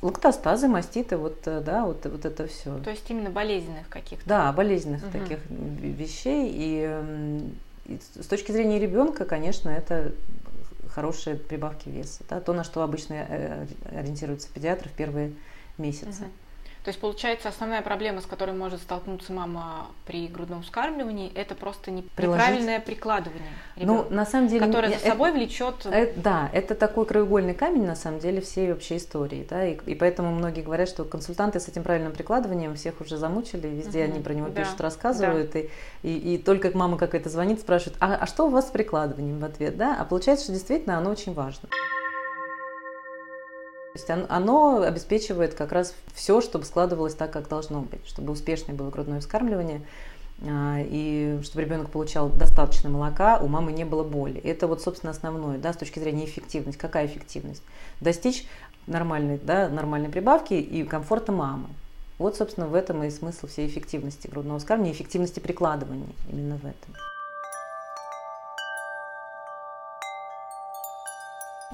Лактостазы, 0.00 0.68
маститы, 0.68 1.18
вот, 1.18 1.46
э, 1.46 1.60
да, 1.60 1.84
вот, 1.84 2.06
вот 2.06 2.24
это 2.24 2.46
все. 2.46 2.78
То 2.78 2.90
есть 2.90 3.10
именно 3.10 3.28
болезненных 3.28 3.88
каких-то? 3.90 4.26
Да, 4.26 4.52
болезненных 4.52 5.02
угу. 5.02 5.12
таких 5.12 5.38
вещей. 5.50 6.50
И, 6.50 7.02
и 7.86 7.98
с 8.22 8.26
точки 8.26 8.52
зрения 8.52 8.78
ребенка, 8.78 9.26
конечно, 9.26 9.68
это 9.68 10.12
хорошие 10.94 11.36
прибавки 11.36 11.88
веса. 11.88 12.22
Да, 12.28 12.40
то, 12.40 12.52
на 12.52 12.62
что 12.62 12.82
обычно 12.82 13.14
э, 13.14 13.66
ориентируются 13.90 14.48
педиатры 14.52 14.88
в 14.88 14.92
первые 14.92 15.32
месяцы. 15.76 16.22
Угу. 16.22 16.30
То 16.84 16.90
есть, 16.90 17.00
получается, 17.00 17.48
основная 17.48 17.80
проблема, 17.80 18.20
с 18.20 18.26
которой 18.26 18.54
может 18.54 18.82
столкнуться 18.82 19.32
мама 19.32 19.86
при 20.04 20.28
грудном 20.28 20.62
вскармливании, 20.62 21.32
это 21.34 21.54
просто 21.54 21.90
неправильное 21.90 22.78
прикладывание. 22.78 23.48
Ребенка, 23.76 24.06
ну, 24.10 24.14
на 24.14 24.26
самом 24.26 24.48
деле, 24.48 24.66
которое 24.66 24.90
за 24.90 24.98
собой 24.98 25.30
это, 25.30 25.38
влечет. 25.38 25.86
Это, 25.86 26.20
да, 26.20 26.50
это 26.52 26.74
такой 26.74 27.06
краеугольный 27.06 27.54
камень 27.54 27.86
на 27.86 27.96
самом 27.96 28.18
деле 28.18 28.42
всей 28.42 28.70
вообще 28.70 28.98
истории, 28.98 29.46
да, 29.48 29.66
и, 29.66 29.78
и 29.86 29.94
поэтому 29.94 30.30
многие 30.30 30.60
говорят, 30.60 30.90
что 30.90 31.04
консультанты 31.04 31.58
с 31.58 31.68
этим 31.68 31.84
правильным 31.84 32.12
прикладыванием 32.12 32.74
всех 32.74 33.00
уже 33.00 33.16
замучили, 33.16 33.66
везде 33.66 34.04
угу, 34.04 34.12
они 34.12 34.22
про 34.22 34.34
него 34.34 34.48
да, 34.48 34.60
пишут, 34.60 34.78
рассказывают, 34.82 35.52
да. 35.52 35.60
и, 35.60 35.68
и, 36.02 36.34
и 36.34 36.38
только 36.38 36.70
мама 36.76 36.98
какая-то 36.98 37.30
звонит, 37.30 37.60
спрашивает, 37.60 37.96
а, 38.00 38.14
а 38.16 38.26
что 38.26 38.46
у 38.46 38.50
вас 38.50 38.68
с 38.68 38.70
прикладыванием 38.70 39.38
в 39.38 39.44
ответ, 39.46 39.78
да, 39.78 39.96
а 39.98 40.04
получается, 40.04 40.44
что 40.44 40.52
действительно 40.52 40.98
оно 40.98 41.10
очень 41.10 41.32
важно. 41.32 41.66
То 43.94 44.00
есть 44.00 44.28
оно 44.28 44.82
обеспечивает 44.82 45.54
как 45.54 45.70
раз 45.70 45.94
все, 46.14 46.40
чтобы 46.40 46.64
складывалось 46.64 47.14
так, 47.14 47.30
как 47.30 47.48
должно 47.48 47.80
быть, 47.80 48.04
чтобы 48.08 48.32
успешное 48.32 48.74
было 48.74 48.90
грудное 48.90 49.20
вскармливание, 49.20 49.82
а, 50.42 50.80
и 50.80 51.38
чтобы 51.44 51.62
ребенок 51.62 51.90
получал 51.90 52.28
достаточно 52.28 52.90
молока, 52.90 53.38
у 53.38 53.46
мамы 53.46 53.70
не 53.70 53.84
было 53.84 54.02
боли. 54.02 54.40
Это 54.40 54.66
вот, 54.66 54.82
собственно, 54.82 55.12
основное, 55.12 55.58
да, 55.58 55.72
с 55.72 55.76
точки 55.76 56.00
зрения 56.00 56.24
эффективности. 56.24 56.80
Какая 56.80 57.06
эффективность? 57.06 57.62
Достичь 58.00 58.48
нормальной, 58.88 59.38
да, 59.38 59.68
нормальной 59.68 60.08
прибавки 60.08 60.54
и 60.54 60.82
комфорта 60.82 61.30
мамы. 61.30 61.68
Вот, 62.18 62.36
собственно, 62.36 62.66
в 62.66 62.74
этом 62.74 63.04
и 63.04 63.10
смысл 63.10 63.46
всей 63.46 63.68
эффективности 63.68 64.26
грудного 64.26 64.58
вскармливания, 64.58 64.92
эффективности 64.96 65.38
прикладывания 65.38 66.08
именно 66.28 66.56
в 66.56 66.64
этом. 66.64 67.13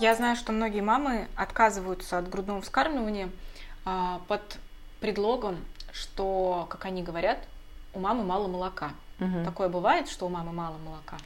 Я 0.00 0.14
знаю, 0.14 0.34
что 0.34 0.52
многие 0.52 0.80
мамы 0.80 1.28
отказываются 1.36 2.16
от 2.16 2.30
грудного 2.30 2.62
вскармливания 2.62 3.28
а, 3.84 4.22
под 4.28 4.40
предлогом, 4.98 5.58
что, 5.92 6.66
как 6.70 6.86
они 6.86 7.02
говорят, 7.02 7.36
у 7.92 8.00
мамы 8.00 8.24
мало 8.24 8.48
молока. 8.48 8.92
Угу. 9.20 9.44
Такое 9.44 9.68
бывает, 9.68 10.08
что 10.08 10.24
у 10.24 10.30
мамы 10.30 10.52
мало 10.52 10.76
молока? 10.78 11.18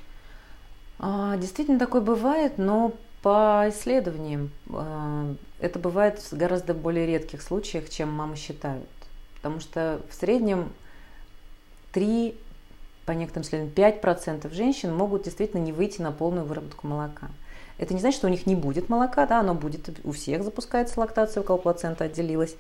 А, 0.99 1.37
действительно, 1.37 1.79
такое 1.79 2.01
бывает, 2.01 2.59
но 2.59 2.93
по 3.23 3.67
исследованиям 3.69 4.51
а, 4.69 5.33
это 5.61 5.79
бывает 5.79 6.19
в 6.19 6.37
гораздо 6.37 6.75
более 6.75 7.07
редких 7.07 7.43
случаях, 7.43 7.89
чем 7.89 8.13
мамы 8.13 8.35
считают. 8.35 8.89
Потому 9.37 9.61
что 9.61 10.01
в 10.11 10.15
среднем 10.15 10.73
3, 11.93 12.37
по 13.07 13.13
некоторым 13.13 13.45
исследованиям, 13.45 14.01
5% 14.03 14.53
женщин 14.53 14.93
могут 14.93 15.23
действительно 15.23 15.61
не 15.61 15.73
выйти 15.73 16.03
на 16.03 16.11
полную 16.11 16.45
выработку 16.45 16.89
молока. 16.89 17.29
Это 17.79 17.93
не 17.95 18.01
значит, 18.01 18.19
что 18.19 18.29
у 18.29 18.31
них 18.31 18.47
не 18.47 18.55
будет 18.55 18.89
молока, 18.89 19.27
да, 19.27 19.41
оно 19.41 19.55
будет, 19.55 20.01
у 20.05 20.13
всех 20.13 20.45
запускается 20.45 21.01
лактация, 21.01 21.41
у 21.41 21.45
кого 21.45 21.59
плацента 21.59 22.05
отделилась. 22.05 22.57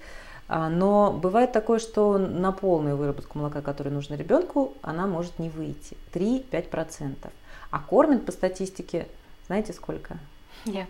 А, 0.48 0.68
но 0.68 1.12
бывает 1.12 1.52
такое, 1.52 1.78
что 1.78 2.18
на 2.18 2.52
полную 2.52 2.96
выработку 2.96 3.38
молока, 3.38 3.62
которая 3.62 3.94
нужна 3.94 4.16
ребенку, 4.16 4.74
она 4.82 5.06
может 5.06 5.38
не 5.38 5.48
выйти. 5.48 5.96
3-5%. 6.12 7.30
А 7.70 7.78
кормят 7.78 8.26
по 8.26 8.32
статистике, 8.32 9.08
знаете 9.46 9.72
сколько? 9.72 10.18
Нет. 10.64 10.88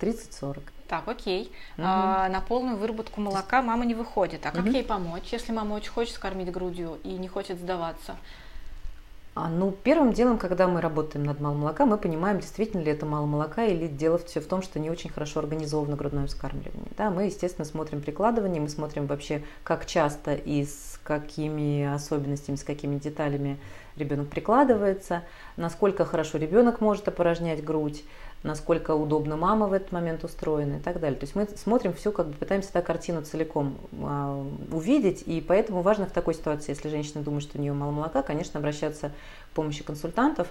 30-40. 0.00 0.62
Так, 0.88 1.08
окей. 1.08 1.52
Угу. 1.76 1.86
А, 1.86 2.28
на 2.28 2.40
полную 2.40 2.76
выработку 2.76 3.20
молока 3.20 3.62
мама 3.62 3.84
не 3.84 3.94
выходит. 3.94 4.44
А 4.46 4.50
как 4.50 4.64
угу. 4.64 4.70
ей 4.70 4.84
помочь, 4.84 5.32
если 5.32 5.52
мама 5.52 5.74
очень 5.74 5.90
хочет 5.90 6.18
кормить 6.18 6.50
грудью 6.50 6.98
и 7.04 7.12
не 7.12 7.28
хочет 7.28 7.58
сдаваться? 7.58 8.16
А, 9.36 9.48
ну, 9.48 9.72
первым 9.72 10.12
делом, 10.12 10.38
когда 10.38 10.68
мы 10.68 10.80
работаем 10.80 11.26
над 11.26 11.40
малым 11.40 11.60
молока, 11.60 11.86
мы 11.86 11.98
понимаем, 11.98 12.38
действительно 12.38 12.82
ли 12.82 12.92
это 12.92 13.04
мало 13.04 13.26
молока, 13.26 13.64
или 13.64 13.88
дело 13.88 14.16
все 14.18 14.40
в 14.40 14.46
том, 14.46 14.62
что 14.62 14.78
не 14.78 14.90
очень 14.90 15.10
хорошо 15.10 15.40
организовано 15.40 15.96
грудное 15.96 16.28
вскармливание. 16.28 16.92
Да, 16.96 17.10
мы, 17.10 17.24
естественно, 17.24 17.64
смотрим 17.64 18.00
прикладывание, 18.00 18.62
мы 18.62 18.68
смотрим 18.68 19.06
вообще, 19.06 19.42
как 19.64 19.86
часто 19.86 20.34
и 20.34 20.64
с 20.64 21.00
какими 21.02 21.84
особенностями, 21.84 22.54
с 22.54 22.62
какими 22.62 22.96
деталями 22.96 23.58
ребенок 23.96 24.28
прикладывается, 24.28 25.24
насколько 25.56 26.04
хорошо 26.04 26.38
ребенок 26.38 26.80
может 26.80 27.08
опорожнять 27.08 27.64
грудь, 27.64 28.04
насколько 28.44 28.94
удобно 28.94 29.36
мама 29.36 29.66
в 29.66 29.72
этот 29.72 29.90
момент 29.90 30.22
устроена 30.22 30.76
и 30.76 30.80
так 30.80 31.00
далее. 31.00 31.18
То 31.18 31.24
есть 31.24 31.34
мы 31.34 31.48
смотрим 31.56 31.94
все, 31.94 32.12
как 32.12 32.28
бы 32.28 32.34
пытаемся 32.34 32.68
эту 32.74 32.86
картину 32.86 33.22
целиком 33.22 33.78
а, 34.02 34.46
увидеть, 34.70 35.22
и 35.26 35.40
поэтому 35.40 35.80
важно 35.80 36.06
в 36.06 36.12
такой 36.12 36.34
ситуации, 36.34 36.72
если 36.72 36.90
женщина 36.90 37.24
думает, 37.24 37.42
что 37.42 37.58
у 37.58 37.60
нее 37.60 37.72
мало 37.72 37.90
молока, 37.90 38.22
конечно, 38.22 38.60
обращаться 38.60 39.12
к 39.50 39.54
помощи 39.54 39.82
консультантов, 39.82 40.46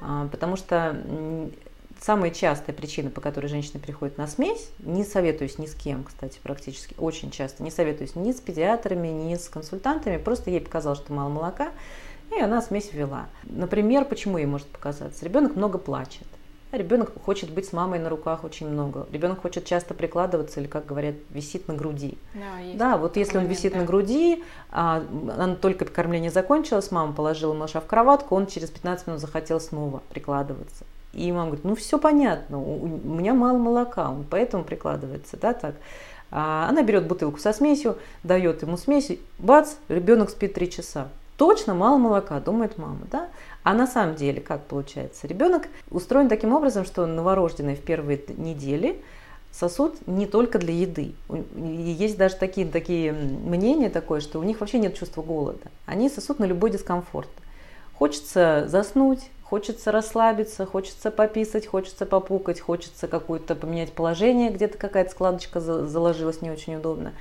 а, 0.00 0.28
потому 0.28 0.56
что 0.56 0.96
самая 2.00 2.30
частая 2.30 2.74
причина, 2.74 3.10
по 3.10 3.20
которой 3.20 3.48
женщины 3.48 3.80
приходят 3.80 4.18
на 4.18 4.28
смесь, 4.28 4.70
не 4.78 5.02
советуюсь 5.02 5.58
ни 5.58 5.66
с 5.66 5.74
кем, 5.74 6.04
кстати, 6.04 6.38
практически, 6.40 6.94
очень 6.98 7.32
часто, 7.32 7.64
не 7.64 7.72
советуюсь 7.72 8.14
ни 8.14 8.30
с 8.30 8.40
педиатрами, 8.40 9.08
ни 9.08 9.34
с 9.34 9.48
консультантами, 9.48 10.18
просто 10.18 10.50
ей 10.50 10.60
показалось, 10.60 11.00
что 11.00 11.12
мало 11.12 11.30
молока, 11.30 11.70
и 12.36 12.40
она 12.40 12.62
смесь 12.62 12.92
ввела. 12.92 13.26
Например, 13.44 14.04
почему 14.04 14.38
ей 14.38 14.46
может 14.46 14.66
показаться? 14.66 15.24
Ребенок 15.24 15.56
много 15.56 15.78
плачет. 15.78 16.26
Ребенок 16.72 17.12
хочет 17.22 17.50
быть 17.50 17.66
с 17.66 17.74
мамой 17.74 17.98
на 17.98 18.08
руках 18.08 18.44
очень 18.44 18.66
много. 18.66 19.06
Ребенок 19.12 19.42
хочет 19.42 19.66
часто 19.66 19.92
прикладываться 19.92 20.58
или, 20.58 20.66
как 20.66 20.86
говорят, 20.86 21.16
висит 21.28 21.68
на 21.68 21.74
груди. 21.74 22.16
Да, 22.32 22.42
да 22.74 22.96
вот 22.96 23.18
если 23.18 23.34
момент, 23.34 23.50
он 23.50 23.56
висит 23.56 23.72
да. 23.74 23.80
на 23.80 23.84
груди, 23.84 24.42
а, 24.70 25.02
он 25.38 25.56
только 25.56 25.84
кормление 25.84 26.30
закончилось, 26.30 26.90
мама 26.90 27.12
положила 27.12 27.52
малыша 27.52 27.80
в 27.80 27.86
кроватку, 27.86 28.34
он 28.34 28.46
через 28.46 28.70
15 28.70 29.06
минут 29.06 29.20
захотел 29.20 29.60
снова 29.60 30.02
прикладываться. 30.08 30.86
И 31.12 31.30
мама 31.30 31.48
говорит, 31.48 31.64
ну 31.64 31.74
все 31.74 31.98
понятно, 31.98 32.58
у 32.58 32.86
меня 32.86 33.34
мало 33.34 33.58
молока, 33.58 34.10
он 34.10 34.24
поэтому 34.24 34.64
прикладывается, 34.64 35.36
да, 35.36 35.52
так. 35.52 35.74
А 36.30 36.70
она 36.70 36.82
берет 36.82 37.06
бутылку 37.06 37.38
со 37.38 37.52
смесью, 37.52 37.98
дает 38.22 38.62
ему 38.62 38.78
смесь, 38.78 39.12
бац, 39.38 39.74
ребенок 39.88 40.30
спит 40.30 40.54
три 40.54 40.70
часа 40.70 41.08
точно 41.36 41.74
мало 41.74 41.98
молока, 41.98 42.40
думает 42.40 42.78
мама, 42.78 43.00
да? 43.10 43.28
А 43.62 43.74
на 43.74 43.86
самом 43.86 44.16
деле, 44.16 44.40
как 44.40 44.64
получается? 44.64 45.26
Ребенок 45.26 45.68
устроен 45.90 46.28
таким 46.28 46.52
образом, 46.52 46.84
что 46.84 47.06
новорожденный 47.06 47.76
в 47.76 47.82
первые 47.82 48.20
недели 48.36 49.02
сосуд 49.52 49.96
не 50.06 50.26
только 50.26 50.58
для 50.58 50.74
еды. 50.74 51.14
Есть 51.56 52.16
даже 52.16 52.36
такие, 52.36 52.66
такие 52.66 53.12
мнения 53.12 53.90
такое, 53.90 54.20
что 54.20 54.40
у 54.40 54.42
них 54.42 54.60
вообще 54.60 54.78
нет 54.78 54.96
чувства 54.96 55.22
голода. 55.22 55.70
Они 55.86 56.08
сосут 56.08 56.38
на 56.38 56.44
любой 56.44 56.70
дискомфорт. 56.70 57.28
Хочется 57.94 58.64
заснуть, 58.66 59.30
хочется 59.44 59.92
расслабиться, 59.92 60.66
хочется 60.66 61.10
пописать, 61.10 61.66
хочется 61.66 62.06
попукать, 62.06 62.58
хочется 62.58 63.06
какое-то 63.06 63.54
поменять 63.54 63.92
положение, 63.92 64.50
где-то 64.50 64.78
какая-то 64.78 65.10
складочка 65.10 65.60
заложилась 65.60 66.40
не 66.40 66.50
очень 66.50 66.76
удобно. 66.76 67.12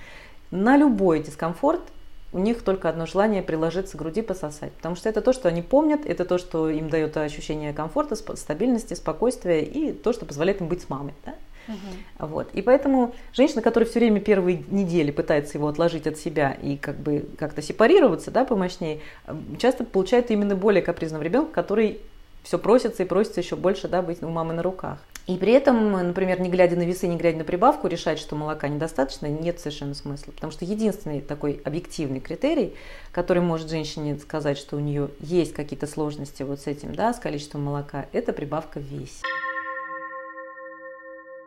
На 0.50 0.78
любой 0.78 1.20
дискомфорт 1.20 1.82
у 2.34 2.40
них 2.40 2.64
только 2.64 2.90
одно 2.90 3.06
желание 3.06 3.44
приложиться 3.44 3.98
к 3.98 4.00
груди, 4.00 4.22
пососать. 4.22 4.72
Потому 4.74 4.96
что 4.96 5.10
это 5.10 5.22
то, 5.22 5.34
что 5.34 5.50
они 5.50 5.62
помнят, 5.62 6.06
это 6.06 6.26
то, 6.26 6.38
что 6.38 6.70
им 6.70 6.90
дает 6.90 7.18
ощущение 7.18 7.74
комфорта, 7.74 8.16
стабильности, 8.16 8.94
спокойствия 8.94 9.62
и 9.62 9.92
то, 9.92 10.14
что 10.14 10.26
позволяет 10.26 10.62
им 10.62 10.68
быть 10.68 10.82
с 10.82 10.90
мамой. 10.90 11.14
Да? 11.26 11.36
Угу. 11.68 12.28
Вот. 12.28 12.50
И 12.54 12.62
поэтому 12.62 13.14
женщина, 13.34 13.62
которая 13.62 13.90
все 13.90 14.00
время 14.00 14.20
первые 14.20 14.64
недели 14.70 15.12
пытается 15.12 15.58
его 15.58 15.68
отложить 15.68 16.08
от 16.08 16.18
себя 16.18 16.58
и 16.62 16.78
как 16.78 16.98
бы 16.98 17.28
как-то 17.38 17.62
сепарироваться, 17.62 18.32
да, 18.32 18.46
помощнее, 18.46 19.02
часто 19.60 19.84
получает 19.84 20.32
именно 20.32 20.56
более 20.56 20.82
капризного 20.82 21.22
ребенка, 21.22 21.52
который 21.52 22.02
все 22.44 22.58
просится 22.58 23.04
и 23.04 23.06
просится 23.06 23.42
еще 23.42 23.56
больше 23.56 23.88
да, 23.88 24.02
быть 24.02 24.24
у 24.24 24.30
мамы 24.30 24.54
на 24.54 24.64
руках. 24.64 25.00
И 25.28 25.38
при 25.38 25.54
этом, 25.54 25.92
например, 25.92 26.42
не 26.42 26.50
глядя 26.50 26.76
на 26.76 26.82
весы, 26.82 27.08
не 27.08 27.16
глядя 27.16 27.38
на 27.38 27.44
прибавку, 27.44 27.88
решать, 27.88 28.20
что 28.20 28.36
молока 28.36 28.68
недостаточно, 28.68 29.28
нет 29.28 29.60
совершенно 29.60 29.94
смысла. 29.94 30.32
Потому 30.32 30.52
что 30.52 30.66
единственный 30.66 31.22
такой 31.22 31.62
объективный 31.64 32.20
критерий, 32.20 32.76
который 33.12 33.42
может 33.42 33.70
женщине 33.70 34.18
сказать, 34.18 34.58
что 34.58 34.78
у 34.78 34.80
нее 34.80 35.10
есть 35.20 35.54
какие-то 35.54 35.88
сложности 35.88 36.44
вот 36.44 36.62
с 36.62 36.68
этим, 36.68 36.96
да, 36.96 37.14
с 37.14 37.20
количеством 37.20 37.64
молока, 37.64 38.08
это 38.14 38.34
прибавка 38.34 38.80
в 38.80 38.84
весе. 38.84 39.22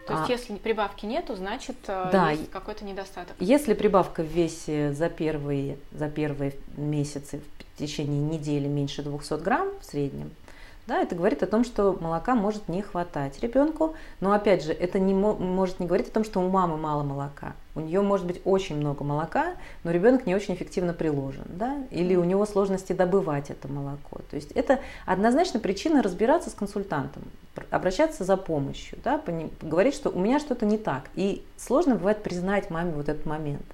То 0.06 0.12
есть, 0.12 0.28
а, 0.28 0.32
если 0.32 0.56
прибавки 0.56 1.06
нету, 1.06 1.34
значит 1.34 1.76
э, 1.86 2.10
да, 2.12 2.30
есть 2.32 2.50
какой-то 2.50 2.84
недостаток. 2.84 3.34
Если 3.40 3.72
прибавка 3.72 4.22
в 4.22 4.26
весе 4.26 4.92
за 4.92 5.08
первые, 5.08 5.78
за 5.92 6.10
первые 6.10 6.52
месяцы 6.76 7.40
в 7.74 7.78
течение 7.78 8.20
недели 8.20 8.68
меньше 8.68 9.02
200 9.02 9.42
грамм 9.42 9.70
в 9.80 9.84
среднем, 9.84 10.30
да, 10.86 11.00
это 11.00 11.14
говорит 11.14 11.42
о 11.42 11.46
том, 11.46 11.64
что 11.64 11.96
молока 11.98 12.34
может 12.34 12.68
не 12.68 12.82
хватать 12.82 13.40
ребенку, 13.40 13.94
но 14.20 14.32
опять 14.32 14.64
же, 14.64 14.72
это 14.72 14.98
не 14.98 15.14
может 15.14 15.80
не 15.80 15.86
говорить 15.86 16.08
о 16.08 16.12
том, 16.12 16.24
что 16.24 16.40
у 16.40 16.48
мамы 16.48 16.76
мало 16.76 17.02
молока. 17.02 17.54
У 17.74 17.80
нее 17.80 18.02
может 18.02 18.26
быть 18.26 18.40
очень 18.44 18.76
много 18.76 19.02
молока, 19.02 19.54
но 19.82 19.90
ребенок 19.90 20.26
не 20.26 20.34
очень 20.34 20.54
эффективно 20.54 20.92
приложен, 20.92 21.44
да, 21.48 21.78
или 21.90 22.14
у 22.16 22.24
него 22.24 22.44
сложности 22.46 22.92
добывать 22.92 23.50
это 23.50 23.66
молоко. 23.66 24.20
То 24.30 24.36
есть 24.36 24.52
это 24.52 24.80
однозначно 25.06 25.58
причина 25.58 26.02
разбираться 26.02 26.50
с 26.50 26.54
консультантом, 26.54 27.22
обращаться 27.70 28.24
за 28.24 28.36
помощью, 28.36 28.98
да, 29.02 29.20
говорить, 29.62 29.94
что 29.94 30.10
у 30.10 30.18
меня 30.18 30.38
что-то 30.38 30.66
не 30.66 30.78
так. 30.78 31.04
И 31.14 31.44
сложно 31.56 31.96
бывает 31.96 32.22
признать 32.22 32.70
маме 32.70 32.92
вот 32.92 33.08
этот 33.08 33.24
момент. 33.26 33.66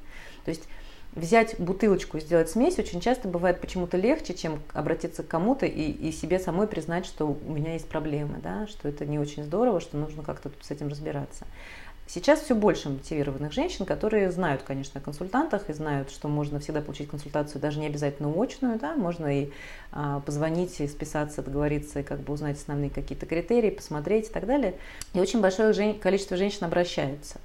То 0.44 0.50
есть 0.50 0.68
взять 1.14 1.56
бутылочку 1.58 2.18
и 2.18 2.20
сделать 2.20 2.50
смесь 2.50 2.78
очень 2.78 3.00
часто 3.00 3.28
бывает 3.28 3.60
почему-то 3.60 3.96
легче, 3.96 4.34
чем 4.34 4.62
обратиться 4.72 5.22
к 5.22 5.28
кому-то 5.28 5.66
и, 5.66 5.90
и 5.90 6.12
себе 6.12 6.38
самой 6.38 6.66
признать, 6.66 7.06
что 7.06 7.26
у 7.26 7.52
меня 7.52 7.72
есть 7.72 7.88
проблемы, 7.88 8.38
да, 8.42 8.66
что 8.66 8.88
это 8.88 9.04
не 9.04 9.18
очень 9.18 9.44
здорово, 9.44 9.80
что 9.80 9.96
нужно 9.96 10.22
как-то 10.22 10.50
с 10.60 10.70
этим 10.70 10.88
разбираться. 10.88 11.46
Сейчас 12.12 12.40
все 12.40 12.56
больше 12.56 12.88
мотивированных 12.88 13.52
женщин, 13.52 13.86
которые 13.86 14.32
знают, 14.32 14.62
конечно, 14.62 15.00
о 15.00 15.02
консультантах 15.02 15.70
и 15.70 15.72
знают, 15.72 16.10
что 16.10 16.26
можно 16.26 16.58
всегда 16.58 16.80
получить 16.80 17.08
консультацию, 17.08 17.60
даже 17.60 17.78
не 17.78 17.86
обязательно 17.86 18.32
очную, 18.34 18.80
да, 18.80 18.96
можно 18.96 19.42
и 19.42 19.50
а, 19.92 20.18
позвонить, 20.18 20.80
и 20.80 20.88
списаться, 20.88 21.40
договориться, 21.40 22.00
и 22.00 22.02
как 22.02 22.18
бы 22.18 22.32
узнать 22.32 22.56
основные 22.56 22.90
какие-то 22.90 23.26
критерии, 23.26 23.70
посмотреть 23.70 24.26
и 24.26 24.32
так 24.32 24.44
далее. 24.44 24.74
И 25.14 25.20
очень 25.20 25.40
большое 25.40 25.72
жен... 25.72 26.00
количество 26.00 26.36
женщин 26.36 26.64
обращаются. 26.64 27.38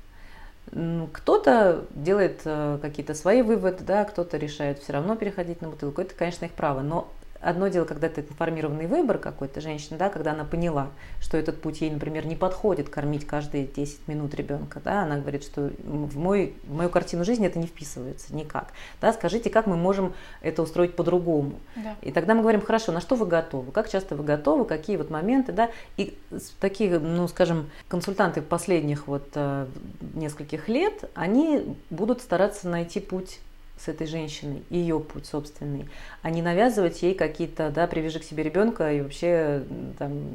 Кто-то 0.72 1.86
делает 1.92 2.42
э, 2.46 2.80
какие-то 2.82 3.14
свои 3.14 3.42
выводы, 3.42 3.84
да, 3.84 4.04
кто-то 4.04 4.38
решает 4.38 4.80
все 4.80 4.94
равно 4.94 5.16
переходить 5.16 5.62
на 5.62 5.70
бутылку. 5.70 6.02
Это, 6.02 6.16
конечно, 6.16 6.46
их 6.46 6.52
право. 6.52 6.82
Но 6.82 7.08
одно 7.46 7.68
дело, 7.68 7.86
когда 7.86 8.08
это 8.08 8.22
информированный 8.22 8.88
выбор 8.88 9.20
какой-то 9.20 9.62
женщины, 9.62 9.98
да, 9.98 10.10
когда 10.10 10.32
она 10.32 10.44
поняла, 10.44 10.90
что 11.22 11.38
этот 11.38 11.62
путь 11.62 11.82
ей, 11.82 11.92
например, 11.92 12.26
не 12.26 12.36
подходит 12.36 12.90
кормить 12.90 13.26
каждые 13.26 13.68
10 13.68 14.08
минут 14.08 14.34
ребенка, 14.34 14.82
да, 14.84 15.04
она 15.04 15.18
говорит, 15.18 15.44
что 15.44 15.72
в, 15.84 16.18
мой, 16.18 16.56
в 16.64 16.74
мою 16.74 16.90
картину 16.90 17.24
жизни 17.24 17.46
это 17.46 17.60
не 17.60 17.68
вписывается 17.68 18.36
никак. 18.36 18.74
Да, 19.00 19.14
скажите, 19.14 19.52
как 19.52 19.68
мы 19.68 19.78
можем 19.78 20.14
это 20.42 20.64
устроить 20.64 20.96
по-другому? 20.96 21.60
Да. 21.76 21.96
И 22.02 22.12
тогда 22.12 22.34
мы 22.34 22.42
говорим, 22.42 22.62
хорошо, 22.62 22.92
на 22.92 23.00
что 23.00 23.16
вы 23.16 23.28
готовы, 23.28 23.72
как 23.72 23.90
часто 23.90 24.16
вы 24.16 24.24
готовы, 24.24 24.66
какие 24.66 24.98
вот 24.98 25.12
моменты, 25.12 25.52
да, 25.52 25.70
и 25.98 26.18
такие, 26.60 26.98
ну, 27.00 27.28
скажем, 27.28 27.70
консультанты 27.88 28.42
последних 28.42 29.08
вот 29.08 29.30
э, 29.36 29.68
нескольких 30.16 30.68
лет, 30.68 31.10
они 31.14 31.78
будут 31.92 32.22
стараться 32.22 32.68
найти 32.68 33.00
путь 33.00 33.40
с 33.78 33.88
этой 33.88 34.08
женщиной, 34.08 34.64
ее 34.70 35.00
путь 35.00 35.26
собственный, 35.26 35.88
а 36.22 36.30
не 36.30 36.42
навязывать 36.42 37.02
ей 37.02 37.14
какие-то, 37.14 37.70
да, 37.70 37.88
привяжи 37.88 38.20
к 38.20 38.24
себе 38.24 38.44
ребенка 38.44 38.92
и 38.94 39.02
вообще 39.02 39.64
там 39.98 40.30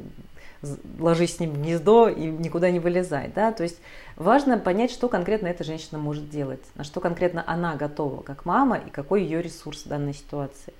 ложись 0.99 1.37
с 1.37 1.39
ним 1.39 1.51
в 1.51 1.61
гнездо 1.61 2.07
и 2.07 2.25
никуда 2.25 2.69
не 2.69 2.79
вылезай, 2.79 3.31
да, 3.33 3.51
то 3.51 3.63
есть 3.63 3.79
важно 4.15 4.57
понять, 4.57 4.91
что 4.91 5.09
конкретно 5.09 5.47
эта 5.47 5.63
женщина 5.63 5.97
может 5.97 6.29
делать, 6.29 6.61
на 6.75 6.83
что 6.83 6.99
конкретно 6.99 7.43
она 7.47 7.75
готова, 7.75 8.21
как 8.21 8.45
мама, 8.45 8.77
и 8.77 8.89
какой 8.89 9.23
ее 9.23 9.41
ресурс 9.41 9.85
в 9.85 9.87
данной 9.87 10.13
ситуации. 10.13 10.73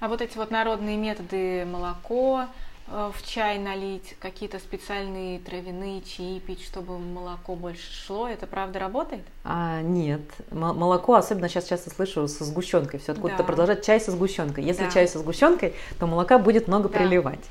А 0.00 0.06
вот 0.06 0.22
эти 0.22 0.36
вот 0.36 0.52
народные 0.52 0.96
методы 0.96 1.64
молоко, 1.64 2.46
в 2.90 3.26
чай 3.26 3.58
налить, 3.58 4.16
какие-то 4.18 4.58
специальные 4.58 5.40
травяные 5.40 6.00
чаи 6.02 6.38
пить, 6.38 6.64
чтобы 6.64 6.98
молоко 6.98 7.54
больше 7.54 7.92
шло. 7.92 8.28
Это 8.28 8.46
правда 8.46 8.78
работает? 8.78 9.22
А, 9.44 9.82
нет. 9.82 10.22
молоко, 10.50 11.14
особенно 11.14 11.48
сейчас 11.48 11.66
часто 11.66 11.90
слышу, 11.90 12.26
со 12.28 12.44
сгущенкой. 12.44 13.00
Все 13.00 13.12
откуда-то 13.12 13.42
да. 13.42 13.44
продолжать 13.44 13.84
чай 13.84 14.00
со 14.00 14.10
сгущенкой. 14.10 14.64
Если 14.64 14.84
да. 14.84 14.90
чай 14.90 15.06
со 15.06 15.18
сгущенкой, 15.18 15.74
то 15.98 16.06
молока 16.06 16.38
будет 16.38 16.68
много 16.68 16.88
да. 16.88 16.98
приливать. 16.98 17.44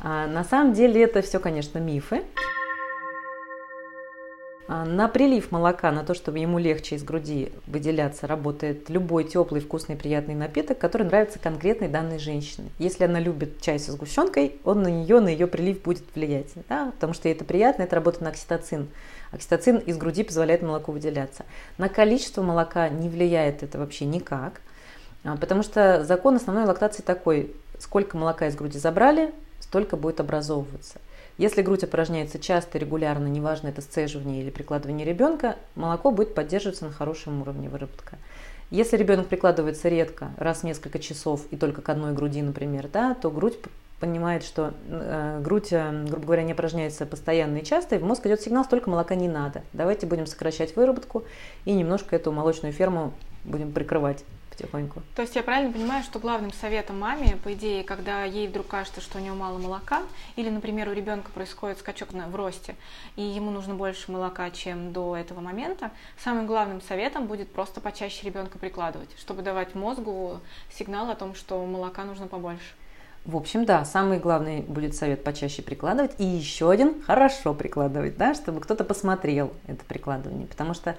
А, 0.00 0.26
на 0.26 0.44
самом 0.44 0.74
деле 0.74 1.02
это 1.02 1.22
все, 1.22 1.40
конечно, 1.40 1.78
мифы. 1.78 2.22
А, 4.66 4.84
на 4.84 5.08
прилив 5.08 5.52
молока, 5.52 5.92
на 5.92 6.04
то, 6.04 6.14
чтобы 6.14 6.38
ему 6.38 6.58
легче 6.58 6.96
из 6.96 7.04
груди 7.04 7.52
выделяться, 7.66 8.26
работает 8.26 8.88
любой 8.88 9.24
теплый, 9.24 9.60
вкусный, 9.60 9.94
приятный 9.94 10.34
напиток, 10.34 10.78
который 10.78 11.06
нравится 11.06 11.38
конкретной 11.38 11.88
данной 11.88 12.18
женщине. 12.18 12.70
Если 12.78 13.04
она 13.04 13.20
любит 13.20 13.60
чай 13.60 13.78
со 13.78 13.92
сгущенкой, 13.92 14.58
он 14.64 14.82
на 14.82 14.88
нее, 14.88 15.20
на 15.20 15.28
ее 15.28 15.46
прилив 15.46 15.82
будет 15.82 16.04
влиять, 16.14 16.52
да, 16.68 16.92
потому 16.92 17.12
что 17.12 17.28
ей 17.28 17.34
это 17.34 17.44
приятно, 17.44 17.82
это 17.82 17.96
работает 17.96 18.22
на 18.22 18.30
окситоцин. 18.30 18.88
Окситоцин 19.32 19.76
из 19.78 19.98
груди 19.98 20.24
позволяет 20.24 20.62
молоку 20.62 20.92
выделяться. 20.92 21.44
На 21.76 21.90
количество 21.90 22.40
молока 22.40 22.88
не 22.88 23.10
влияет 23.10 23.62
это 23.62 23.78
вообще 23.78 24.06
никак, 24.06 24.62
а, 25.24 25.36
потому 25.36 25.62
что 25.62 26.04
закон 26.04 26.36
основной 26.36 26.64
лактации 26.64 27.02
такой, 27.02 27.52
сколько 27.78 28.16
молока 28.16 28.46
из 28.46 28.54
груди 28.54 28.78
забрали, 28.78 29.32
столько 29.60 29.96
будет 29.98 30.20
образовываться. 30.20 31.00
Если 31.36 31.62
грудь 31.62 31.82
опорожняется 31.82 32.38
часто, 32.38 32.78
регулярно, 32.78 33.26
неважно 33.26 33.68
это 33.68 33.80
сцеживание 33.80 34.42
или 34.42 34.50
прикладывание 34.50 35.04
ребенка, 35.04 35.56
молоко 35.74 36.12
будет 36.12 36.34
поддерживаться 36.34 36.84
на 36.84 36.92
хорошем 36.92 37.42
уровне 37.42 37.68
выработка. 37.68 38.18
Если 38.70 38.96
ребенок 38.96 39.26
прикладывается 39.26 39.88
редко, 39.88 40.30
раз 40.38 40.60
в 40.60 40.64
несколько 40.64 40.98
часов 40.98 41.42
и 41.50 41.56
только 41.56 41.82
к 41.82 41.88
одной 41.88 42.12
груди, 42.12 42.40
например, 42.40 42.88
да, 42.92 43.14
то 43.14 43.30
грудь 43.30 43.58
понимает, 44.00 44.44
что 44.44 44.74
э, 44.88 45.40
грудь, 45.42 45.68
э, 45.72 46.04
грубо 46.08 46.26
говоря, 46.26 46.42
не 46.44 46.52
опорожняется 46.52 47.06
постоянно 47.06 47.58
и 47.58 47.64
часто, 47.64 47.96
и 47.96 47.98
в 47.98 48.04
мозг 48.04 48.26
идет 48.26 48.40
сигнал, 48.40 48.64
столько 48.64 48.90
молока 48.90 49.14
не 49.14 49.28
надо. 49.28 49.62
Давайте 49.72 50.06
будем 50.06 50.26
сокращать 50.26 50.76
выработку 50.76 51.24
и 51.64 51.72
немножко 51.72 52.16
эту 52.16 52.32
молочную 52.32 52.72
ферму 52.72 53.12
будем 53.44 53.72
прикрывать 53.72 54.24
потихоньку. 54.54 55.02
То 55.14 55.22
есть 55.22 55.36
я 55.36 55.42
правильно 55.42 55.72
понимаю, 55.72 56.02
что 56.02 56.18
главным 56.18 56.52
советом 56.52 56.98
маме, 56.98 57.36
по 57.42 57.52
идее, 57.52 57.84
когда 57.84 58.24
ей 58.24 58.48
вдруг 58.48 58.66
кажется, 58.66 59.00
что 59.00 59.18
у 59.18 59.20
нее 59.20 59.32
мало 59.32 59.58
молока, 59.58 60.02
или, 60.36 60.48
например, 60.48 60.88
у 60.88 60.92
ребенка 60.92 61.30
происходит 61.32 61.78
скачок 61.78 62.12
в 62.12 62.34
росте, 62.36 62.76
и 63.16 63.22
ему 63.22 63.50
нужно 63.50 63.74
больше 63.74 64.12
молока, 64.12 64.50
чем 64.50 64.92
до 64.92 65.16
этого 65.16 65.40
момента, 65.40 65.90
самым 66.22 66.46
главным 66.46 66.80
советом 66.80 67.26
будет 67.26 67.52
просто 67.52 67.80
почаще 67.80 68.26
ребенка 68.26 68.58
прикладывать, 68.58 69.10
чтобы 69.18 69.42
давать 69.42 69.74
мозгу 69.74 70.40
сигнал 70.72 71.10
о 71.10 71.14
том, 71.14 71.34
что 71.34 71.64
молока 71.64 72.04
нужно 72.04 72.26
побольше. 72.26 72.74
В 73.24 73.36
общем, 73.36 73.64
да, 73.64 73.86
самый 73.86 74.18
главный 74.18 74.60
будет 74.60 74.94
совет 74.94 75.24
почаще 75.24 75.62
прикладывать. 75.62 76.12
И 76.18 76.24
еще 76.24 76.70
один– 76.70 77.02
хорошо 77.06 77.54
прикладывать, 77.54 78.18
да, 78.18 78.34
чтобы 78.34 78.60
кто-то 78.60 78.84
посмотрел 78.84 79.54
это 79.66 79.82
прикладывание. 79.86 80.46
Потому 80.46 80.74
что 80.74 80.94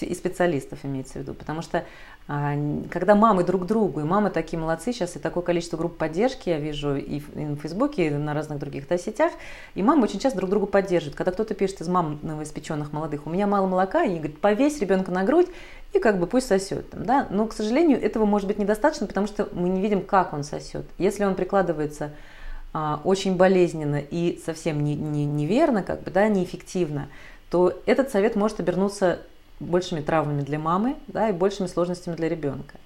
и 0.00 0.14
специалистов 0.14 0.80
имеется 0.84 1.14
в 1.14 1.16
виду, 1.22 1.34
потому 1.34 1.62
что 1.62 1.84
когда 2.26 3.14
мамы 3.14 3.44
друг 3.44 3.66
другу, 3.66 4.00
и 4.00 4.04
мамы 4.04 4.30
такие 4.30 4.58
молодцы, 4.58 4.92
сейчас 4.92 5.14
и 5.14 5.18
такое 5.18 5.42
количество 5.42 5.76
групп 5.76 5.98
поддержки 5.98 6.48
я 6.48 6.58
вижу 6.58 6.96
и 6.96 7.20
на 7.34 7.56
Фейсбуке, 7.56 8.06
и 8.06 8.10
на 8.10 8.32
разных 8.32 8.58
других 8.58 8.88
да, 8.88 8.96
сетях, 8.96 9.32
и 9.74 9.82
мамы 9.82 10.04
очень 10.04 10.18
часто 10.18 10.38
друг 10.38 10.48
другу 10.48 10.66
поддерживают. 10.66 11.16
Когда 11.16 11.32
кто-то 11.32 11.54
пишет 11.54 11.82
из 11.82 11.88
мам 11.88 12.18
новоиспеченных 12.22 12.92
молодых, 12.92 13.26
у 13.26 13.30
меня 13.30 13.46
мало 13.46 13.66
молока, 13.66 14.04
и 14.04 14.16
говорит, 14.16 14.40
повесь 14.40 14.80
ребенка 14.80 15.12
на 15.12 15.22
грудь, 15.22 15.48
и 15.92 15.98
как 15.98 16.18
бы 16.18 16.26
пусть 16.26 16.46
сосет. 16.46 16.88
Там, 16.90 17.04
да? 17.04 17.26
Но, 17.30 17.46
к 17.46 17.52
сожалению, 17.52 18.02
этого 18.02 18.24
может 18.24 18.48
быть 18.48 18.58
недостаточно, 18.58 19.06
потому 19.06 19.26
что 19.26 19.48
мы 19.52 19.68
не 19.68 19.82
видим, 19.82 20.00
как 20.00 20.32
он 20.32 20.44
сосет. 20.44 20.86
Если 20.96 21.24
он 21.24 21.34
прикладывается 21.34 22.12
а, 22.72 23.02
очень 23.04 23.36
болезненно 23.36 24.00
и 24.00 24.40
совсем 24.44 24.82
не, 24.82 24.94
не, 24.94 25.26
неверно, 25.26 25.82
как 25.82 26.02
бы, 26.02 26.10
да, 26.10 26.26
неэффективно, 26.28 27.08
то 27.50 27.80
этот 27.84 28.10
совет 28.10 28.34
может 28.34 28.60
обернуться 28.60 29.20
большими 29.64 30.00
травмами 30.00 30.42
для 30.42 30.58
мамы 30.58 30.96
да, 31.06 31.28
и 31.28 31.32
большими 31.32 31.66
сложностями 31.66 32.14
для 32.16 32.28
ребенка. 32.28 32.78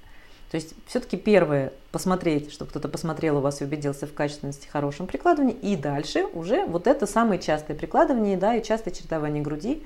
То 0.51 0.57
есть 0.57 0.75
все-таки 0.87 1.17
первое 1.17 1.73
посмотреть, 1.93 2.53
чтобы 2.53 2.71
кто-то 2.71 2.89
посмотрел 2.89 3.37
у 3.37 3.41
вас 3.41 3.61
и 3.61 3.65
убедился 3.65 4.07
в 4.07 4.15
качественности 4.15 4.67
хорошем 4.67 5.07
прикладывании, 5.07 5.55
и 5.55 5.77
дальше 5.77 6.25
уже 6.33 6.65
вот 6.65 6.87
это 6.87 7.07
самое 7.07 7.41
частое 7.41 7.77
прикладывание 7.77 8.37
да, 8.39 8.55
и 8.57 8.65
частое 8.65 8.95
чередование 8.95 9.43
груди, 9.43 9.83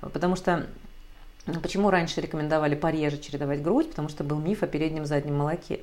потому 0.00 0.36
что 0.36 0.66
Почему 1.62 1.88
раньше 1.88 2.20
рекомендовали 2.20 2.74
пореже 2.74 3.18
чередовать 3.18 3.62
грудь? 3.62 3.88
Потому 3.88 4.10
что 4.10 4.22
был 4.22 4.38
миф 4.38 4.62
о 4.62 4.66
переднем 4.66 5.06
заднем 5.06 5.38
молоке. 5.38 5.80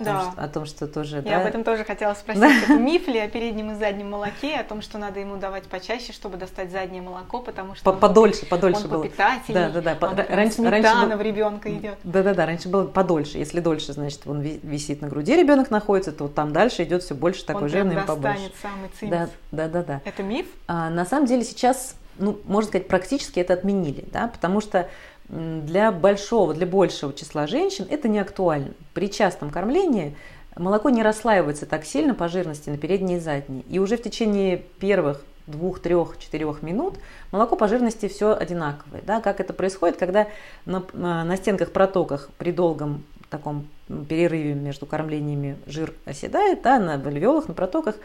Да. 0.00 0.32
О 0.36 0.48
том, 0.48 0.64
что 0.66 0.86
тоже, 0.86 1.16
Я 1.16 1.22
да? 1.22 1.40
об 1.40 1.46
этом 1.46 1.64
тоже 1.64 1.84
хотела 1.84 2.14
спросить. 2.14 2.42
Это 2.64 2.74
миф 2.74 3.06
ли 3.08 3.18
о 3.18 3.28
переднем 3.28 3.72
и 3.72 3.74
заднем 3.74 4.10
молоке, 4.10 4.56
о 4.56 4.64
том, 4.64 4.82
что 4.82 4.98
надо 4.98 5.20
ему 5.20 5.36
давать 5.36 5.64
почаще, 5.64 6.12
чтобы 6.12 6.36
достать 6.36 6.70
заднее 6.70 7.02
молоко, 7.02 7.40
потому 7.40 7.74
что 7.74 7.84
По- 7.84 7.92
подольше, 7.98 8.46
подольше 8.46 8.82
он 8.84 8.90
было. 8.90 9.06
Да, 9.16 9.68
да, 9.70 9.80
да. 9.80 9.94
По- 9.94 10.06
он 10.06 10.16
раньше- 10.16 10.62
раньше 10.68 11.06
был- 11.06 11.16
в 11.16 11.22
ребенка 11.22 11.72
идет. 11.72 11.98
Да-да-да, 12.04 12.46
раньше 12.46 12.68
было 12.68 12.86
подольше. 12.86 13.38
Если 13.38 13.60
дольше, 13.60 13.92
значит, 13.92 14.22
он 14.26 14.40
ви- 14.40 14.60
висит 14.62 15.00
на 15.02 15.08
груди, 15.08 15.36
ребенок 15.36 15.70
находится, 15.70 16.12
то 16.12 16.24
вот 16.24 16.34
там 16.34 16.52
дальше 16.52 16.82
идет 16.84 17.02
все 17.02 17.14
больше 17.14 17.44
такой 17.44 17.64
он 17.64 17.68
жирный 17.68 17.96
и 17.96 18.06
побольше. 18.06 18.50
самый 18.60 18.90
цимис. 18.98 19.10
Да, 19.10 19.28
да, 19.52 19.68
да, 19.68 19.82
да. 19.82 20.00
Это 20.04 20.22
миф? 20.22 20.46
А, 20.66 20.90
на 20.90 21.04
самом 21.06 21.26
деле 21.26 21.44
сейчас, 21.44 21.94
ну, 22.18 22.38
можно 22.44 22.68
сказать, 22.68 22.88
практически 22.88 23.40
это 23.40 23.54
отменили, 23.54 24.04
да, 24.12 24.28
потому 24.28 24.60
что 24.60 24.88
для 25.28 25.90
большого, 25.90 26.54
для 26.54 26.66
большего 26.66 27.12
числа 27.12 27.46
женщин 27.46 27.86
это 27.88 28.08
не 28.08 28.18
актуально. 28.18 28.72
При 28.92 29.10
частом 29.10 29.50
кормлении 29.50 30.16
молоко 30.56 30.90
не 30.90 31.02
расслаивается 31.02 31.66
так 31.66 31.84
сильно 31.84 32.14
по 32.14 32.28
жирности 32.28 32.70
на 32.70 32.78
передние 32.78 33.18
и 33.18 33.20
задние. 33.20 33.62
И 33.68 33.78
уже 33.78 33.96
в 33.96 34.02
течение 34.02 34.58
первых 34.78 35.24
двух, 35.46 35.80
трех, 35.80 36.18
четырех 36.18 36.62
минут 36.62 36.94
молоко 37.30 37.56
по 37.56 37.68
жирности 37.68 38.08
все 38.08 38.34
одинаковое. 38.34 39.02
Да? 39.02 39.20
Как 39.20 39.40
это 39.40 39.52
происходит, 39.52 39.96
когда 39.96 40.28
на, 40.64 40.84
на 40.92 41.36
стенках 41.36 41.72
протоках 41.72 42.30
при 42.38 42.52
долгом 42.52 43.04
таком 43.34 43.66
перерыве 44.08 44.54
между 44.54 44.86
кормлениями 44.86 45.56
жир 45.66 45.92
оседает, 46.04 46.62
да, 46.62 46.78
на 46.78 46.98
вальвеолах, 46.98 47.48
на 47.48 47.54
протоках, 47.54 47.96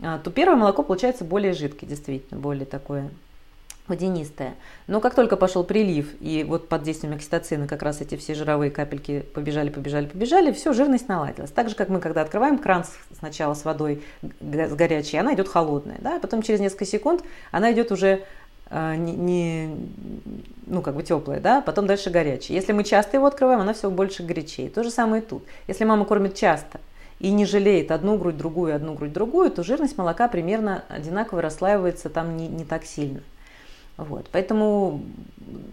а, 0.00 0.18
то 0.18 0.30
первое 0.30 0.56
молоко 0.56 0.82
получается 0.82 1.24
более 1.24 1.54
жидкое, 1.54 1.88
действительно, 1.88 2.40
более 2.40 2.66
такое 2.66 3.10
водянистое. 3.88 4.54
Но 4.86 5.00
как 5.00 5.14
только 5.14 5.36
пошел 5.36 5.64
прилив, 5.64 6.14
и 6.20 6.44
вот 6.44 6.68
под 6.68 6.82
действием 6.82 7.14
окситоцина 7.14 7.66
как 7.66 7.82
раз 7.82 8.00
эти 8.00 8.16
все 8.16 8.34
жировые 8.34 8.70
капельки 8.70 9.20
побежали, 9.34 9.70
побежали, 9.70 10.06
побежали, 10.06 10.52
все, 10.52 10.72
жирность 10.72 11.08
наладилась. 11.08 11.50
Так 11.50 11.68
же, 11.68 11.74
как 11.74 11.88
мы, 11.88 12.00
когда 12.00 12.22
открываем 12.22 12.58
кран 12.58 12.84
сначала 13.18 13.54
с 13.54 13.64
водой 13.64 14.02
с 14.40 14.74
горячей, 14.74 15.18
она 15.18 15.34
идет 15.34 15.48
холодная, 15.48 15.98
да, 16.00 16.16
а 16.16 16.20
потом 16.20 16.42
через 16.42 16.60
несколько 16.60 16.84
секунд 16.84 17.22
она 17.52 17.72
идет 17.72 17.92
уже 17.92 18.24
а, 18.68 18.96
не, 18.96 19.12
не- 19.12 19.76
ну, 20.66 20.82
как 20.82 20.96
бы 20.96 21.02
теплая, 21.02 21.40
да, 21.40 21.60
потом 21.60 21.86
дальше 21.86 22.10
горячая. 22.10 22.56
Если 22.56 22.72
мы 22.72 22.82
часто 22.82 23.16
его 23.16 23.26
открываем, 23.26 23.60
она 23.60 23.72
все 23.74 23.90
больше 23.90 24.24
горячее. 24.24 24.70
То 24.70 24.82
же 24.82 24.90
самое 24.90 25.22
и 25.22 25.24
тут. 25.24 25.44
Если 25.68 25.84
мама 25.84 26.04
кормит 26.04 26.34
часто 26.34 26.80
и 27.20 27.30
не 27.30 27.46
жалеет 27.46 27.92
одну 27.92 28.18
грудь, 28.18 28.36
другую, 28.36 28.74
одну 28.74 28.94
грудь, 28.94 29.12
другую, 29.12 29.50
то 29.50 29.62
жирность 29.62 29.96
молока 29.96 30.26
примерно 30.26 30.84
одинаково 30.88 31.42
расслаивается 31.42 32.08
там 32.10 32.36
не, 32.36 32.48
не 32.48 32.64
так 32.64 32.84
сильно. 32.84 33.20
Вот. 33.96 34.28
Поэтому 34.30 35.02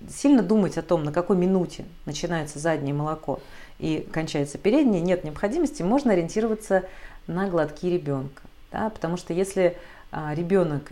сильно 0.09 0.41
думать 0.41 0.77
о 0.77 0.81
том, 0.81 1.03
на 1.03 1.11
какой 1.11 1.35
минуте 1.37 1.85
начинается 2.05 2.59
заднее 2.59 2.93
молоко 2.93 3.39
и 3.79 4.07
кончается 4.11 4.57
переднее, 4.57 5.01
нет 5.01 5.23
необходимости. 5.23 5.83
Можно 5.83 6.13
ориентироваться 6.13 6.83
на 7.27 7.47
глотки 7.49 7.87
ребенка. 7.87 8.43
Да? 8.71 8.89
Потому 8.89 9.17
что 9.17 9.33
если 9.33 9.77
а, 10.11 10.33
ребенок, 10.35 10.91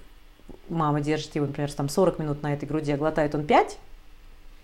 мама 0.67 1.01
держит 1.01 1.35
его, 1.35 1.45
например, 1.45 1.71
там 1.71 1.89
40 1.89 2.19
минут 2.19 2.43
на 2.43 2.53
этой 2.53 2.65
груди, 2.65 2.91
а 2.91 2.97
глотает 2.97 3.35
он 3.35 3.45
5, 3.45 3.77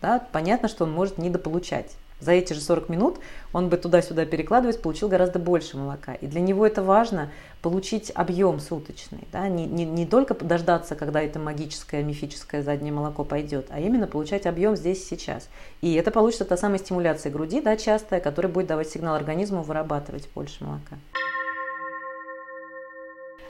да, 0.01 0.19
понятно, 0.31 0.67
что 0.67 0.83
он 0.83 0.91
может 0.91 1.17
недополучать. 1.17 1.95
За 2.19 2.31
эти 2.31 2.53
же 2.53 2.61
40 2.61 2.89
минут 2.89 3.19
он 3.53 3.69
бы 3.69 3.77
туда-сюда 3.77 4.25
перекладываясь, 4.25 4.77
получил 4.77 5.07
гораздо 5.07 5.37
больше 5.37 5.77
молока. 5.77 6.15
И 6.15 6.25
для 6.25 6.41
него 6.41 6.65
это 6.65 6.81
важно 6.81 7.31
получить 7.61 8.11
объем 8.15 8.59
суточный. 8.59 9.27
Да? 9.31 9.47
Не, 9.47 9.65
не, 9.65 9.85
не 9.85 10.07
только 10.07 10.33
дождаться, 10.33 10.95
когда 10.95 11.21
это 11.21 11.37
магическое, 11.37 12.01
мифическое 12.01 12.63
заднее 12.63 12.91
молоко 12.91 13.23
пойдет, 13.23 13.67
а 13.69 13.79
именно 13.79 14.07
получать 14.07 14.47
объем 14.47 14.75
здесь 14.75 15.03
и 15.03 15.05
сейчас. 15.05 15.47
И 15.81 15.93
это 15.93 16.09
получится 16.09 16.45
та 16.45 16.57
самая 16.57 16.79
стимуляция 16.79 17.31
груди, 17.31 17.61
да, 17.61 17.77
частая, 17.77 18.19
которая 18.19 18.51
будет 18.51 18.67
давать 18.67 18.89
сигнал 18.89 19.15
организму 19.15 19.61
вырабатывать 19.61 20.27
больше 20.33 20.63
молока. 20.63 20.97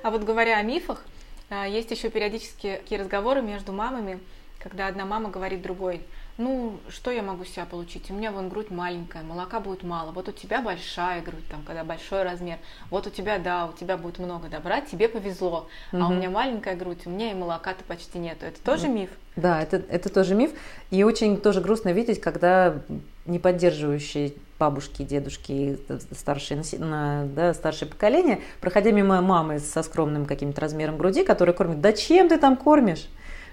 А 0.03 0.12
вот 0.12 0.23
говоря 0.23 0.58
о 0.58 0.62
мифах, 0.62 1.03
а, 1.49 1.65
есть 1.65 1.91
еще 1.91 2.10
периодически 2.10 2.80
такие 2.82 2.99
разговоры 2.99 3.41
между 3.41 3.71
мамами, 3.71 4.19
когда 4.60 4.88
одна 4.88 5.06
мама 5.06 5.30
говорит 5.30 5.62
другой, 5.62 6.01
ну, 6.38 6.80
что 6.89 7.12
я 7.12 7.23
могу 7.23 7.45
себя 7.45 7.65
получить? 7.65 8.12
У 8.12 8.13
меня 8.13 8.32
вон 8.32 8.50
грудь 8.50 8.69
маленькая, 8.69 9.23
молока 9.23 9.60
будет 9.60 9.84
мало. 9.84 10.12
Вот 10.12 10.30
у 10.30 10.32
тебя 10.32 10.62
большая 10.62 11.21
грудь, 11.21 11.47
там, 11.50 11.63
когда 11.63 11.84
большой 11.84 12.23
размер. 12.23 12.58
Вот 12.91 13.08
у 13.08 13.10
тебя, 13.10 13.39
да, 13.39 13.65
у 13.65 13.73
тебя 13.73 13.97
будет 13.97 14.19
много 14.19 14.47
добра, 14.47 14.82
тебе 14.82 15.10
повезло. 15.10 15.67
А 15.91 16.08
у 16.08 16.13
меня 16.13 16.30
маленькая 16.30 16.76
грудь, 16.76 17.06
у 17.06 17.10
меня 17.10 17.32
и 17.32 17.34
молока-то 17.34 17.84
почти 17.84 18.19
нету. 18.19 18.45
Это 18.45 18.62
тоже 18.62 18.88
миф? 18.88 19.10
Да, 19.36 19.62
это, 19.62 19.78
это 19.89 20.10
тоже 20.10 20.36
миф. 20.36 20.52
И 20.91 21.04
очень 21.04 21.38
тоже 21.38 21.62
грустно 21.62 21.91
видеть, 21.91 22.21
когда 22.21 22.82
не 23.26 23.39
поддерживающие 23.39 24.34
бабушки, 24.60 25.04
дедушки, 25.04 25.78
старшие, 26.12 26.63
да, 26.80 27.54
старшее 27.54 27.89
поколение, 27.89 28.41
проходя 28.62 28.91
мимо 28.91 29.21
мамы 29.21 29.60
со 29.60 29.84
скромным 29.84 30.26
каким-то 30.26 30.62
размером 30.62 30.97
груди, 30.97 31.23
которая 31.23 31.56
кормит, 31.56 31.82
да 31.82 31.93
чем 31.93 32.30
ты 32.30 32.38
там 32.38 32.56
кормишь? 32.58 33.08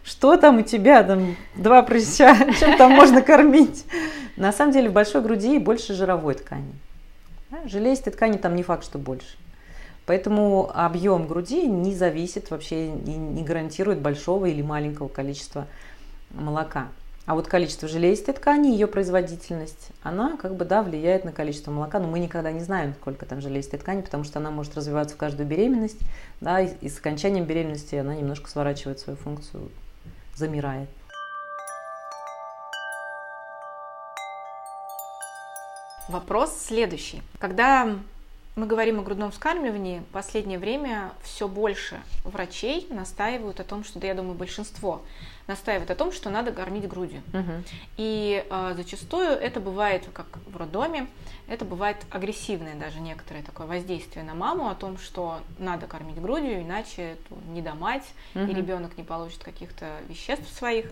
Что 0.05 0.37
там 0.37 0.59
у 0.59 0.63
тебя, 0.63 1.03
там 1.03 1.35
два 1.57 1.83
прыща, 1.83 2.37
чем 2.61 2.77
там 2.77 2.93
можно 2.93 3.23
кормить? 3.23 3.87
На 4.37 4.53
самом 4.53 4.73
деле 4.73 4.91
в 4.91 4.93
большой 4.93 5.23
груди 5.23 5.59
больше 5.59 5.95
жировой 5.95 6.35
ткани. 6.35 6.73
Железистой 7.65 8.13
ткани 8.13 8.37
там 8.37 8.55
не 8.55 8.63
факт, 8.63 8.85
что 8.85 8.99
больше. 8.99 9.39
Поэтому 10.05 10.71
объем 10.75 11.27
груди 11.27 11.67
не 11.67 11.95
зависит 11.95 12.51
вообще, 12.51 12.89
и 12.89 12.91
не 12.91 13.43
гарантирует 13.43 14.01
большого 14.01 14.47
или 14.47 14.61
маленького 14.61 15.09
количества 15.09 15.67
молока. 16.31 16.89
А 17.25 17.35
вот 17.35 17.47
количество 17.47 17.89
железистой 17.89 18.35
ткани, 18.35 18.69
ее 18.69 18.87
производительность, 18.87 19.93
она 20.03 20.37
как 20.37 20.57
бы, 20.57 20.67
да, 20.67 20.83
влияет 20.83 21.25
на 21.25 21.33
количество 21.33 21.71
молока, 21.71 21.99
но 21.99 22.07
мы 22.07 22.19
никогда 22.19 22.53
не 22.53 22.61
знаем, 22.61 22.95
сколько 23.01 23.25
там 23.25 23.41
железистой 23.41 23.79
ткани, 23.79 24.03
потому 24.03 24.25
что 24.25 24.41
она 24.41 24.51
может 24.51 24.77
развиваться 24.77 25.15
в 25.15 25.19
каждую 25.19 25.49
беременность, 25.49 26.01
да, 26.43 26.61
и 26.61 26.87
с 26.87 26.99
окончанием 26.99 27.47
беременности 27.47 27.95
она 27.95 28.15
немножко 28.15 28.51
сворачивает 28.51 28.99
свою 28.99 29.17
функцию, 29.17 29.71
замирает. 30.37 30.89
Вопрос 36.09 36.57
следующий. 36.59 37.23
Когда 37.39 37.97
мы 38.57 38.67
говорим 38.67 39.01
о 39.01 39.03
грудном 39.03 39.33
вскармливании, 39.33 39.99
в 40.01 40.13
последнее 40.13 40.59
время 40.61 41.11
все 41.23 41.49
больше 41.49 42.01
врачей 42.23 42.87
настаивают 42.91 43.59
о 43.59 43.65
том, 43.65 43.83
что, 43.83 43.99
да 43.99 44.07
я 44.07 44.15
думаю, 44.15 44.35
большинство 44.35 45.03
настаивают 45.49 45.91
о 45.91 45.95
том, 45.97 46.13
что 46.13 46.31
надо 46.31 46.53
кормить 46.53 46.89
грудью. 46.89 47.23
И 47.97 48.47
э, 48.49 48.73
зачастую 48.77 49.31
это 49.31 49.61
бывает, 49.61 50.09
как 50.13 50.27
в 50.47 50.57
роддоме, 50.57 51.09
это 51.49 51.65
бывает 51.65 51.97
агрессивное 52.11 52.75
даже 52.77 53.01
некоторое 53.01 53.43
такое 53.43 53.67
воздействие 53.67 54.25
на 54.25 54.35
маму 54.35 54.69
о 54.69 54.75
том, 54.75 54.99
что 54.99 55.41
надо 55.59 55.87
кормить 55.87 56.21
грудью, 56.21 56.63
иначе 56.63 57.17
ну, 57.31 57.37
не 57.53 57.61
домать, 57.61 58.05
Мгм. 58.35 58.49
и 58.51 58.55
ребенок 58.55 58.97
не 58.97 59.05
получит 59.05 59.43
каких-то 59.45 59.99
веществ 60.09 60.51
своих. 60.57 60.87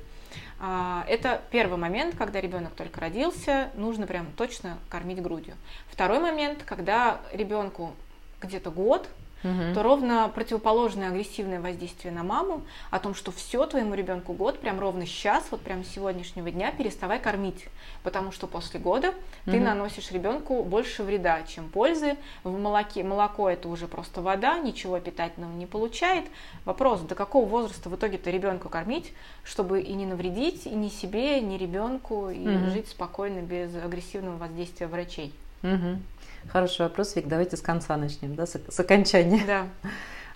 А, 0.61 1.05
Это 1.09 1.43
первый 1.51 1.79
момент, 1.79 2.15
когда 2.17 2.41
ребенок 2.41 2.73
только 2.75 3.01
родился, 3.01 3.71
нужно 3.75 4.07
прям 4.07 4.27
точно 4.33 4.79
кормить 4.89 5.21
грудью. 5.23 5.55
Второй 5.93 6.21
момент, 6.21 6.63
когда 6.65 7.21
ребенку 7.35 7.93
где-то 8.41 8.71
год, 8.71 9.07
Мгм. 9.43 9.75
то 9.75 9.83
ровно 9.83 10.31
противоположное 10.35 11.09
агрессивное 11.09 11.61
воздействие 11.61 12.15
на 12.15 12.23
маму 12.23 12.63
о 12.91 12.99
том, 12.99 13.15
что 13.15 13.31
все 13.31 13.67
твоему 13.67 13.93
ребенку 13.95 14.33
год, 14.33 14.59
прям 14.61 14.81
ровно 14.81 15.05
сейчас, 15.05 15.45
вот 15.51 15.61
прям 15.61 15.85
с 15.85 15.89
сегодняшнего 15.89 16.51
дня 16.51 16.71
переставай 16.71 17.19
кормить, 17.21 17.67
потому 18.05 18.33
что 18.33 18.47
после 18.47 18.81
года 18.81 19.13
ты 19.45 19.57
Мгм. 19.57 19.65
наносишь 19.65 20.13
ребенку 20.13 20.63
больше 20.63 21.03
вреда, 21.03 21.43
чем 21.43 21.69
пользы. 21.69 22.17
В 22.43 22.57
молоке 22.59 23.05
молоко 23.05 23.51
это 23.51 23.69
уже 23.69 23.87
просто 23.87 24.23
вода, 24.23 24.59
ничего 24.61 24.99
питательного 24.99 25.53
не 25.53 25.67
получает. 25.67 26.25
Вопрос, 26.65 27.01
до 27.01 27.15
какого 27.15 27.45
возраста 27.45 27.91
в 27.91 27.97
итоге-то 27.97 28.31
ребенку 28.31 28.71
кормить, 28.71 29.13
чтобы 29.45 29.83
и 29.83 29.93
не 29.93 30.07
навредить, 30.07 30.65
и 30.67 30.71
ни 30.71 30.89
себе, 30.89 31.41
ни 31.43 31.59
ребенку, 31.59 32.31
и 32.31 32.47
Мгм. 32.49 32.71
жить 32.71 32.89
спокойно 32.89 33.41
без 33.41 33.75
агрессивного 33.75 34.37
воздействия 34.39 34.87
врачей. 34.87 35.35
Мгм. 35.63 36.03
Хороший 36.49 36.83
вопрос, 36.83 37.15
Вик. 37.17 37.29
Давайте 37.29 37.57
с 37.57 37.61
конца 37.61 37.97
начнем, 37.97 38.35
да, 38.35 38.47
с, 38.47 38.57
с 38.69 38.81
окончания. 38.81 39.43
Да. 39.47 39.67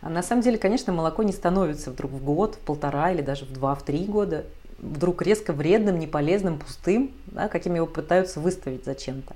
А 0.01 0.09
на 0.09 0.23
самом 0.23 0.43
деле, 0.43 0.59
конечно, 0.59 0.93
молоко 0.93 1.23
не 1.23 1.33
становится 1.33 1.91
вдруг 1.91 2.12
в 2.12 2.23
год, 2.23 2.55
в 2.55 2.59
полтора 2.59 3.11
или 3.12 3.23
даже 3.23 3.45
в 3.45 3.53
два, 3.53 3.75
в 3.75 3.83
три 3.83 4.05
года 4.05 4.45
вдруг 4.79 5.23
резко 5.23 5.53
вредным, 5.53 5.99
неполезным, 5.99 6.59
пустым, 6.59 7.12
да, 7.27 7.49
каким 7.49 7.75
его 7.75 7.87
пытаются 7.87 8.41
выставить 8.41 8.85
зачем-то. 8.85 9.35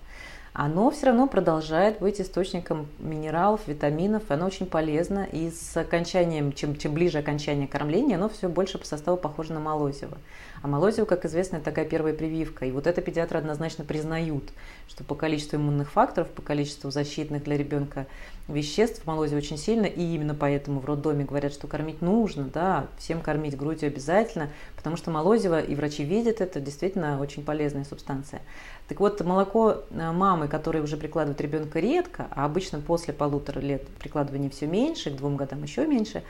Оно 0.53 0.91
все 0.91 1.07
равно 1.07 1.29
продолжает 1.29 2.01
быть 2.01 2.21
источником 2.21 2.89
минералов, 2.99 3.61
витаминов, 3.69 4.25
оно 4.31 4.47
очень 4.47 4.67
полезно, 4.67 5.29
и 5.31 5.51
с 5.51 5.77
окончанием, 5.77 6.53
чем, 6.53 6.77
чем 6.77 6.93
ближе 6.93 7.19
окончание 7.19 7.69
кормления, 7.69 8.17
оно 8.17 8.29
все 8.29 8.49
больше 8.49 8.79
по 8.79 8.85
составу 8.85 9.17
похоже 9.17 9.53
на 9.53 9.61
молозиво. 9.61 10.19
А 10.63 10.67
молозиво, 10.67 11.07
как 11.07 11.25
известно, 11.25 11.57
это 11.57 11.67
такая 11.67 11.85
первая 11.85 12.13
прививка. 12.13 12.67
И 12.67 12.73
вот 12.73 12.87
это 12.87 13.01
педиатры 13.01 13.39
однозначно 13.39 13.85
признают, 13.85 14.45
что 14.89 15.05
по 15.05 15.15
количеству 15.15 15.57
иммунных 15.57 15.91
факторов, 15.91 16.29
по 16.29 16.43
количеству 16.43 16.91
защитных 16.91 17.45
для 17.45 17.57
ребенка 17.57 18.07
веществ 18.49 19.07
молозиво 19.07 19.39
очень 19.39 19.57
сильно, 19.57 19.87
и 19.87 20.03
именно 20.03 20.35
поэтому 20.35 20.81
в 20.81 20.85
роддоме 20.85 21.25
говорят, 21.25 21.53
что 21.53 21.67
кормить 21.67 22.03
нужно, 22.03 22.45
да, 22.45 22.89
всем 22.99 23.21
кормить 23.21 23.57
грудью 23.57 23.87
обязательно, 23.87 24.51
потому 24.77 24.97
что 24.97 25.11
молозиво, 25.11 25.61
и 25.61 25.75
врачи 25.75 26.05
видят 26.05 26.41
это, 26.41 26.61
действительно 26.61 27.21
очень 27.21 27.45
полезная 27.45 27.85
субстанция. 27.85 28.43
Так 28.91 28.99
вот, 28.99 29.21
молоко 29.21 29.85
э, 29.91 30.11
мамы, 30.11 30.49
которая 30.49 30.83
уже 30.83 30.97
прикладывает 30.97 31.41
ребенка 31.41 31.79
редко, 31.79 32.27
а 32.33 32.45
обычно 32.45 32.81
после 32.81 33.15
полутора 33.15 33.61
лет 33.61 33.87
прикладывания 33.87 34.51
все 34.51 34.67
меньше, 34.67 35.13
к 35.13 35.17
двум 35.17 35.37
годам 35.37 35.63
еще 35.63 35.87
меньше, 35.87 36.25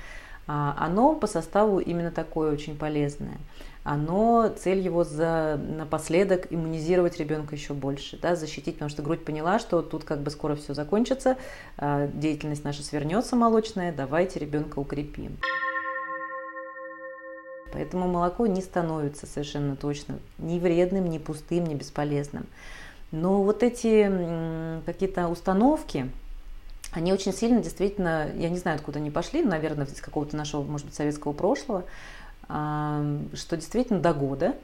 а, 0.47 0.77
оно 0.79 1.15
по 1.15 1.27
составу 1.27 1.79
именно 1.79 2.11
такое 2.11 2.53
очень 2.53 2.77
полезное. 2.77 3.39
Оно, 3.83 4.53
цель 4.59 4.81
его 4.81 5.05
за, 5.05 5.59
напоследок 5.59 6.49
иммунизировать 6.51 7.17
ребенка 7.19 7.55
еще 7.55 7.73
больше, 7.73 8.19
да, 8.21 8.37
защитить, 8.37 8.75
потому 8.75 8.91
что 8.91 9.01
грудь 9.01 9.25
поняла, 9.25 9.59
что 9.59 9.81
тут 9.81 10.05
как 10.05 10.21
бы 10.21 10.31
скоро 10.31 10.55
все 10.55 10.75
закончится, 10.75 11.39
а, 11.79 12.09
деятельность 12.09 12.63
наша 12.63 12.83
свернется 12.83 13.37
молочная, 13.37 13.91
давайте 13.91 14.39
ребенка 14.39 14.81
укрепим. 14.81 15.39
Поэтому 17.73 18.09
молоко 18.09 18.47
не 18.47 18.63
становится 18.63 19.27
совершенно 19.27 19.77
точно 19.77 20.19
ни 20.39 20.59
вредным, 20.59 21.09
ни 21.09 21.19
пустым, 21.19 21.65
ни 21.65 21.75
бесполезным. 21.75 22.47
Но 23.13 23.43
вот 23.43 23.63
эти 23.63 24.11
какие-то 24.87 25.29
установки, 25.29 26.11
они 26.93 27.13
очень 27.13 27.33
сильно 27.33 27.61
действительно, 27.61 28.31
я 28.37 28.49
не 28.49 28.59
знаю, 28.59 28.77
откуда 28.77 28.99
они 28.99 29.11
пошли, 29.11 29.43
наверное, 29.43 29.87
из 29.87 30.01
какого-то 30.01 30.37
нашего, 30.37 30.63
может 30.63 30.87
быть, 30.87 30.95
советского 30.95 31.33
прошлого, 31.33 31.85
что 32.47 33.57
действительно 33.57 34.01
до 34.01 34.13
года, 34.13 34.55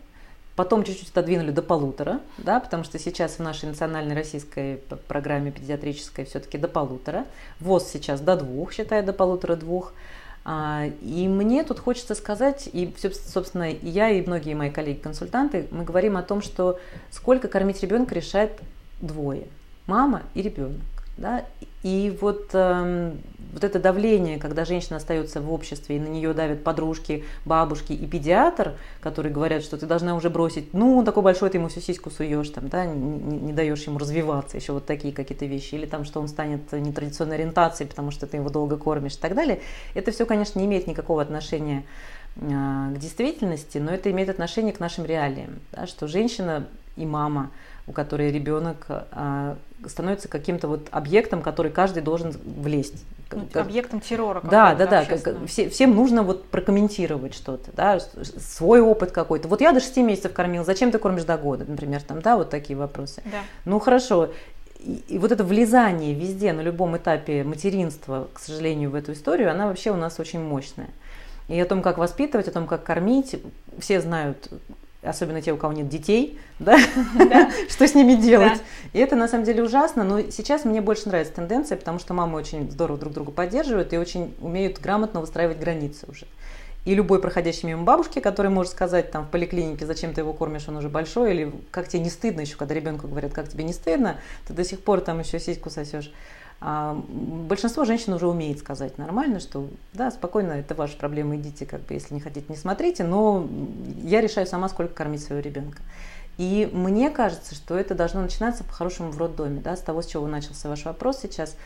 потом 0.56 0.84
чуть-чуть 0.84 1.10
отодвинули 1.10 1.50
до 1.50 1.62
полутора, 1.62 2.20
да, 2.38 2.58
потому 2.60 2.82
что 2.82 2.98
сейчас 2.98 3.32
в 3.32 3.40
нашей 3.40 3.68
национальной 3.68 4.14
российской 4.14 4.78
программе 5.06 5.52
педиатрической 5.52 6.24
все-таки 6.24 6.56
до 6.56 6.66
полутора, 6.66 7.26
ВОЗ 7.60 7.88
сейчас 7.88 8.20
до 8.20 8.36
двух, 8.36 8.72
считаю, 8.72 9.04
до 9.04 9.12
полутора-двух, 9.12 9.92
и 10.48 11.28
мне 11.28 11.64
тут 11.64 11.80
хочется 11.80 12.14
сказать, 12.14 12.68
и, 12.72 12.94
собственно, 13.32 13.68
я 13.70 14.10
и 14.10 14.24
многие 14.24 14.54
мои 14.54 14.70
коллеги-консультанты, 14.70 15.66
мы 15.70 15.82
говорим 15.82 16.16
о 16.16 16.22
том, 16.22 16.40
что 16.40 16.78
сколько 17.10 17.48
кормить 17.48 17.82
ребенка 17.82 18.14
решает 18.14 18.52
двое– 19.00 19.46
мама 19.86 20.22
и 20.34 20.42
ребенок. 20.42 20.80
Да? 21.16 21.44
И 21.82 22.16
вот, 22.20 22.50
э, 22.52 23.12
вот 23.52 23.64
это 23.64 23.78
давление, 23.78 24.38
когда 24.38 24.64
женщина 24.64 24.96
остается 24.96 25.40
в 25.40 25.52
обществе, 25.52 25.96
и 25.96 26.00
на 26.00 26.08
нее 26.08 26.32
давят 26.34 26.64
подружки, 26.64 27.24
бабушки 27.44 27.92
и 27.92 28.06
педиатр, 28.06 28.74
которые 29.00 29.32
говорят, 29.32 29.62
что 29.62 29.76
ты 29.76 29.86
должна 29.86 30.14
уже 30.14 30.30
бросить, 30.30 30.72
ну, 30.74 31.04
такой 31.04 31.22
большой 31.22 31.50
ты 31.50 31.58
ему 31.58 31.68
всю 31.68 31.80
сиську 31.80 32.10
суешь, 32.10 32.50
там, 32.50 32.68
да, 32.68 32.84
не, 32.84 33.38
не, 33.38 33.52
даешь 33.52 33.84
ему 33.84 33.98
развиваться, 33.98 34.56
еще 34.56 34.72
вот 34.72 34.86
такие 34.86 35.12
какие-то 35.14 35.46
вещи, 35.46 35.74
или 35.74 35.86
там, 35.86 36.04
что 36.04 36.20
он 36.20 36.28
станет 36.28 36.72
нетрадиционной 36.72 37.36
ориентацией, 37.36 37.88
потому 37.88 38.10
что 38.10 38.26
ты 38.26 38.36
его 38.36 38.48
долго 38.50 38.76
кормишь 38.76 39.14
и 39.14 39.20
так 39.20 39.34
далее. 39.34 39.60
Это 39.94 40.10
все, 40.10 40.26
конечно, 40.26 40.58
не 40.58 40.66
имеет 40.66 40.86
никакого 40.86 41.22
отношения 41.22 41.84
э, 42.36 42.92
к 42.94 42.98
действительности, 42.98 43.78
но 43.78 43.92
это 43.92 44.10
имеет 44.10 44.28
отношение 44.28 44.72
к 44.72 44.80
нашим 44.80 45.04
реалиям, 45.04 45.60
да, 45.72 45.86
что 45.86 46.06
женщина 46.06 46.66
и 46.96 47.06
мама– 47.06 47.50
у 47.86 47.92
которой 47.92 48.32
ребенок 48.32 48.86
а, 48.88 49.56
становится 49.86 50.28
каким-то 50.28 50.68
вот 50.68 50.88
объектом, 50.90 51.42
который 51.42 51.70
каждый 51.70 52.02
должен 52.02 52.32
влезть. 52.44 53.04
Ну, 53.32 53.48
объектом 53.60 54.00
террора. 54.00 54.40
Да, 54.40 54.74
да, 54.74 54.86
да. 54.86 55.04
Как, 55.04 55.46
все, 55.46 55.68
всем 55.68 55.94
нужно 55.94 56.22
вот 56.22 56.48
прокомментировать 56.48 57.34
что-то, 57.34 57.72
да, 57.72 57.98
свой 57.98 58.80
опыт 58.80 59.10
какой-то. 59.10 59.48
Вот 59.48 59.60
я 59.60 59.72
до 59.72 59.80
6 59.80 59.96
месяцев 59.98 60.32
кормил, 60.32 60.64
зачем 60.64 60.92
ты 60.92 60.98
кормишь 60.98 61.24
до 61.24 61.36
года, 61.36 61.64
например, 61.66 62.02
там, 62.02 62.22
да, 62.22 62.36
вот 62.36 62.50
такие 62.50 62.76
вопросы. 62.76 63.22
Да. 63.24 63.38
Ну 63.64 63.80
хорошо. 63.80 64.30
И, 64.78 65.02
и 65.08 65.18
вот 65.18 65.32
это 65.32 65.42
влезание 65.42 66.14
везде 66.14 66.52
на 66.52 66.60
любом 66.60 66.96
этапе 66.96 67.42
материнства, 67.42 68.28
к 68.32 68.38
сожалению, 68.38 68.90
в 68.90 68.94
эту 68.94 69.12
историю, 69.12 69.50
она 69.50 69.66
вообще 69.66 69.90
у 69.90 69.96
нас 69.96 70.20
очень 70.20 70.40
мощная. 70.40 70.88
И 71.48 71.58
о 71.60 71.66
том, 71.66 71.82
как 71.82 71.98
воспитывать, 71.98 72.48
о 72.48 72.52
том, 72.52 72.66
как 72.66 72.84
кормить, 72.84 73.40
все 73.78 74.00
знают 74.00 74.50
особенно 75.06 75.40
те, 75.40 75.52
у 75.52 75.56
кого 75.56 75.72
нет 75.72 75.88
детей, 75.88 76.38
да, 76.58 76.78
что 77.68 77.86
с 77.86 77.94
ними 77.94 78.14
делать. 78.14 78.60
И 78.92 78.98
это 78.98 79.16
на 79.16 79.28
самом 79.28 79.44
деле 79.44 79.62
ужасно, 79.62 80.04
но 80.04 80.20
сейчас 80.30 80.64
мне 80.64 80.80
больше 80.80 81.08
нравится 81.08 81.34
тенденция, 81.34 81.76
потому 81.76 81.98
что 81.98 82.14
мамы 82.14 82.38
очень 82.38 82.70
здорово 82.70 82.98
друг 82.98 83.12
друга 83.12 83.30
поддерживают 83.30 83.92
и 83.92 83.98
очень 83.98 84.34
умеют 84.40 84.80
грамотно 84.80 85.20
выстраивать 85.20 85.58
границы 85.58 86.06
уже. 86.08 86.26
И 86.86 86.94
любой 86.94 87.20
проходящий 87.20 87.66
мимо 87.66 87.82
бабушки, 87.82 88.20
который 88.20 88.48
может 88.48 88.70
сказать 88.70 89.10
там 89.10 89.24
в 89.24 89.30
поликлинике, 89.30 89.84
зачем 89.86 90.14
ты 90.14 90.20
его 90.20 90.32
кормишь, 90.32 90.68
он 90.68 90.76
уже 90.76 90.88
большой, 90.88 91.32
или 91.34 91.52
как 91.72 91.88
тебе 91.88 92.00
не 92.00 92.10
стыдно 92.10 92.42
еще, 92.42 92.56
когда 92.56 92.74
ребенку 92.74 93.08
говорят, 93.08 93.32
как 93.32 93.48
тебе 93.48 93.64
не 93.64 93.72
стыдно, 93.72 94.18
ты 94.46 94.54
до 94.54 94.62
сих 94.62 94.80
пор 94.80 95.00
там 95.00 95.18
еще 95.18 95.40
сиську 95.40 95.68
сосешь. 95.68 96.12
А 96.58 96.98
большинство 97.08 97.84
женщин 97.84 98.14
уже 98.14 98.26
умеет 98.26 98.58
сказать 98.58 98.96
нормально, 98.96 99.40
что 99.40 99.68
да, 99.92 100.10
спокойно, 100.10 100.52
это 100.52 100.74
ваша 100.74 100.96
проблема, 100.96 101.36
идите, 101.36 101.66
как 101.66 101.82
бы, 101.82 101.94
если 101.94 102.14
не 102.14 102.20
хотите, 102.20 102.46
не 102.48 102.56
смотрите, 102.56 103.04
но 103.04 103.46
я 104.02 104.22
решаю 104.22 104.46
сама, 104.46 104.68
сколько 104.68 104.94
кормить 104.94 105.22
своего 105.22 105.42
ребенка. 105.42 105.82
И 106.38 106.68
мне 106.72 107.10
кажется, 107.10 107.54
что 107.54 107.76
это 107.78 107.94
должно 107.94 108.22
начинаться 108.22 108.64
по-хорошему 108.64 109.10
в 109.10 109.18
роддоме, 109.18 109.60
да, 109.60 109.76
с 109.76 109.80
того, 109.80 110.02
с 110.02 110.06
чего 110.06 110.26
начался 110.26 110.68
ваш 110.68 110.84
вопрос 110.84 111.20
сейчас, 111.20 111.56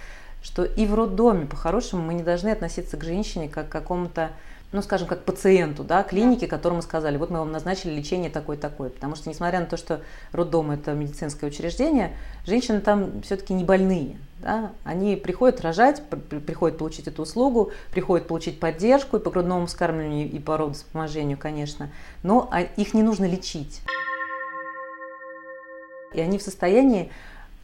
что 0.42 0.64
и 0.64 0.86
в 0.86 0.94
роддоме 0.94 1.46
по-хорошему 1.46 2.02
мы 2.02 2.14
не 2.14 2.22
должны 2.22 2.48
относиться 2.48 2.96
к 2.96 3.04
женщине 3.04 3.48
как 3.48 3.68
к 3.68 3.72
какому-то 3.72 4.30
ну, 4.72 4.82
скажем, 4.82 5.08
как 5.08 5.24
пациенту, 5.24 5.82
да, 5.82 6.04
клиники, 6.04 6.46
которому 6.46 6.80
сказали, 6.80 7.16
вот 7.16 7.30
мы 7.30 7.40
вам 7.40 7.50
назначили 7.50 7.92
лечение 7.92 8.30
такое-такое. 8.30 8.90
Потому 8.90 9.16
что, 9.16 9.28
несмотря 9.28 9.58
на 9.60 9.66
то, 9.66 9.76
что 9.76 10.00
роддом– 10.30 10.70
это 10.72 10.92
медицинское 10.92 11.46
учреждение, 11.46 12.16
женщины 12.46 12.80
там 12.80 13.20
все-таки 13.22 13.52
не 13.52 13.64
больные. 13.64 14.16
Да? 14.38 14.70
Они 14.84 15.16
приходят 15.16 15.60
рожать, 15.60 16.02
приходят 16.46 16.78
получить 16.78 17.08
эту 17.08 17.22
услугу, 17.22 17.72
приходят 17.90 18.28
получить 18.28 18.60
поддержку 18.60 19.16
и 19.16 19.20
по 19.20 19.30
грудному 19.30 19.66
вскармливанию, 19.66 20.30
и 20.30 20.38
по 20.38 20.56
родовспоможению, 20.56 21.36
конечно, 21.36 21.90
но 22.22 22.48
а, 22.52 22.60
их 22.60 22.94
не 22.94 23.02
нужно 23.02 23.24
лечить. 23.24 23.82
И 26.14 26.20
они 26.20 26.38
в 26.38 26.42
состоянии 26.42 27.10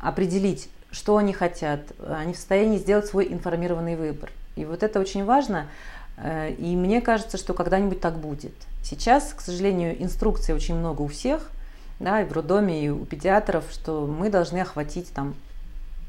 определить, 0.01 0.69
что 0.91 1.17
они 1.17 1.33
хотят, 1.33 1.81
они 2.09 2.33
в 2.33 2.37
состоянии 2.37 2.79
сделать 2.79 3.07
свой 3.07 3.33
информированный 3.33 3.95
выбор. 3.95 4.33
И 4.57 4.65
вот 4.65 4.83
это 4.83 4.99
очень 4.99 5.25
важно– 5.25 5.69
и 6.19 6.77
мне 6.77 7.01
кажется, 7.01 7.37
что 7.37 7.55
когда-нибудь 7.55 8.01
так 8.01 8.19
будет. 8.19 8.55
Сейчас, 8.83 9.35
к 9.35 9.41
сожалению, 9.41 10.03
инструкций 10.03 10.55
очень 10.55 10.77
много 10.77 11.03
у 11.03 11.09
всех, 11.09 11.51
да, 11.99 12.23
и 12.23 12.25
в 12.25 12.33
роддоме, 12.33 12.85
и 12.85 12.89
у 12.89 13.05
педиатров, 13.05 13.65
что 13.71 14.07
мы 14.07 14.31
должны 14.31 14.59
охватить 14.59 15.13
там 15.13 15.35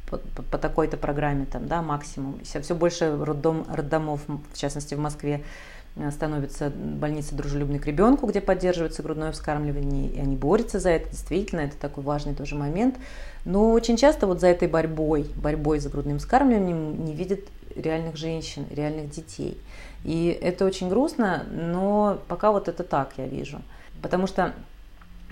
по, 0.10 0.18
по, 0.18 0.58
такой-то 0.58 0.98
программе 0.98 1.46
там, 1.46 1.68
да, 1.68 1.82
максимум. 1.82 2.40
Все 2.44 2.76
больше 2.76 3.18
роддом, 3.22 3.66
роддомов, 3.70 4.22
в 4.28 4.58
частности 4.58 4.96
в 4.96 5.00
Москве, 5.00 5.44
э, 5.96 6.12
становится 6.12 6.70
больница 6.70 7.36
дружелюбной 7.36 7.80
к 7.80 7.86
ребенку, 7.86 8.28
где 8.28 8.40
поддерживается 8.40 9.04
грудное 9.04 9.32
вскармливание, 9.32 10.10
и 10.10 10.20
они 10.20 10.36
борются 10.36 10.80
за 10.80 10.92
это, 10.92 11.10
действительно, 11.10 11.62
это 11.62 11.78
такой 11.78 12.04
важный 12.04 12.36
тоже 12.36 12.56
момент. 12.56 12.96
Но 13.44 13.72
очень 13.72 13.98
часто 13.98 14.28
вот 14.28 14.40
за 14.40 14.48
этой 14.48 14.68
борьбой, 14.68 15.30
борьбой 15.36 15.80
за 15.80 15.90
грудным 15.90 16.20
вскармливанием 16.20 17.04
не 17.04 17.14
видят 17.14 17.42
реальных 17.76 18.16
женщин, 18.16 18.66
реальных 18.72 19.10
детей. 19.10 19.58
И 20.08 20.28
это 20.30 20.64
очень 20.64 20.88
грустно, 20.88 21.46
но 21.52 22.18
пока 22.30 22.54
вот 22.54 22.70
это 22.70 22.86
так 22.86 23.12
я 23.18 23.28
вижу. 23.28 23.62
Потому 24.02 24.26
что 24.26 24.54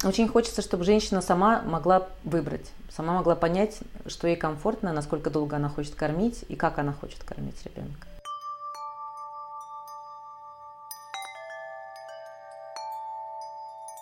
очень 0.03 0.27
хочется, 0.27 0.61
чтобы 0.61 0.83
женщина 0.83 1.21
сама 1.21 1.61
могла 1.61 2.09
выбрать, 2.25 2.69
сама 2.89 3.13
могла 3.13 3.37
понять, 3.37 3.79
что 4.05 4.27
ей 4.27 4.35
комфортно, 4.35 4.91
насколько 4.91 5.29
долго 5.29 5.55
она 5.55 5.69
хочет 5.69 5.95
кормить 5.95 6.43
и 6.49 6.57
как 6.57 6.77
она 6.77 6.91
хочет 6.91 7.23
кормить 7.23 7.55
ребенка. 7.63 8.05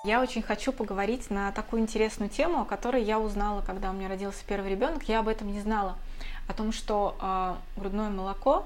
Я 0.04 0.22
очень 0.24 0.42
хочу 0.42 0.74
поговорить 0.74 1.30
на 1.30 1.52
такую 1.52 1.84
интересную 1.84 2.30
тему, 2.32 2.62
о 2.62 2.66
которой 2.66 3.04
я 3.04 3.20
узнала, 3.20 3.62
когда 3.62 3.92
у 3.92 3.94
меня 3.94 4.10
родился 4.10 4.44
первый 4.48 4.72
ребенок. 4.72 5.04
Я 5.04 5.20
об 5.20 5.28
этом 5.28 5.52
не 5.52 5.62
знала. 5.62 5.98
О 6.48 6.54
том, 6.54 6.72
что 6.72 7.16
э, 7.22 7.80
грудное 7.80 8.10
молоко 8.10 8.66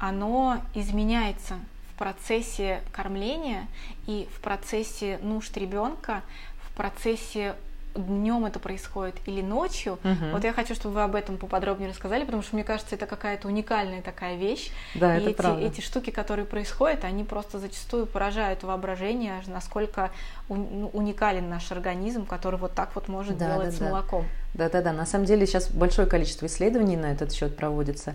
оно 0.00 0.60
изменяется 0.74 1.54
в 1.92 1.98
процессе 1.98 2.80
кормления 2.90 3.66
и 4.06 4.26
в 4.34 4.40
процессе 4.40 5.18
нужд 5.22 5.56
ребенка, 5.56 6.22
в 6.64 6.74
процессе 6.74 7.54
днем 7.94 8.46
это 8.46 8.58
происходит 8.60 9.16
или 9.26 9.42
ночью. 9.42 9.98
Мгм. 10.04 10.30
Вот 10.30 10.44
я 10.44 10.52
хочу, 10.52 10.74
чтобы 10.74 10.94
вы 10.94 11.02
об 11.02 11.16
этом 11.16 11.36
поподробнее 11.36 11.90
рассказали, 11.90 12.24
потому 12.24 12.42
что 12.42 12.54
мне 12.54 12.64
кажется, 12.64 12.94
это 12.94 13.06
какая-то 13.06 13.48
уникальная 13.48 14.00
такая 14.00 14.36
вещь. 14.36 14.70
Да, 14.94 15.16
и 15.16 15.20
это 15.20 15.30
эти, 15.30 15.36
правда. 15.36 15.66
эти 15.66 15.80
штуки, 15.80 16.10
которые 16.10 16.46
происходят, 16.46 17.04
они 17.04 17.24
просто 17.24 17.58
зачастую 17.58 18.06
поражают 18.06 18.62
воображение, 18.62 19.42
насколько 19.48 20.10
ну, 20.48 20.88
уникален 20.92 21.48
наш 21.48 21.70
организм, 21.72 22.26
который 22.26 22.58
вот 22.58 22.74
так 22.74 22.94
вот 22.94 23.08
может 23.08 23.36
Да, 23.36 23.46
делать 23.48 23.70
да, 23.70 23.76
с 23.76 23.78
да. 23.78 23.86
молоком. 23.86 24.24
Да-да-да, 24.54 24.92
на 24.92 25.04
самом 25.04 25.26
деле 25.26 25.46
сейчас 25.46 25.68
большое 25.70 26.06
количество 26.06 26.46
исследований 26.46 26.96
на 26.96 27.06
этот 27.06 27.32
счет 27.32 27.56
проводится. 27.56 28.14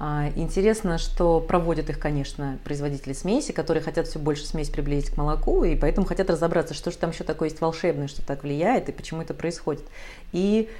А, 0.00 0.30
Интересно, 0.36 0.96
что 0.96 1.40
проводят 1.40 1.90
их, 1.90 1.98
конечно, 1.98 2.56
производители 2.62 3.12
смеси, 3.12 3.50
которые 3.50 3.82
хотят 3.82 4.06
все 4.06 4.20
больше 4.20 4.46
смесь 4.46 4.70
приблизить 4.70 5.10
к 5.10 5.16
молоку, 5.16 5.64
и 5.64 5.74
поэтому 5.74 6.06
хотят 6.06 6.30
разобраться, 6.30 6.72
что 6.72 6.92
же 6.92 6.98
там 6.98 7.10
еще 7.10 7.24
такое 7.24 7.48
есть 7.48 7.60
волшебное, 7.60 8.06
что 8.06 8.24
так 8.24 8.44
влияет, 8.44 8.88
и 8.88 8.92
почему 8.92 9.22
это 9.22 9.34
происходит. 9.34 9.84
И 10.30 10.70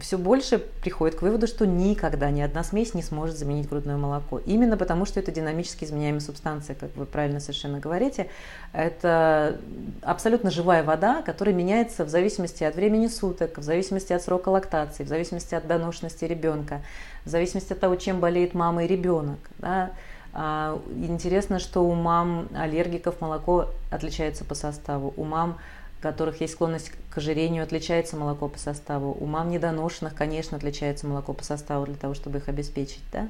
все 0.00 0.16
больше 0.16 0.58
приходит 0.58 1.18
к 1.18 1.22
выводу, 1.22 1.46
что 1.46 1.66
никогда 1.66 2.30
ни 2.30 2.40
одна 2.40 2.64
смесь 2.64 2.94
не 2.94 3.02
сможет 3.02 3.36
заменить 3.36 3.68
грудное 3.68 3.96
молоко. 3.96 4.38
Именно 4.38 4.76
потому, 4.76 5.04
что 5.04 5.20
это 5.20 5.30
динамически 5.30 5.84
изменяемая 5.84 6.20
субстанция, 6.20 6.74
как 6.74 6.96
вы 6.96 7.04
правильно 7.06 7.40
совершенно 7.40 7.80
говорите. 7.80 8.28
Это 8.72 9.58
абсолютно 10.02 10.50
живая 10.50 10.82
вода, 10.82 11.22
которая 11.22 11.54
меняется 11.54 12.04
в 12.04 12.08
зависимости 12.08 12.64
от 12.64 12.76
времени 12.76 13.08
суток, 13.08 13.58
в 13.58 13.62
зависимости 13.62 14.12
от 14.12 14.22
срока 14.22 14.48
лактации, 14.48 15.04
в 15.04 15.08
зависимости 15.08 15.54
от 15.54 15.66
доношенности 15.66 16.24
ребенка, 16.24 16.82
в 17.24 17.28
зависимости 17.28 17.72
от 17.72 17.80
того, 17.80 17.96
чем 17.96 18.20
болеет 18.20 18.54
мама 18.54 18.84
и 18.84 18.86
ребенок. 18.86 19.38
Да. 19.58 19.90
А, 20.32 20.80
Интересно, 20.96 21.58
что 21.58 21.80
у 21.80 21.94
мам 21.94 22.48
аллергиков 22.54 23.20
молоко 23.20 23.70
отличается 23.90 24.44
по 24.44 24.54
составу, 24.54 25.14
у 25.16 25.24
мам 25.24 25.58
у 25.98 26.02
которых 26.02 26.40
есть 26.42 26.52
склонность 26.52 26.92
к 27.08 27.18
ожирению, 27.18 27.62
отличается 27.62 28.16
молоко 28.16 28.48
по 28.48 28.58
составу. 28.58 29.16
У 29.18 29.24
мам 29.26 29.48
недоношенных, 29.48 30.14
конечно, 30.14 30.56
отличается 30.56 31.06
молоко 31.06 31.32
по 31.32 31.44
составу 31.44 31.86
для 31.86 31.94
того, 31.94 32.12
чтобы 32.12 32.38
их 32.38 32.48
обеспечить. 32.48 33.02
Да? 33.10 33.28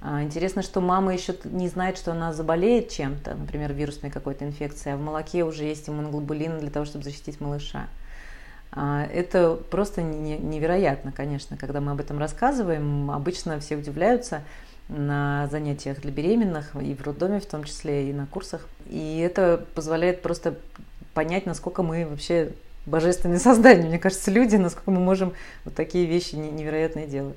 А, 0.00 0.22
Интересно, 0.22 0.62
что 0.62 0.80
мама 0.80 1.12
еще 1.12 1.34
не 1.44 1.68
знает, 1.68 1.98
что 1.98 2.12
она 2.12 2.32
заболеет 2.32 2.90
чем-то, 2.90 3.34
например, 3.34 3.72
вирусной 3.72 4.10
какой-то 4.10 4.44
инфекцией, 4.44 4.94
а 4.94 4.96
в 4.96 5.00
молоке 5.00 5.44
уже 5.44 5.64
есть 5.64 5.88
иммуноглобулины 5.88 6.60
для 6.60 6.70
того, 6.70 6.86
чтобы 6.86 7.04
защитить 7.04 7.40
малыша. 7.40 7.86
А, 8.72 9.04
Это 9.12 9.54
просто 9.54 10.02
не- 10.02 10.38
невероятно, 10.38 11.12
конечно, 11.12 11.56
когда 11.56 11.80
мы 11.80 11.92
об 11.92 12.00
этом 12.00 12.18
рассказываем. 12.18 13.10
Обычно 13.10 13.58
все 13.60 13.76
удивляются 13.76 14.42
на 14.88 15.48
занятиях 15.50 16.00
для 16.00 16.12
беременных, 16.12 16.74
и 16.80 16.94
в 16.94 17.02
роддоме 17.02 17.40
в 17.40 17.46
том 17.46 17.64
числе, 17.64 18.10
и 18.10 18.12
на 18.12 18.26
курсах. 18.26 18.68
И 18.88 19.18
это 19.20 19.64
позволяет 19.74 20.22
просто 20.22 20.54
понять, 21.14 21.46
насколько 21.46 21.82
мы 21.82 22.06
вообще 22.06 22.52
божественные 22.84 23.38
создания. 23.40 23.88
Мне 23.88 23.98
кажется, 23.98 24.30
люди, 24.30 24.56
насколько 24.56 24.90
мы 24.90 25.00
можем 25.00 25.32
вот 25.64 25.74
такие 25.74 26.06
вещи 26.06 26.34
не- 26.34 26.50
невероятные 26.50 27.06
делать. 27.06 27.36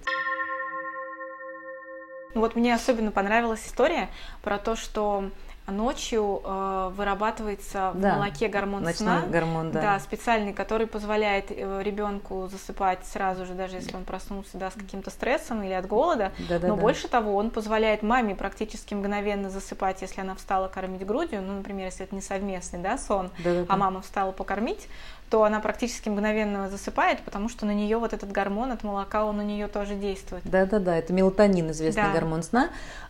Ну 2.36 2.42
вот 2.42 2.56
мне 2.56 2.76
особенно 2.76 3.12
понравилась 3.12 3.66
история 3.66 4.10
про 4.44 4.60
то, 4.60 4.76
что 4.76 5.32
ночью 5.72 6.42
э, 6.44 6.92
вырабатывается 6.96 7.92
в 7.94 8.00
Да, 8.00 8.16
молоке 8.16 8.48
гормон 8.48 8.84
Ночной 8.84 9.20
сна. 9.20 9.24
гормон, 9.28 9.72
да. 9.72 9.82
Да, 9.82 10.00
специальный, 10.00 10.54
который 10.54 10.88
позволяет 10.88 11.52
ребенку 11.52 12.48
засыпать 12.52 13.06
сразу 13.06 13.46
же, 13.46 13.54
даже 13.54 13.76
если 13.78 13.96
он 13.96 14.04
проснулся 14.06 14.58
да, 14.58 14.72
с 14.72 14.74
каким-то 14.74 15.10
стрессом 15.10 15.64
или 15.64 15.74
от 15.74 15.88
голода. 15.88 16.32
Да-да-да. 16.40 16.68
Но 16.68 16.76
больше 16.76 17.08
того, 17.08 17.36
он 17.36 17.50
позволяет 17.52 18.04
маме 18.04 18.36
практически 18.36 18.94
мгновенно 18.94 19.50
засыпать, 19.50 20.02
если 20.02 20.22
она 20.22 20.36
встала 20.36 20.68
кормить 20.68 21.06
грудью. 21.06 21.42
Ну, 21.42 21.54
например, 21.58 21.86
если 21.86 22.06
это 22.06 22.16
не 22.16 22.22
совместный 22.22 22.80
да, 22.80 22.98
сон, 22.98 23.32
Да-да-да. 23.44 23.66
а 23.68 23.78
мама 23.78 24.02
встала 24.02 24.32
покормить, 24.32 24.88
то 25.30 25.44
она 25.44 25.60
практически 25.60 26.10
мгновенно 26.10 26.70
засыпает, 26.70 27.20
потому 27.22 27.50
что 27.50 27.66
на 27.68 27.72
нее 27.74 27.98
вот 27.98 28.14
этот 28.14 28.32
гормон 28.32 28.72
от 28.72 28.84
молока, 28.84 29.26
он 29.26 29.38
на 29.38 29.44
нее 29.44 29.68
тоже 29.68 29.94
действует. 29.96 30.42
Да-да-да, 30.44 30.96
это 30.98 31.14
мелатонин, 31.14 31.70
известный 31.70 32.04
Да. 32.04 32.12
гормон 32.14 32.42
сна. 32.42 32.70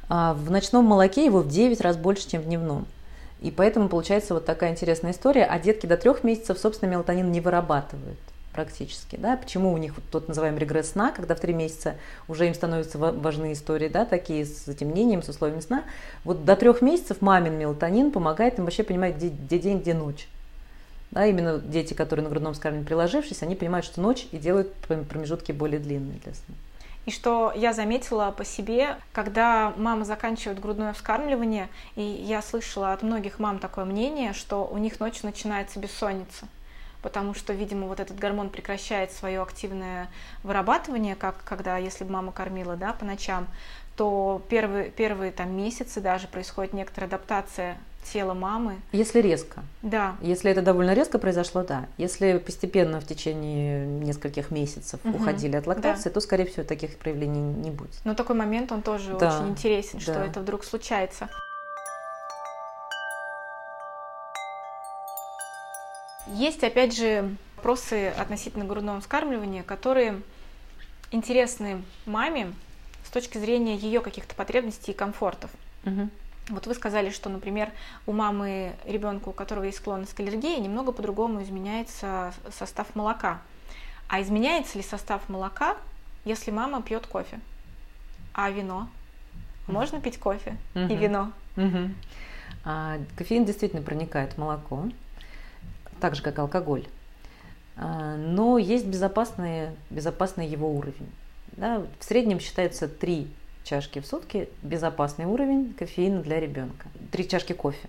А 0.09 0.33
в 0.33 0.49
ночном 0.49 0.85
молоке 0.85 1.23
его 1.23 1.39
в 1.39 1.47
9 1.47 1.81
раз 1.81 1.95
больше, 1.95 2.27
чем 2.27 2.41
в 2.41 2.45
дневном. 2.45 2.85
И 3.41 3.51
поэтому 3.51 3.87
получается 3.87 4.33
вот 4.33 4.45
такая 4.45 4.71
интересная 4.71 5.11
история. 5.11 5.45
А 5.45 5.59
детки 5.59 5.85
до 5.85 5.95
трех 5.95 6.23
месяцев, 6.23 6.57
собственно, 6.59 6.89
мелатонин 6.89 7.31
не 7.31 7.39
вырабатывают 7.39 8.17
практически. 8.51 9.15
Да? 9.15 9.37
Почему 9.37 9.71
у 9.71 9.77
них 9.77 9.95
вот 9.95 10.03
тот 10.11 10.27
называемый 10.27 10.59
регресс 10.59 10.91
сна, 10.91 11.11
когда 11.11 11.35
в 11.35 11.39
три 11.39 11.53
месяца 11.53 11.95
уже 12.27 12.47
им 12.47 12.53
становятся 12.53 12.97
ва- 12.97 13.11
важны 13.11 13.53
истории, 13.53 13.87
да, 13.87 14.03
такие 14.03 14.45
с 14.45 14.65
затемнением, 14.65 15.23
с 15.23 15.29
условиями 15.29 15.61
сна. 15.61 15.83
Вот 16.25 16.43
до 16.43 16.55
трех 16.55 16.81
месяцев 16.81 17.21
мамин 17.21 17.57
мелатонин 17.57 18.11
помогает 18.11 18.57
им 18.57 18.65
вообще 18.65 18.83
понимать, 18.83 19.15
где, 19.15 19.29
где 19.29 19.59
день, 19.59 19.79
где 19.79 19.93
ночь. 19.93 20.27
Да, 21.11 21.25
именно 21.25 21.59
дети, 21.59 21.93
которые 21.93 22.23
на 22.23 22.29
грудном 22.29 22.53
вскармливании 22.53 22.87
приложившись, 22.87 23.41
они 23.43 23.55
понимают, 23.55 23.85
что 23.85 24.01
ночь 24.01 24.27
и 24.31 24.37
делают 24.37 24.73
пром- 24.87 25.05
промежутки 25.05 25.51
более 25.51 25.79
длинные 25.79 26.19
для 26.19 26.33
сна. 26.33 26.55
И 27.09 27.11
что 27.11 27.51
я 27.55 27.73
заметила 27.73 28.29
по 28.29 28.45
себе, 28.45 28.97
когда 29.13 29.73
мама 29.77 30.05
заканчивает 30.05 30.59
грудное 30.59 30.93
вскармливание, 30.93 31.67
и 31.95 32.03
я 32.03 32.39
слышала 32.43 32.93
от 32.93 33.01
многих 33.01 33.39
мам 33.39 33.57
такое 33.57 33.83
мнение, 33.83 34.33
что 34.33 34.63
у 34.63 34.77
них 34.77 34.99
ночью 34.99 35.21
начинается 35.25 35.79
бессонница, 35.79 36.47
потому 37.01 37.33
что, 37.33 37.51
видимо, 37.51 37.87
вот 37.87 37.99
этот 37.99 38.19
гормон 38.19 38.51
прекращает 38.51 39.11
свое 39.11 39.41
активное 39.41 40.07
вырабатывание, 40.43 41.15
как 41.15 41.43
когда, 41.45 41.77
если 41.77 42.03
бы 42.03 42.11
мама 42.11 42.31
кормила 42.31 42.75
да, 42.75 42.93
по 42.93 43.05
ночам, 43.05 43.47
то 43.97 44.43
первые, 44.47 44.91
первые 44.91 45.31
там, 45.31 45.51
месяцы 45.57 46.01
даже 46.01 46.27
происходит 46.27 46.73
некоторая 46.73 47.07
адаптация 47.07 47.79
тела 48.11 48.33
мамы. 48.33 48.75
Если 48.91 49.19
резко. 49.21 49.63
Да, 49.81 50.15
Если 50.21 50.51
это 50.51 50.61
довольно 50.61 50.93
резко 50.93 51.19
произошло, 51.19 51.63
да. 51.63 51.85
Если 51.97 52.37
постепенно 52.37 52.99
в 52.99 53.05
течение 53.07 53.85
нескольких 53.85 54.51
месяцев 54.51 54.99
Мгм. 55.03 55.15
уходили 55.15 55.55
от 55.55 55.67
лактации, 55.67 56.09
то, 56.09 56.19
скорее 56.19 56.45
всего, 56.45 56.63
таких 56.63 56.97
проявлений 56.97 57.41
не 57.41 57.71
будет. 57.71 57.91
но 58.03 58.13
такой 58.15 58.35
момент, 58.35 58.71
он 58.71 58.81
тоже 58.81 59.15
Да, 59.17 59.37
очень 59.39 59.49
интересен, 59.51 59.99
что 59.99 60.13
да. 60.13 60.25
это 60.25 60.39
вдруг 60.39 60.63
случается. 60.63 61.29
Есть, 66.27 66.63
опять 66.63 66.95
же, 66.95 67.35
вопросы 67.57 68.07
относительно 68.09 68.65
грудного 68.65 69.01
вскармливания, 69.01 69.63
которые 69.63 70.21
интересны 71.11 71.81
маме 72.05 72.53
с 73.03 73.09
точки 73.09 73.37
зрения 73.39 73.75
ее 73.75 74.01
каких-то 74.01 74.35
потребностей 74.35 74.91
и 74.91 74.95
комфортов. 74.95 75.49
Вот 76.49 76.67
вы 76.67 76.73
сказали, 76.73 77.09
что, 77.09 77.29
например, 77.29 77.71
у 78.05 78.11
мамы 78.11 78.73
ребенка, 78.85 79.29
у 79.29 79.31
которого 79.33 79.65
есть 79.65 79.77
склонность 79.77 80.13
к 80.13 80.19
аллергии, 80.19 80.59
немного 80.59 80.91
по-другому 80.91 81.41
изменяется 81.43 82.33
состав 82.51 82.95
молока. 82.95 83.41
А 84.07 84.21
изменяется 84.21 84.77
ли 84.77 84.83
состав 84.83 85.29
молока, 85.29 85.77
если 86.25 86.51
мама 86.51 86.81
пьет 86.81 87.05
кофе? 87.05 87.39
А 88.33 88.49
вино? 88.49 88.89
Можно 89.67 90.01
пить 90.01 90.17
кофе 90.17 90.57
и 90.73 90.95
вино? 90.95 91.31
А, 92.65 92.97
кофеин 93.15 93.45
действительно 93.45 93.81
проникает 93.81 94.33
в 94.33 94.37
молоко, 94.37 94.89
так 95.99 96.15
же, 96.15 96.23
как 96.23 96.39
алкоголь. 96.39 96.85
А, 97.75 98.15
но 98.17 98.57
есть 98.57 98.85
безопасный, 98.85 99.69
безопасный 99.89 100.47
его 100.47 100.73
уровень. 100.73 101.09
Да, 101.53 101.83
в 101.99 102.03
среднем 102.03 102.39
считается 102.39 102.87
3 102.87 103.31
чашки 103.69 103.99
в 103.99 104.05
сутки 104.07 104.49
безопасный 104.63 105.25
уровень 105.25 105.73
кофеина 105.73 106.21
для 106.21 106.39
ребенка. 106.39 106.87
Три 107.11 107.27
чашки 107.27 107.53
кофе. 107.53 107.87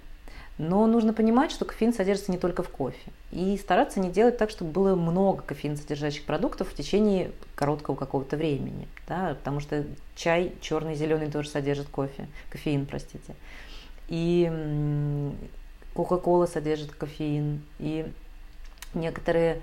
Но 0.58 0.86
нужно 0.86 1.14
понимать, 1.14 1.50
что 1.50 1.64
кофеин 1.64 1.94
содержится 1.94 2.30
не 2.30 2.36
только 2.36 2.62
в 2.62 2.68
кофе. 2.68 3.10
И 3.30 3.56
стараться 3.56 3.98
не 3.98 4.10
делать 4.10 4.36
так, 4.36 4.50
чтобы 4.50 4.72
было 4.72 4.94
много 4.94 5.42
кофеин 5.42 5.78
содержащих 5.78 6.24
продуктов 6.24 6.68
в 6.68 6.74
течение 6.74 7.30
короткого 7.54 7.96
какого-то 7.96 8.36
времени. 8.36 8.86
Да, 9.08 9.36
потому 9.38 9.60
что 9.60 9.86
чай 10.16 10.52
черный, 10.60 10.96
зеленый 10.96 11.30
тоже 11.30 11.48
содержит 11.48 11.88
кофе, 11.88 12.26
кофеин, 12.50 12.84
простите. 12.84 13.34
И 14.08 14.52
Кока-кола 15.94 16.46
содержит 16.46 16.92
кофеин. 16.92 17.62
И 17.78 18.10
некоторые 18.94 19.60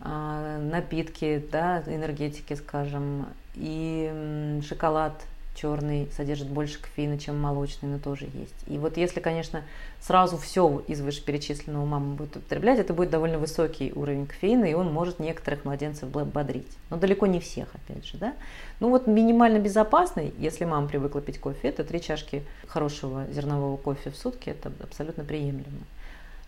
а, 0.00 0.58
напитки, 0.58 1.44
да, 1.50 1.82
энергетики, 1.86 2.54
скажем, 2.54 3.26
и 3.54 4.60
шоколад 4.66 5.12
черный 5.60 6.08
содержит 6.16 6.48
больше 6.48 6.80
кофеина, 6.80 7.18
чем 7.18 7.38
молочный, 7.38 7.88
но 7.88 7.98
тоже 7.98 8.28
есть. 8.32 8.54
И 8.66 8.78
вот 8.78 8.96
если, 8.96 9.20
конечно, 9.20 9.62
сразу 10.00 10.36
все 10.38 10.82
из 10.86 11.00
вышеперечисленного 11.00 11.84
мама 11.84 12.14
будет 12.14 12.36
употреблять, 12.36 12.78
это 12.78 12.94
будет 12.94 13.10
довольно 13.10 13.38
высокий 13.38 13.92
уровень 13.94 14.26
кофеина, 14.26 14.64
и 14.64 14.74
он 14.74 14.92
может 14.92 15.18
некоторых 15.18 15.64
младенцев 15.64 16.08
бодрить. 16.08 16.76
Но 16.88 16.96
далеко 16.96 17.26
не 17.26 17.40
всех, 17.40 17.68
опять 17.74 18.06
же, 18.06 18.16
да. 18.16 18.34
Ну 18.80 18.88
вот 18.88 19.06
минимально 19.06 19.58
безопасный, 19.58 20.32
если 20.38 20.64
мама 20.64 20.88
привыкла 20.88 21.20
пить 21.20 21.38
кофе, 21.38 21.68
это 21.68 21.84
три 21.84 22.00
чашки 22.00 22.42
хорошего 22.66 23.26
зернового 23.30 23.76
кофе 23.76 24.10
в 24.10 24.16
сутки, 24.16 24.50
это 24.50 24.72
абсолютно 24.82 25.24
приемлемо. 25.24 25.84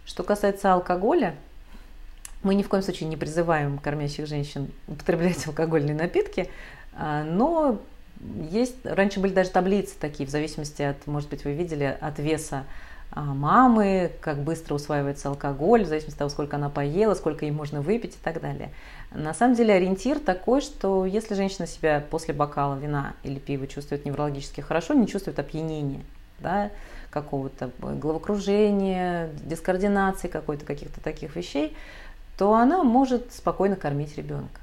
Что 0.05 0.23
касается 0.23 0.73
алкоголя, 0.73 1.35
мы 2.43 2.55
ни 2.55 2.63
в 2.63 2.69
коем 2.69 2.83
случае 2.83 3.09
не 3.09 3.17
призываем 3.17 3.79
кормящих 3.79 4.27
женщин 4.27 4.71
употреблять 4.89 5.47
алкогольные 5.47 5.95
напитки, 5.95 6.49
а, 6.95 7.25
но 7.25 7.81
есть, 8.51 8.77
раньше 8.85 9.21
были 9.21 9.33
даже 9.33 9.51
таблицы 9.51 9.95
такие, 9.99 10.27
в 10.27 10.31
зависимости 10.31 10.83
от, 10.83 11.07
может 11.07 11.29
быть, 11.29 11.45
вы 11.45 11.53
видели, 11.53 11.97
от 12.01 12.19
веса 12.19 12.65
а, 13.11 13.21
мамы, 13.23 14.13
как 14.21 14.39
быстро 14.39 14.75
усваивается 14.75 15.29
алкоголь, 15.29 15.85
в 15.85 15.87
зависимости 15.87 16.17
от 16.17 16.19
того, 16.19 16.31
сколько 16.31 16.57
она 16.57 16.71
поела, 16.71 17.15
сколько 17.15 17.45
ей 17.45 17.51
можно 17.51 17.83
выпить 17.83 18.15
и 18.15 18.19
так 18.23 18.41
далее. 18.41 18.71
На 19.11 19.35
самом 19.35 19.55
деле 19.55 19.75
ориентир 19.75 20.19
такой, 20.19 20.63
что 20.63 21.05
если 21.05 21.35
женщина 21.35 21.67
себя 21.67 22.03
после 22.11 22.33
бокала 22.33 22.77
вина 22.77 23.15
или 23.23 23.39
пива 23.39 23.67
чувствует 23.67 24.07
неврологически 24.07 24.63
хорошо, 24.63 24.95
не 24.95 25.07
чувствует 25.07 25.39
опьянения, 25.39 26.01
да, 26.39 26.71
какого-то 27.11 27.71
головокружения, 27.79 29.29
дискоординации 29.45 30.29
какой-то, 30.29 30.65
каких-то 30.65 31.01
таких 31.03 31.37
вещей, 31.37 31.77
то 32.39 32.55
она 32.55 32.83
может 32.83 33.33
спокойно 33.33 33.77
кормить 33.77 34.17
ребенка. 34.17 34.61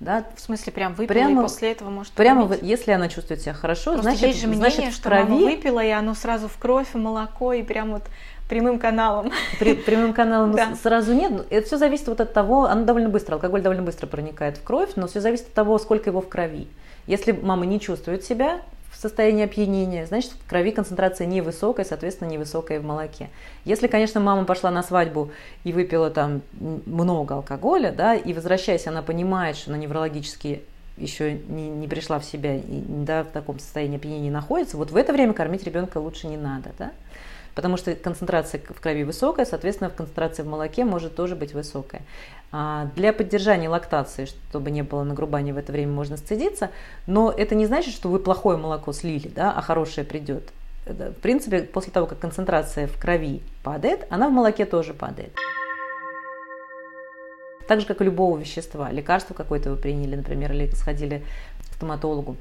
Да? 0.00 0.24
В 0.34 0.40
смысле, 0.40 0.72
прям 0.72 0.94
выпила 0.94 1.14
прямо, 1.14 1.40
и 1.40 1.42
после 1.44 1.72
этого 1.72 1.88
может 1.88 2.12
Прямо, 2.12 2.48
кормить? 2.48 2.62
если 2.62 2.92
она 2.92 3.08
чувствует 3.08 3.40
себя 3.40 3.54
хорошо, 3.54 3.92
Просто 3.92 4.10
значит, 4.10 4.26
есть 4.26 4.40
же 4.40 4.48
мнение, 4.48 4.70
значит 4.70 4.92
в 4.92 4.96
что 4.96 5.08
крови... 5.08 5.22
мама 5.22 5.36
выпила, 5.36 5.84
и 5.84 5.90
оно 5.90 6.14
сразу 6.14 6.48
в 6.48 6.56
кровь, 6.58 6.88
в 6.92 6.98
молоко, 6.98 7.52
и 7.52 7.62
прям 7.62 7.92
вот 7.92 8.02
прямым 8.48 8.78
каналом. 8.78 9.32
При, 9.58 9.74
прямым 9.74 10.12
каналом 10.12 10.52
да. 10.56 10.74
сразу 10.74 11.14
нет. 11.14 11.46
Это 11.50 11.66
все 11.66 11.78
зависит 11.78 12.08
вот 12.08 12.20
от 12.20 12.32
того, 12.32 12.64
оно 12.64 12.84
довольно 12.84 13.08
быстро, 13.08 13.34
алкоголь 13.34 13.62
довольно 13.62 13.82
быстро 13.82 14.06
проникает 14.06 14.58
в 14.58 14.64
кровь, 14.64 14.90
но 14.96 15.06
все 15.06 15.20
зависит 15.20 15.46
от 15.46 15.54
того, 15.54 15.78
сколько 15.78 16.10
его 16.10 16.20
в 16.20 16.28
крови. 16.28 16.68
Если 17.06 17.32
мама 17.32 17.66
не 17.66 17.80
чувствует 17.80 18.24
себя 18.24 18.60
в 18.94 19.00
состоянии 19.00 19.44
опьянения, 19.44 20.06
значит, 20.06 20.32
в 20.32 20.48
крови 20.48 20.70
концентрация 20.70 21.26
невысокая, 21.26 21.84
соответственно, 21.84 22.28
невысокая 22.28 22.80
в 22.80 22.84
молоке. 22.84 23.28
Если, 23.64 23.88
конечно, 23.88 24.20
мама 24.20 24.44
пошла 24.44 24.70
на 24.70 24.82
свадьбу 24.82 25.30
и 25.64 25.72
выпила 25.72 26.10
там 26.10 26.42
много 26.60 27.34
алкоголя, 27.34 27.92
да, 27.92 28.14
и 28.14 28.32
возвращаясь, 28.32 28.86
она 28.86 29.02
понимает, 29.02 29.56
что 29.56 29.70
она 29.70 29.78
неврологически 29.78 30.62
еще 30.96 31.32
не, 31.32 31.68
не 31.68 31.88
пришла 31.88 32.20
в 32.20 32.24
себя 32.24 32.56
и 32.56 32.62
да, 32.86 33.24
в 33.24 33.28
таком 33.28 33.58
состоянии 33.58 33.96
опьянения 33.96 34.30
находится, 34.30 34.76
вот 34.76 34.92
в 34.92 34.96
это 34.96 35.12
время 35.12 35.32
кормить 35.32 35.64
ребенка 35.64 35.98
лучше 35.98 36.28
не 36.28 36.36
надо, 36.36 36.70
да? 36.78 36.92
Потому 37.54 37.76
что 37.76 37.94
концентрация 37.94 38.60
в 38.60 38.80
крови 38.80 39.04
высокая, 39.04 39.46
соответственно, 39.46 39.90
концентрация 39.90 40.44
в 40.44 40.48
молоке 40.48 40.84
может 40.84 41.14
тоже 41.14 41.36
быть 41.36 41.54
высокая. 41.54 42.02
А 42.52 42.90
для 42.94 43.12
поддержания 43.12 43.68
лактации, 43.68 44.26
чтобы 44.26 44.70
не 44.70 44.82
было 44.82 45.02
нагрубания 45.02 45.52
в 45.52 45.56
это 45.56 45.72
время, 45.72 45.92
можно 45.92 46.16
сцедиться, 46.16 46.70
но 47.06 47.32
это 47.32 47.54
не 47.54 47.66
значит, 47.66 47.94
что 47.94 48.08
вы 48.08 48.18
плохое 48.18 48.56
молоко 48.56 48.92
слили, 48.92 49.28
да, 49.28 49.52
а 49.52 49.60
хорошее 49.60 50.06
придет. 50.06 50.52
В 50.86 51.14
принципе, 51.14 51.62
после 51.62 51.92
того, 51.92 52.06
как 52.06 52.18
концентрация 52.18 52.86
в 52.86 52.98
крови 52.98 53.42
падает, 53.62 54.06
она 54.10 54.28
в 54.28 54.32
молоке 54.32 54.66
тоже 54.66 54.92
падает. 54.92 55.32
Так 57.66 57.80
же, 57.80 57.86
как 57.86 58.02
и 58.02 58.04
любого 58.04 58.36
вещества. 58.36 58.90
Лекарство 58.90 59.32
какое-то 59.32 59.70
вы 59.70 59.76
приняли, 59.76 60.16
например, 60.16 60.52
или 60.52 60.68
сходили 60.74 61.24
к 61.70 61.74
стоматологу. 61.74 62.36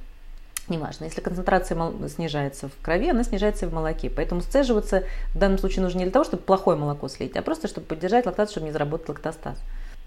Неважно, 0.70 1.06
если 1.06 1.20
концентрация 1.20 1.78
снижается 2.08 2.70
в 2.70 2.82
крови, 2.82 3.10
она 3.10 3.24
снижается 3.24 3.66
и 3.66 3.70
в 3.70 3.74
молоке. 3.74 4.10
Поэтому 4.10 4.42
сцеживаться 4.42 5.04
в 5.34 5.38
данном 5.38 5.58
случае 5.58 5.84
нужно 5.84 6.00
не 6.00 6.06
для 6.06 6.14
того, 6.14 6.24
чтобы 6.24 6.44
плохое 6.44 6.78
молоко 6.78 7.10
слить, 7.10 7.36
а 7.36 7.42
просто 7.42 7.68
чтобы 7.68 7.88
поддержать 7.88 8.26
лактацию, 8.26 8.54
чтобы 8.54 8.68
не 8.68 8.72
заработал 8.72 9.14
лактостаз. 9.14 9.58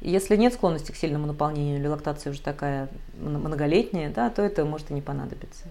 Если 0.01 0.37
нет 0.37 0.55
склонности 0.55 0.93
к 0.93 0.97
сильному 0.97 1.27
наполнению 1.27 1.79
или 1.79 1.87
лактация 1.87 2.31
уже 2.31 2.41
такая 2.41 2.89
многолетняя, 3.19 4.11
да, 4.11 4.31
то 4.31 4.43
это 4.43 4.65
может 4.65 4.91
и 4.91 4.95
не 4.95 5.03
понадобиться. 5.03 5.65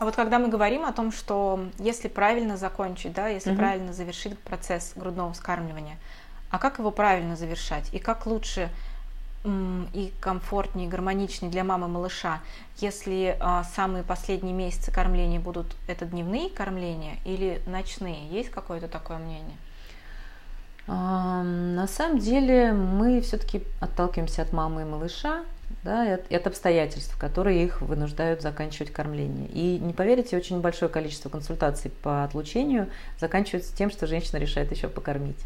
А 0.00 0.04
вот 0.04 0.16
когда 0.16 0.38
мы 0.38 0.48
говорим 0.48 0.84
о 0.84 0.92
том, 0.92 1.12
что 1.12 1.60
если 1.78 2.08
правильно 2.08 2.56
закончить, 2.56 3.12
да, 3.12 3.28
если 3.28 3.50
угу. 3.50 3.58
правильно 3.58 3.92
завершить 3.92 4.38
процесс 4.38 4.92
грудного 4.96 5.32
вскармливания, 5.32 5.96
а 6.50 6.58
как 6.58 6.78
его 6.78 6.90
правильно 6.90 7.36
завершать 7.36 7.92
и 7.92 7.98
как 7.98 8.26
лучше 8.26 8.70
и 9.44 10.12
комфортнее, 10.20 10.86
и 10.86 10.90
гармоничнее 10.90 11.50
для 11.50 11.64
мамы 11.64 11.86
малыша, 11.86 12.40
если 12.78 13.36
а, 13.40 13.64
самые 13.64 14.02
последние 14.02 14.54
месяцы 14.54 14.90
кормления 14.90 15.38
будут 15.38 15.76
это 15.86 16.06
дневные 16.06 16.48
кормления 16.48 17.18
или 17.24 17.60
ночные? 17.66 18.26
Есть 18.28 18.50
какое-то 18.50 18.88
такое 18.88 19.18
мнение? 19.18 19.56
А, 20.86 21.42
на 21.42 21.86
самом 21.86 22.18
деле 22.18 22.72
мы 22.72 23.20
все-таки 23.20 23.62
отталкиваемся 23.80 24.42
от 24.42 24.52
мамы 24.52 24.82
и 24.82 24.84
малыша, 24.84 25.44
да, 25.82 26.06
и 26.06 26.10
от, 26.12 26.30
и 26.30 26.34
от 26.34 26.46
обстоятельств, 26.46 27.16
которые 27.18 27.64
их 27.64 27.82
вынуждают 27.82 28.40
заканчивать 28.40 28.92
кормление. 28.92 29.48
И 29.48 29.78
не 29.78 29.92
поверите, 29.92 30.36
очень 30.36 30.60
большое 30.60 30.90
количество 30.90 31.28
консультаций 31.28 31.90
по 31.90 32.24
отлучению 32.24 32.88
заканчивается 33.18 33.76
тем, 33.76 33.90
что 33.90 34.06
женщина 34.06 34.38
решает 34.38 34.70
еще 34.72 34.88
покормить. 34.88 35.38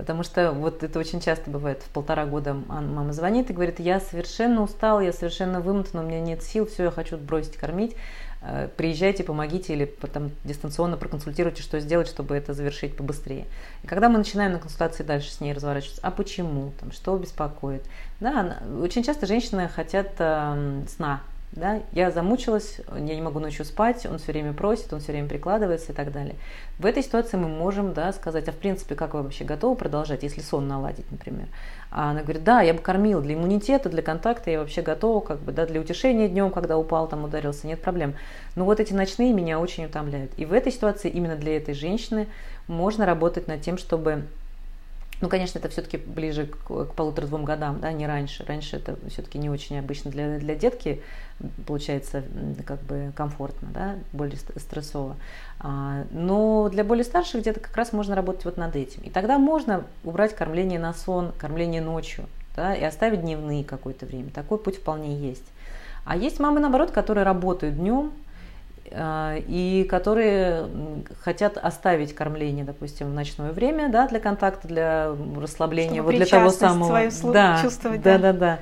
Потому 0.00 0.22
что 0.22 0.52
вот 0.52 0.82
это 0.82 0.98
очень 0.98 1.20
часто 1.20 1.50
бывает, 1.50 1.82
в 1.82 1.90
полтора 1.90 2.24
года 2.24 2.54
мама 2.54 3.12
звонит 3.12 3.50
и 3.50 3.52
говорит, 3.52 3.80
я 3.80 4.00
совершенно 4.00 4.62
устал, 4.62 5.02
я 5.02 5.12
совершенно 5.12 5.60
вымотана, 5.60 6.02
у 6.02 6.06
меня 6.06 6.20
нет 6.20 6.42
сил, 6.42 6.66
все, 6.66 6.84
я 6.84 6.90
хочу 6.90 7.18
бросить 7.18 7.58
кормить, 7.58 7.94
э, 8.40 8.70
приезжайте, 8.78 9.24
помогите 9.24 9.74
или 9.74 9.84
потом 9.84 10.30
дистанционно 10.42 10.96
проконсультируйте, 10.96 11.62
что 11.62 11.80
сделать, 11.80 12.08
чтобы 12.08 12.34
это 12.34 12.54
завершить 12.54 12.96
побыстрее. 12.96 13.44
И 13.82 13.86
когда 13.86 14.08
мы 14.08 14.16
начинаем 14.16 14.52
на 14.52 14.58
консультации 14.58 15.02
дальше 15.02 15.30
с 15.30 15.42
ней 15.42 15.52
разворачиваться, 15.52 16.00
а 16.02 16.10
почему, 16.10 16.72
там, 16.80 16.92
что 16.92 17.18
беспокоит, 17.18 17.82
да, 18.20 18.56
очень 18.82 19.02
часто 19.02 19.26
женщины 19.26 19.68
хотят 19.68 20.12
э, 20.18 20.82
сна, 20.88 21.20
да, 21.52 21.80
я 21.90 22.12
замучилась, 22.12 22.80
я 22.94 23.14
не 23.16 23.20
могу 23.20 23.40
ночью 23.40 23.64
спать, 23.64 24.06
он 24.06 24.18
все 24.18 24.30
время 24.30 24.52
просит, 24.52 24.92
он 24.92 25.00
все 25.00 25.10
время 25.10 25.28
прикладывается 25.28 25.90
и 25.90 25.94
так 25.94 26.12
далее. 26.12 26.36
В 26.78 26.86
этой 26.86 27.02
ситуации 27.02 27.36
мы 27.38 27.48
можем 27.48 27.92
да, 27.92 28.12
сказать, 28.12 28.48
а 28.48 28.52
в 28.52 28.56
принципе, 28.56 28.94
как 28.94 29.14
вы 29.14 29.22
вообще 29.22 29.44
готовы 29.44 29.74
продолжать, 29.74 30.22
если 30.22 30.42
сон 30.42 30.68
наладить, 30.68 31.10
например. 31.10 31.48
А 31.90 32.12
она 32.12 32.22
говорит, 32.22 32.44
да, 32.44 32.60
я 32.60 32.72
бы 32.72 32.78
кормила 32.78 33.20
для 33.20 33.34
иммунитета, 33.34 33.88
для 33.88 34.00
контакта, 34.00 34.50
я 34.50 34.60
вообще 34.60 34.80
готова, 34.80 35.20
как 35.20 35.40
бы, 35.40 35.50
да, 35.50 35.66
для 35.66 35.80
утешения 35.80 36.28
днем, 36.28 36.52
когда 36.52 36.78
упал, 36.78 37.08
там 37.08 37.24
ударился, 37.24 37.66
нет 37.66 37.82
проблем. 37.82 38.14
Но 38.54 38.64
вот 38.64 38.78
эти 38.78 38.92
ночные 38.92 39.32
меня 39.32 39.58
очень 39.58 39.86
утомляют. 39.86 40.30
И 40.36 40.44
в 40.44 40.52
этой 40.52 40.70
ситуации 40.70 41.10
именно 41.10 41.34
для 41.34 41.56
этой 41.56 41.74
женщины 41.74 42.28
можно 42.68 43.06
работать 43.06 43.48
над 43.48 43.60
тем, 43.60 43.76
чтобы 43.76 44.22
ну, 45.20 45.28
конечно, 45.28 45.58
это 45.58 45.68
все-таки 45.68 45.98
ближе 45.98 46.46
к, 46.46 46.86
к 46.86 46.94
полутора-двум 46.94 47.44
годам, 47.44 47.78
да, 47.80 47.92
не 47.92 48.06
раньше. 48.06 48.44
Раньше 48.44 48.76
это 48.76 48.96
все-таки 49.08 49.38
не 49.38 49.50
очень 49.50 49.78
обычно 49.78 50.10
для, 50.10 50.38
для 50.38 50.54
детки, 50.54 51.02
получается, 51.66 52.24
как 52.64 52.80
бы 52.82 53.12
комфортно, 53.14 53.68
да, 53.72 53.96
более 54.12 54.38
стрессово. 54.38 55.16
А, 55.58 56.04
но 56.10 56.70
для 56.70 56.84
более 56.84 57.04
старших 57.04 57.42
где-то 57.42 57.60
как 57.60 57.76
раз 57.76 57.92
можно 57.92 58.14
работать 58.14 58.46
вот 58.46 58.56
над 58.56 58.76
этим. 58.76 59.02
И 59.02 59.10
тогда 59.10 59.38
можно 59.38 59.84
убрать 60.04 60.34
кормление 60.34 60.78
на 60.78 60.94
сон, 60.94 61.32
кормление 61.36 61.82
ночью, 61.82 62.24
да, 62.56 62.74
и 62.74 62.82
оставить 62.82 63.20
дневные 63.20 63.62
какое-то 63.62 64.06
время. 64.06 64.30
Такой 64.30 64.56
путь 64.56 64.78
вполне 64.78 65.16
есть. 65.16 65.44
А 66.04 66.16
есть 66.16 66.40
мамы, 66.40 66.60
наоборот, 66.60 66.92
которые 66.92 67.24
работают 67.24 67.76
днем, 67.76 68.12
и 68.92 69.86
которые 69.88 70.68
хотят 71.20 71.56
оставить 71.56 72.14
кормление, 72.14 72.64
допустим, 72.64 73.08
в 73.08 73.14
ночное 73.14 73.52
время, 73.52 73.88
да, 73.88 74.08
для 74.08 74.20
контакта, 74.20 74.66
для 74.66 75.14
расслабления, 75.40 76.02
Чтобы 76.02 76.12
вот 76.12 76.16
для 76.16 76.26
того 76.26 76.50
самого, 76.50 77.10
свою 77.10 77.32
да, 77.32 77.60
чувствовать, 77.62 78.02
да, 78.02 78.18
да, 78.18 78.32
да. 78.32 78.38
да. 78.38 78.58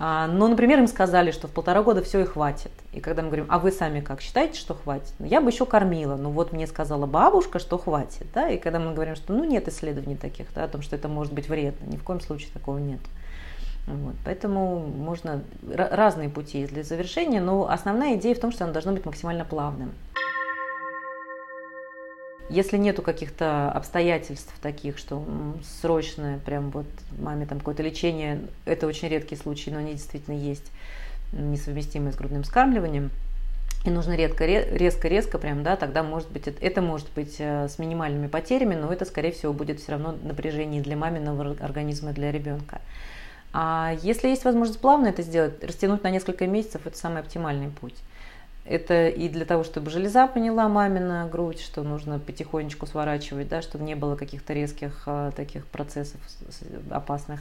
А, 0.00 0.28
но, 0.28 0.46
например, 0.46 0.78
им 0.78 0.86
сказали, 0.86 1.32
что 1.32 1.48
в 1.48 1.50
полтора 1.50 1.82
года 1.82 2.02
все 2.02 2.20
и 2.20 2.24
хватит. 2.24 2.70
И 2.92 3.00
когда 3.00 3.22
мы 3.22 3.28
говорим, 3.28 3.46
а 3.48 3.58
вы 3.58 3.72
сами 3.72 4.00
как 4.00 4.20
считаете, 4.20 4.58
что 4.58 4.74
хватит? 4.74 5.12
Ну, 5.18 5.26
я 5.26 5.40
бы 5.40 5.50
еще 5.50 5.66
кормила, 5.66 6.16
но 6.16 6.30
вот 6.30 6.52
мне 6.52 6.68
сказала 6.68 7.06
бабушка, 7.06 7.58
что 7.58 7.78
хватит, 7.78 8.26
да. 8.32 8.48
И 8.48 8.58
когда 8.58 8.78
мы 8.78 8.94
говорим, 8.94 9.16
что 9.16 9.32
ну 9.32 9.42
нет 9.44 9.66
исследований 9.66 10.16
таких, 10.16 10.46
да, 10.54 10.64
о 10.64 10.68
том, 10.68 10.82
что 10.82 10.94
это 10.94 11.08
может 11.08 11.32
быть 11.32 11.48
вредно, 11.48 11.84
ни 11.86 11.96
в 11.96 12.04
коем 12.04 12.20
случае 12.20 12.50
такого 12.52 12.78
нет. 12.78 13.00
Вот, 13.88 14.16
поэтому 14.22 14.80
можно 14.80 15.42
разные 15.66 16.28
пути 16.28 16.66
для 16.66 16.82
завершения, 16.82 17.40
но 17.40 17.70
основная 17.70 18.16
идея 18.16 18.34
в 18.34 18.38
том, 18.38 18.52
что 18.52 18.64
оно 18.64 18.72
должно 18.74 18.92
быть 18.92 19.06
максимально 19.06 19.46
плавным. 19.46 19.92
Если 22.50 22.76
нету 22.76 23.02
каких-то 23.02 23.70
обстоятельств 23.72 24.54
таких, 24.60 24.98
что 24.98 25.24
срочное, 25.80 26.38
прям 26.38 26.70
вот 26.70 26.86
маме 27.18 27.46
там 27.46 27.58
какое-то 27.58 27.82
лечение, 27.82 28.40
это 28.66 28.86
очень 28.86 29.08
редкий 29.08 29.36
случай, 29.36 29.70
но 29.70 29.78
они 29.78 29.92
действительно 29.92 30.34
есть, 30.34 30.70
несовместимые 31.32 32.12
с 32.12 32.16
грудным 32.16 32.44
скармливанием, 32.44 33.10
и 33.84 33.90
нужно 33.90 34.16
редко, 34.16 34.44
резко-резко 34.44 35.38
прям, 35.38 35.62
да, 35.62 35.76
тогда 35.76 36.02
может 36.02 36.30
быть, 36.30 36.46
это 36.46 36.82
может 36.82 37.08
быть 37.14 37.36
э, 37.38 37.68
с 37.68 37.78
минимальными 37.78 38.26
потерями, 38.26 38.74
но 38.74 38.92
это, 38.92 39.04
скорее 39.04 39.30
всего, 39.32 39.52
будет 39.52 39.80
все 39.80 39.92
равно 39.92 40.14
напряжение 40.22 40.82
для 40.82 40.96
маминого 40.96 41.56
организма, 41.60 42.12
для 42.12 42.32
ребенка. 42.32 42.80
А 43.52 43.94
если 44.02 44.28
есть 44.28 44.44
возможность 44.44 44.80
плавно 44.80 45.08
это 45.08 45.22
сделать, 45.22 45.62
растянуть 45.64 46.02
на 46.02 46.10
несколько 46.10 46.46
месяцев, 46.46 46.86
это 46.86 46.96
самый 46.96 47.20
оптимальный 47.20 47.70
путь. 47.70 47.94
Это 48.64 49.08
и 49.08 49.30
для 49.30 49.46
того, 49.46 49.64
чтобы 49.64 49.90
железа 49.90 50.26
поняла 50.26 50.68
мамина 50.68 51.26
грудь, 51.32 51.60
что 51.60 51.82
нужно 51.82 52.18
потихонечку 52.18 52.86
сворачивать, 52.86 53.48
да, 53.48 53.62
чтобы 53.62 53.84
не 53.84 53.94
было 53.94 54.14
каких-то 54.14 54.52
резких 54.52 55.04
а, 55.06 55.30
таких 55.30 55.66
процессов 55.66 56.20
опасных. 56.90 57.40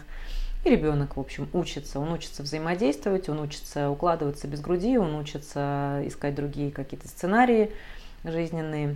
И 0.63 0.69
ребенок, 0.69 1.17
в 1.17 1.19
общем, 1.19 1.49
учится. 1.51 1.99
Он 1.99 2.13
учится 2.13 2.43
взаимодействовать, 2.43 3.27
он 3.27 3.41
учится 3.41 3.89
укладываться 3.89 4.47
без 4.47 4.61
груди, 4.61 4.97
он 4.97 5.15
учится 5.15 6.01
искать 6.05 6.33
другие 6.33 6.71
какие-то 6.71 7.09
сценарии 7.09 7.73
жизненные. 8.23 8.95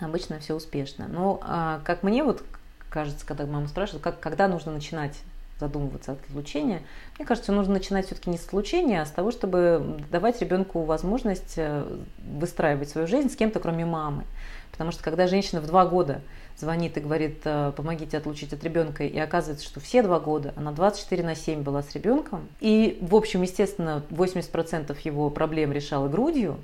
Обычно 0.00 0.38
все 0.38 0.54
успешно. 0.54 1.06
Но, 1.06 1.38
а, 1.42 1.82
как 1.84 2.02
мне 2.02 2.24
вот 2.24 2.42
кажется, 2.88 3.26
когда 3.26 3.44
мама 3.44 3.68
спрашивает, 3.68 4.02
как, 4.02 4.20
когда 4.20 4.48
нужно 4.48 4.72
начинать 4.72 5.18
задумываться 5.60 6.12
от 6.12 6.20
отлучения. 6.28 6.82
Мне 7.18 7.26
кажется, 7.26 7.52
нужно 7.52 7.74
начинать 7.74 8.06
все-таки 8.06 8.30
не 8.30 8.38
с 8.38 8.46
отлучения, 8.46 9.02
а 9.02 9.06
с 9.06 9.10
того, 9.10 9.30
чтобы 9.30 10.00
давать 10.10 10.40
ребенку 10.40 10.82
возможность 10.82 11.54
э, 11.56 11.84
выстраивать 12.18 12.88
свою 12.88 13.06
жизнь 13.06 13.30
с 13.30 13.36
кем-то, 13.36 13.60
кроме 13.60 13.84
мамы. 13.84 14.24
Потому 14.72 14.90
что 14.90 15.02
когда 15.04 15.26
женщина 15.26 15.60
в 15.60 15.66
два 15.66 15.86
года 15.86 16.22
звонит 16.56 16.96
и 16.96 17.00
говорит, 17.00 17.40
э, 17.44 17.72
помогите 17.76 18.16
отлучить 18.16 18.52
от 18.52 18.64
ребенка, 18.64 19.04
и 19.04 19.18
оказывается, 19.18 19.64
что 19.64 19.78
все 19.78 20.02
два 20.02 20.18
года 20.18 20.52
она 20.56 20.72
24 20.72 21.22
на 21.22 21.34
7 21.34 21.62
была 21.62 21.82
с 21.82 21.94
ребенком, 21.94 22.48
и, 22.60 22.98
в 23.00 23.14
общем, 23.14 23.42
естественно, 23.42 24.02
80% 24.10 24.96
его 25.04 25.30
проблем 25.30 25.72
решала 25.72 26.08
грудью, 26.08 26.58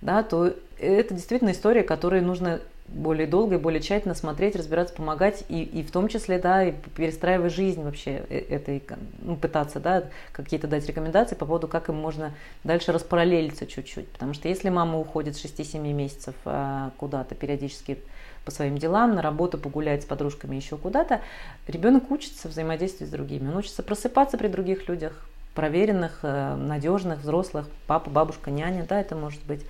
да, 0.00 0.22
то 0.22 0.54
это 0.78 1.14
действительно 1.14 1.52
история, 1.52 1.82
которой 1.82 2.22
нужно 2.22 2.60
более 2.92 3.26
долго 3.26 3.54
и 3.54 3.58
более 3.58 3.80
тщательно 3.80 4.14
смотреть, 4.14 4.56
разбираться, 4.56 4.94
помогать, 4.94 5.44
и, 5.48 5.62
и 5.62 5.82
в 5.82 5.90
том 5.90 6.08
числе, 6.08 6.38
да, 6.38 6.64
и 6.64 6.72
перестраивать 6.72 7.52
жизнь 7.52 7.82
вообще 7.82 8.22
э, 8.28 8.38
этой, 8.50 8.82
ну, 9.20 9.36
пытаться, 9.36 9.80
да, 9.80 10.04
какие-то 10.32 10.66
дать 10.66 10.86
рекомендации 10.86 11.36
по 11.36 11.46
поводу, 11.46 11.68
как 11.68 11.88
им 11.88 11.94
можно 11.94 12.32
дальше 12.64 12.92
распараллелиться 12.92 13.66
чуть-чуть. 13.66 14.08
Потому 14.08 14.34
что 14.34 14.48
если 14.48 14.68
мама 14.70 14.98
уходит 14.98 15.36
с 15.36 15.44
6-7 15.44 15.92
месяцев 15.92 16.34
а, 16.44 16.90
куда-то 16.96 17.34
периодически 17.34 17.98
по 18.44 18.50
своим 18.50 18.76
делам, 18.78 19.14
на 19.14 19.22
работу, 19.22 19.58
погулять 19.58 20.02
с 20.02 20.06
подружками, 20.06 20.56
еще 20.56 20.76
куда-то, 20.76 21.20
ребенок 21.68 22.10
учится 22.10 22.48
взаимодействовать 22.48 23.10
с 23.10 23.12
другими, 23.12 23.48
он 23.48 23.56
учится 23.56 23.82
просыпаться 23.82 24.36
при 24.36 24.48
других 24.48 24.88
людях, 24.88 25.26
проверенных, 25.54 26.20
э, 26.22 26.56
надежных, 26.56 27.20
взрослых, 27.20 27.68
папа, 27.86 28.10
бабушка, 28.10 28.50
няня, 28.50 28.86
да, 28.88 29.00
это 29.00 29.14
может 29.14 29.42
быть. 29.44 29.60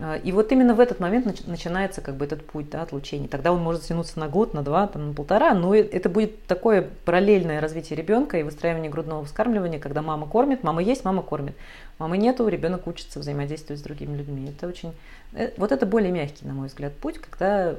А, 0.00 0.16
и 0.16 0.30
вот 0.30 0.52
именно 0.52 0.74
в 0.74 0.80
этот 0.80 1.00
момент 1.00 1.46
начинается 1.46 2.00
как 2.00 2.16
бы 2.16 2.24
этот 2.24 2.46
путь 2.46 2.70
да, 2.70 2.82
отлучения. 2.82 3.28
Тогда 3.28 3.52
он 3.52 3.60
может 3.60 3.82
затянуться 3.82 4.18
на 4.20 4.28
год, 4.28 4.54
на 4.54 4.62
два, 4.62 4.86
там, 4.86 5.08
на 5.08 5.14
полтора, 5.14 5.54
но 5.54 5.74
это 5.74 6.08
будет 6.08 6.44
такое 6.44 6.88
параллельное 7.04 7.60
развитие 7.60 7.96
ребенка 7.96 8.38
и 8.38 8.42
выстраивание 8.42 8.90
грудного 8.90 9.24
вскармливания, 9.24 9.80
когда 9.80 10.02
мама 10.02 10.26
кормит, 10.26 10.62
мама 10.62 10.82
есть, 10.82 11.04
мама 11.04 11.22
кормит. 11.22 11.54
Мамы 11.98 12.16
нету, 12.16 12.46
ребенок 12.46 12.86
учится 12.86 13.18
взаимодействовать 13.18 13.80
с 13.80 13.82
другими 13.82 14.16
людьми. 14.16 14.48
Это 14.56 14.68
очень, 14.68 14.94
э, 15.32 15.50
вот 15.56 15.72
это 15.72 15.84
более 15.84 16.12
мягкий, 16.12 16.46
на 16.46 16.52
мой 16.52 16.68
взгляд, 16.68 16.94
путь, 16.94 17.18
когда 17.18 17.74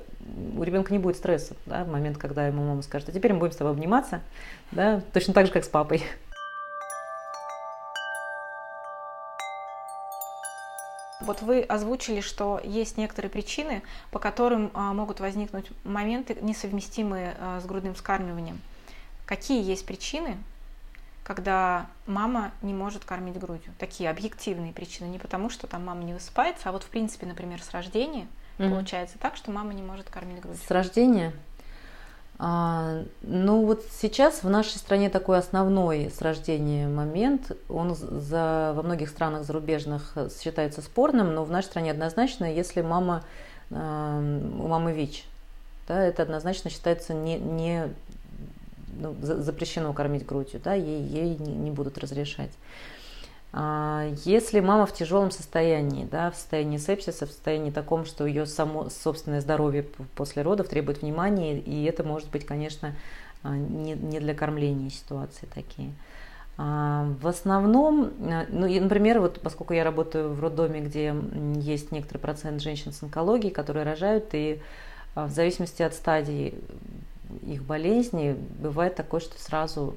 у 0.58 0.64
ребенка 0.64 0.92
не 0.92 1.00
будет 1.00 1.16
стресса, 1.16 1.56
да, 1.66 1.86
в 1.86 1.90
момент, 1.90 2.18
когда 2.18 2.46
ему 2.46 2.66
мама 2.66 2.82
скажет, 2.82 3.08
а 3.08 3.12
теперь 3.14 3.32
мы 3.32 3.40
будем 3.40 3.54
с 3.54 3.56
тобой 3.56 3.72
обниматься, 3.72 4.20
да, 4.72 5.02
точно 5.14 5.34
так 5.34 5.46
же, 5.46 5.54
как 5.54 5.64
с 5.64 5.70
папой. 5.70 6.04
Вот 11.30 11.44
вы 11.44 11.62
озвучили, 11.62 12.22
что 12.22 12.60
есть 12.64 12.98
некоторые 12.98 13.30
причины, 13.30 13.84
по 14.10 14.18
которым 14.18 14.72
а, 14.74 14.94
могут 14.94 15.20
возникнуть 15.20 15.68
моменты, 15.84 16.36
несовместимые 16.42 17.36
а, 17.38 17.60
с 17.60 17.68
грудным 17.68 17.94
вскармливанием. 17.94 18.60
Какие 19.28 19.64
есть 19.64 19.86
причины, 19.86 20.40
когда 21.24 21.86
мама 22.08 22.52
не 22.64 22.74
может 22.74 23.06
кормить 23.06 23.38
грудью? 23.38 23.72
Такие 23.78 24.10
объективные 24.10 24.74
причины. 24.74 25.06
Не 25.06 25.20
потому, 25.20 25.52
что 25.52 25.68
там 25.68 25.86
мама 25.86 26.04
не 26.04 26.16
высыпается, 26.16 26.70
а 26.70 26.72
вот 26.72 26.82
в 26.82 26.88
принципе, 26.88 27.28
например, 27.28 27.62
с 27.62 27.70
рождения 27.70 28.26
mm-hmm. 28.58 28.72
получается 28.72 29.20
так, 29.20 29.36
что 29.36 29.52
мама 29.52 29.76
не 29.76 29.84
может 29.84 30.10
кормить 30.10 30.42
грудью. 30.42 30.60
С 30.66 30.72
рождения? 30.72 31.32
А, 32.42 33.04
ну 33.22 33.66
вот 33.66 33.84
сейчас 33.92 34.44
в 34.44 34.50
нашей 34.50 34.78
стране 34.78 35.10
такой 35.10 35.38
основной 35.38 36.10
с 36.10 36.22
рождения 36.22 36.88
момент, 36.88 37.52
он 37.68 37.96
за, 37.96 38.72
во 38.78 38.82
многих 38.82 39.10
странах 39.10 39.44
зарубежных 39.44 40.16
считается 40.42 40.82
спорным, 40.82 41.36
но 41.36 41.44
в 41.44 41.52
нашей 41.52 41.68
стране 41.68 41.92
однозначно, 41.92 42.46
если 42.46 42.82
мама, 42.82 43.26
э, 43.72 43.76
у 43.76 44.68
мамы 44.68 44.94
ВИЧ, 44.94 45.26
да, 45.90 46.02
это 46.02 46.24
однозначно 46.24 46.70
считается 46.70 47.14
не, 47.14 47.38
не 47.38 47.90
ну, 49.02 49.16
запрещено 49.20 49.92
кормить 49.92 50.26
грудью, 50.26 50.62
да, 50.64 50.74
ей, 50.74 51.02
ей 51.02 51.36
не 51.36 51.72
будут 51.72 51.98
разрешать. 51.98 52.52
А, 53.52 54.08
если 54.26 54.60
мама 54.60 54.86
в 54.86 54.94
тяжелом 54.94 55.32
состоянии, 55.32 56.06
да, 56.06 56.30
в 56.30 56.36
состоянии 56.36 56.78
сепсиса, 56.78 57.26
в 57.26 57.32
состоянии 57.32 57.72
таком, 57.72 58.06
что 58.06 58.26
ее 58.26 58.46
само 58.46 58.90
собственное 58.90 59.42
здоровье 59.42 59.84
после 60.16 60.44
родов 60.44 60.68
требует 60.68 61.02
внимания, 61.02 61.58
и 61.58 61.84
это 61.86 62.04
может 62.04 62.30
быть, 62.30 62.46
конечно, 62.46 62.94
а, 63.42 63.56
не, 63.56 63.94
не 63.94 64.20
для 64.20 64.36
кормления 64.36 64.90
ситуации 64.90 65.48
такие. 65.54 65.92
А, 66.58 67.08
в 67.22 67.28
основном, 67.28 68.12
ну, 68.50 68.68
и, 68.68 68.80
например, 68.80 69.20
вот 69.20 69.40
поскольку 69.42 69.74
я 69.74 69.84
работаю 69.84 70.32
в 70.32 70.40
роддоме, 70.42 70.82
где 70.82 71.16
есть 71.56 71.92
некоторый 71.92 72.20
процент 72.20 72.62
женщин 72.62 72.92
с 72.92 73.02
онкологией, 73.02 73.52
которые 73.52 73.84
рожают, 73.84 74.26
и 74.34 74.62
в 75.16 75.30
зависимости 75.30 75.82
от 75.82 75.96
стадии 75.96 76.54
их 77.48 77.64
болезни 77.64 78.36
бывает 78.60 78.96
такое, 78.96 79.22
что 79.22 79.40
сразу 79.40 79.96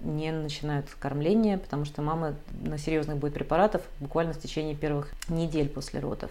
не 0.00 0.32
начинают 0.32 0.86
кормление, 0.98 1.58
потому 1.58 1.84
что 1.84 2.02
мама 2.02 2.34
на 2.62 2.78
серьезных 2.78 3.18
будет 3.18 3.34
препаратов 3.34 3.82
буквально 4.00 4.32
в 4.32 4.40
течение 4.40 4.74
первых 4.74 5.10
недель 5.28 5.68
после 5.68 6.00
родов. 6.00 6.30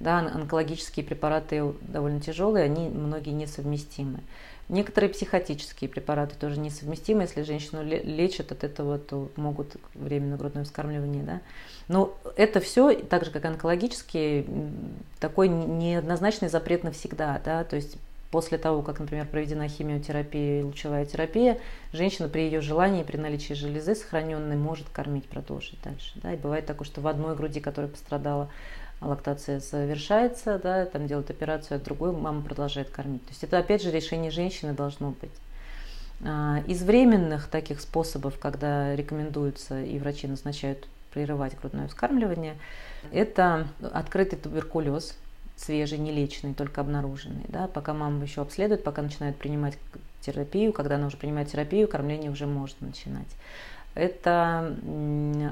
Да, 0.00 0.18
онкологические 0.18 1.04
препараты 1.04 1.74
довольно 1.82 2.20
тяжелые, 2.20 2.64
они 2.64 2.88
многие 2.88 3.30
несовместимы. 3.30 4.20
Некоторые 4.68 5.10
психотические 5.10 5.88
препараты 5.88 6.34
тоже 6.38 6.60
несовместимы. 6.60 7.22
Если 7.22 7.42
женщину 7.42 7.82
лечат 7.82 8.52
от 8.52 8.64
этого, 8.64 8.98
то 8.98 9.30
могут 9.36 9.76
временно 9.94 10.36
грудное 10.36 10.64
вскармливание. 10.64 11.22
Да? 11.24 11.40
Но 11.88 12.16
это 12.36 12.60
все, 12.60 12.94
так 12.94 13.24
же 13.24 13.30
как 13.30 13.46
онкологические, 13.46 14.44
такой 15.20 15.48
неоднозначный 15.48 16.50
запрет 16.50 16.84
навсегда. 16.84 17.40
Да? 17.44 17.64
То 17.64 17.76
есть 17.76 17.96
После 18.30 18.58
того, 18.58 18.82
как, 18.82 19.00
например, 19.00 19.26
проведена 19.26 19.68
химиотерапия 19.68 20.60
и 20.60 20.62
лучевая 20.62 21.06
терапия, 21.06 21.58
женщина 21.92 22.28
при 22.28 22.42
ее 22.42 22.60
желании, 22.60 23.02
при 23.02 23.16
наличии 23.16 23.54
железы 23.54 23.94
сохраненной, 23.94 24.56
может 24.56 24.88
кормить, 24.90 25.26
продолжить 25.26 25.80
дальше. 25.82 26.12
Да? 26.16 26.34
И 26.34 26.36
бывает 26.36 26.66
такое, 26.66 26.86
что 26.86 27.00
в 27.00 27.06
одной 27.08 27.34
груди, 27.34 27.60
которая 27.60 27.90
пострадала, 27.90 28.50
лактация 29.00 29.60
завершается, 29.60 30.58
да, 30.58 30.84
там 30.84 31.06
делают 31.06 31.30
операцию, 31.30 31.76
а 31.76 31.80
другой 31.80 32.12
мама 32.12 32.42
продолжает 32.42 32.90
кормить. 32.90 33.24
То 33.24 33.30
есть 33.30 33.44
это 33.44 33.58
опять 33.58 33.82
же 33.82 33.90
решение 33.90 34.30
женщины 34.30 34.72
должно 34.72 35.10
быть. 35.10 35.30
А, 36.24 36.62
из 36.66 36.82
временных 36.82 37.48
таких 37.48 37.80
способов, 37.80 38.38
когда 38.38 38.94
рекомендуется 38.96 39.82
и 39.82 39.98
врачи 39.98 40.26
назначают 40.26 40.88
прерывать 41.12 41.58
грудное 41.58 41.88
вскармливание, 41.88 42.56
это 43.12 43.68
открытый 43.80 44.38
туберкулез, 44.38 45.16
свежий, 45.58 45.98
не 45.98 46.12
леченный, 46.12 46.54
только 46.54 46.80
обнаруженный. 46.80 47.44
Да? 47.48 47.68
Пока 47.68 47.92
мама 47.92 48.22
еще 48.22 48.42
обследует, 48.42 48.84
пока 48.84 49.02
начинает 49.02 49.36
принимать 49.36 49.76
терапию, 50.20 50.72
когда 50.72 50.96
она 50.96 51.08
уже 51.08 51.16
принимает 51.16 51.48
терапию, 51.48 51.88
кормление 51.88 52.30
уже 52.30 52.46
может 52.46 52.80
начинать. 52.80 53.28
Это 53.94 54.76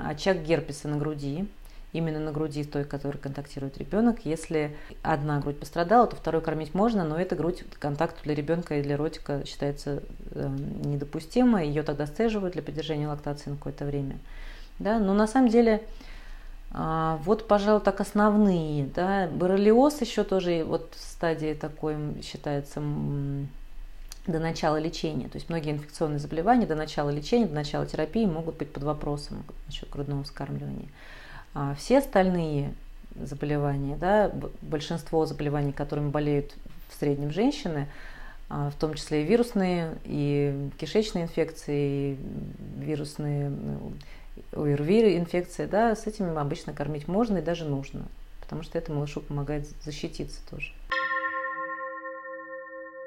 очаг 0.07 0.43
герпеса 0.43 0.89
на 0.89 0.97
груди, 0.97 1.49
именно 1.93 2.21
на 2.21 2.31
груди 2.31 2.63
той, 2.65 2.85
которой 2.85 3.19
контактирует 3.19 3.79
ребенок. 3.79 4.21
Если 4.25 4.77
одна 5.03 5.41
грудь 5.41 5.59
пострадала, 5.59 6.07
то 6.07 6.17
второй 6.17 6.43
кормить 6.43 6.75
можно, 6.75 7.05
но 7.05 7.19
эта 7.19 7.35
грудь 7.35 7.65
контакт 7.79 8.23
для 8.23 8.35
ребенка 8.35 8.79
и 8.79 8.83
для 8.83 8.97
ротика 8.97 9.45
считается 9.47 10.03
э, 10.31 10.49
недопустимой. 10.85 11.69
Ее 11.69 11.83
тогда 11.83 12.07
сцеживают 12.07 12.53
для 12.53 12.63
поддержания 12.63 13.09
лактации 13.09 13.51
на 13.51 13.57
какое-то 13.57 13.85
время. 13.85 14.19
Да? 14.79 14.99
Но 14.99 15.15
на 15.15 15.27
самом 15.27 15.49
деле 15.49 15.83
вот, 16.71 17.49
пожалуй, 17.49 17.81
так 17.81 18.01
основные. 18.01 18.87
Да. 18.95 19.29
Боррелиоз 19.29 20.01
еще 20.01 20.25
тоже 20.25 20.65
вот 20.65 20.95
в 20.95 21.01
стадии 21.01 21.55
такой 21.55 21.97
считается 22.23 22.81
до 24.27 24.41
начала 24.41 24.77
лечения. 24.77 25.29
То 25.29 25.37
есть 25.37 25.49
многие 25.49 25.73
инфекционные 25.73 26.19
заболевания 26.19 26.67
до 26.67 26.75
начала 26.75 27.11
лечения, 27.11 27.47
до 27.47 27.55
начала 27.55 27.87
терапии 27.87 28.27
могут 28.27 28.57
быть 28.57 28.73
под 28.73 28.83
вопросом 28.83 29.45
насчет 29.67 29.89
грудного 29.89 30.25
вскармливания. 30.25 30.89
А 31.55 31.75
все 31.75 31.99
остальные 31.99 32.75
заболевания, 33.15 33.97
да, 33.97 34.31
большинство 34.61 35.25
заболеваний, 35.25 35.73
которыми 35.73 36.11
болеют 36.11 36.53
в 36.89 36.99
среднем 36.99 37.31
женщины, 37.31 37.89
а, 38.49 38.71
в 38.71 38.75
том 38.75 38.95
числе 38.95 39.23
и 39.23 39.27
вирусные, 39.27 39.97
и 40.05 40.71
кишечные 40.79 41.25
инфекции, 41.25 42.13
и 42.13 42.19
вирусные 42.79 43.53
ОРВИ, 44.53 45.17
инфекция, 45.17 45.67
да, 45.67 45.95
с 45.95 46.07
этим 46.07 46.37
обычно 46.39 46.73
кормить 46.73 47.09
можно 47.09 47.39
и 47.39 47.43
даже 47.43 47.65
нужно, 47.65 48.03
потому 48.41 48.63
что 48.63 48.79
это 48.79 48.93
малышу 48.93 49.21
помогает 49.21 49.67
защититься 49.83 50.41
тоже. 50.51 50.73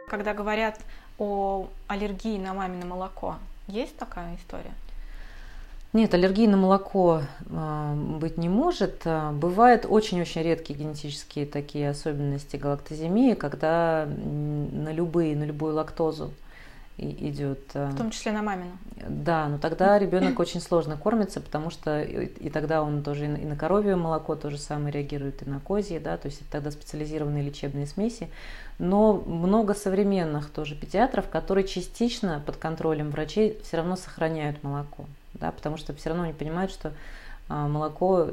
Когда 0.07 0.33
говорят 0.33 0.79
о 1.17 1.67
аллергии 1.87 2.37
на 2.37 2.53
мамино 2.53 2.85
молоко, 2.85 3.37
есть 3.67 3.95
такая 3.97 4.35
история? 4.35 4.73
Нет, 5.91 6.13
аллергии 6.13 6.45
на 6.45 6.55
молоко 6.55 7.23
э, 7.49 7.93
быть 8.19 8.37
не 8.37 8.47
может. 8.47 9.01
А, 9.05 9.31
бывают 9.31 9.87
очень-очень 9.89 10.43
редкие 10.43 10.77
генетические 10.77 11.47
такие 11.47 11.89
особенности 11.89 12.57
галактоземии, 12.57 13.33
когда 13.33 14.07
на 14.07 14.91
любые, 14.91 15.35
на 15.35 15.45
любую 15.45 15.73
лактозу 15.73 16.31
идет. 16.99 17.73
В 17.73 17.95
том 17.95 18.11
числе 18.11 18.31
на 18.31 18.41
мамину. 18.41 18.71
Да, 19.07 19.47
но 19.47 19.57
тогда 19.57 19.97
ребенок 19.97 20.39
очень 20.39 20.61
сложно 20.61 20.97
кормится, 20.97 21.41
потому 21.41 21.69
что 21.69 22.01
и 22.01 22.49
тогда 22.49 22.83
он 22.83 23.03
тоже 23.03 23.25
и 23.25 23.45
на 23.45 23.55
коровье 23.55 23.95
молоко 23.95 24.35
то 24.35 24.49
же 24.49 24.57
самое 24.57 24.91
реагирует, 24.91 25.41
и 25.41 25.49
на 25.49 25.59
козье, 25.59 25.99
да, 25.99 26.17
то 26.17 26.27
есть 26.27 26.41
это 26.41 26.51
тогда 26.51 26.71
специализированные 26.71 27.43
лечебные 27.43 27.87
смеси. 27.87 28.29
Но 28.77 29.13
много 29.13 29.73
современных 29.73 30.49
тоже 30.49 30.75
педиатров, 30.75 31.29
которые 31.29 31.67
частично 31.67 32.41
под 32.45 32.57
контролем 32.57 33.11
врачей 33.11 33.59
все 33.63 33.77
равно 33.77 33.95
сохраняют 33.95 34.63
молоко, 34.63 35.05
да, 35.33 35.51
потому 35.51 35.77
что 35.77 35.93
все 35.93 36.09
равно 36.09 36.23
они 36.25 36.33
понимают, 36.33 36.71
что 36.71 36.93
а, 37.49 37.67
молоко 37.67 38.29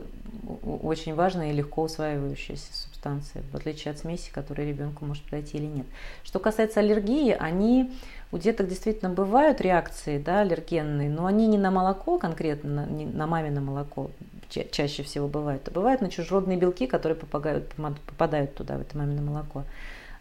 очень 0.83 1.15
важная 1.15 1.51
и 1.51 1.55
легко 1.55 1.83
усваивающаяся 1.83 2.71
субстанция, 2.73 3.43
в 3.51 3.57
отличие 3.57 3.93
от 3.93 3.99
смеси, 3.99 4.31
которая 4.31 4.67
ребенку 4.67 5.07
может 5.07 5.25
пройти 5.25 5.57
или 5.57 5.65
нет. 5.65 5.87
Что 6.23 6.39
касается 6.39 6.81
аллергии, 6.81 7.31
они 7.33 7.93
у 8.33 8.39
деток 8.39 8.69
действительно 8.69 9.11
бывают 9.11 9.61
реакции 9.61 10.19
да, 10.19 10.41
аллергенные, 10.41 11.09
но 11.09 11.27
они 11.27 11.47
не 11.47 11.59
на 11.59 11.71
молоко 11.71 12.19
конкретно, 12.19 12.87
не 12.87 13.07
на 13.07 13.27
мамино 13.27 13.61
молоко 13.61 14.11
ча- 14.49 14.65
чаще 14.71 15.03
всего 15.03 15.29
бывают, 15.29 15.69
а 15.69 15.71
бывают 15.71 16.01
на 16.01 16.11
чужеродные 16.11 16.59
белки, 16.59 16.87
которые 16.87 17.17
попадают, 17.17 17.73
попадают 18.07 18.55
туда, 18.55 18.77
в 18.79 18.81
это 18.81 18.99
мамино 18.99 19.23
молоко. 19.23 19.65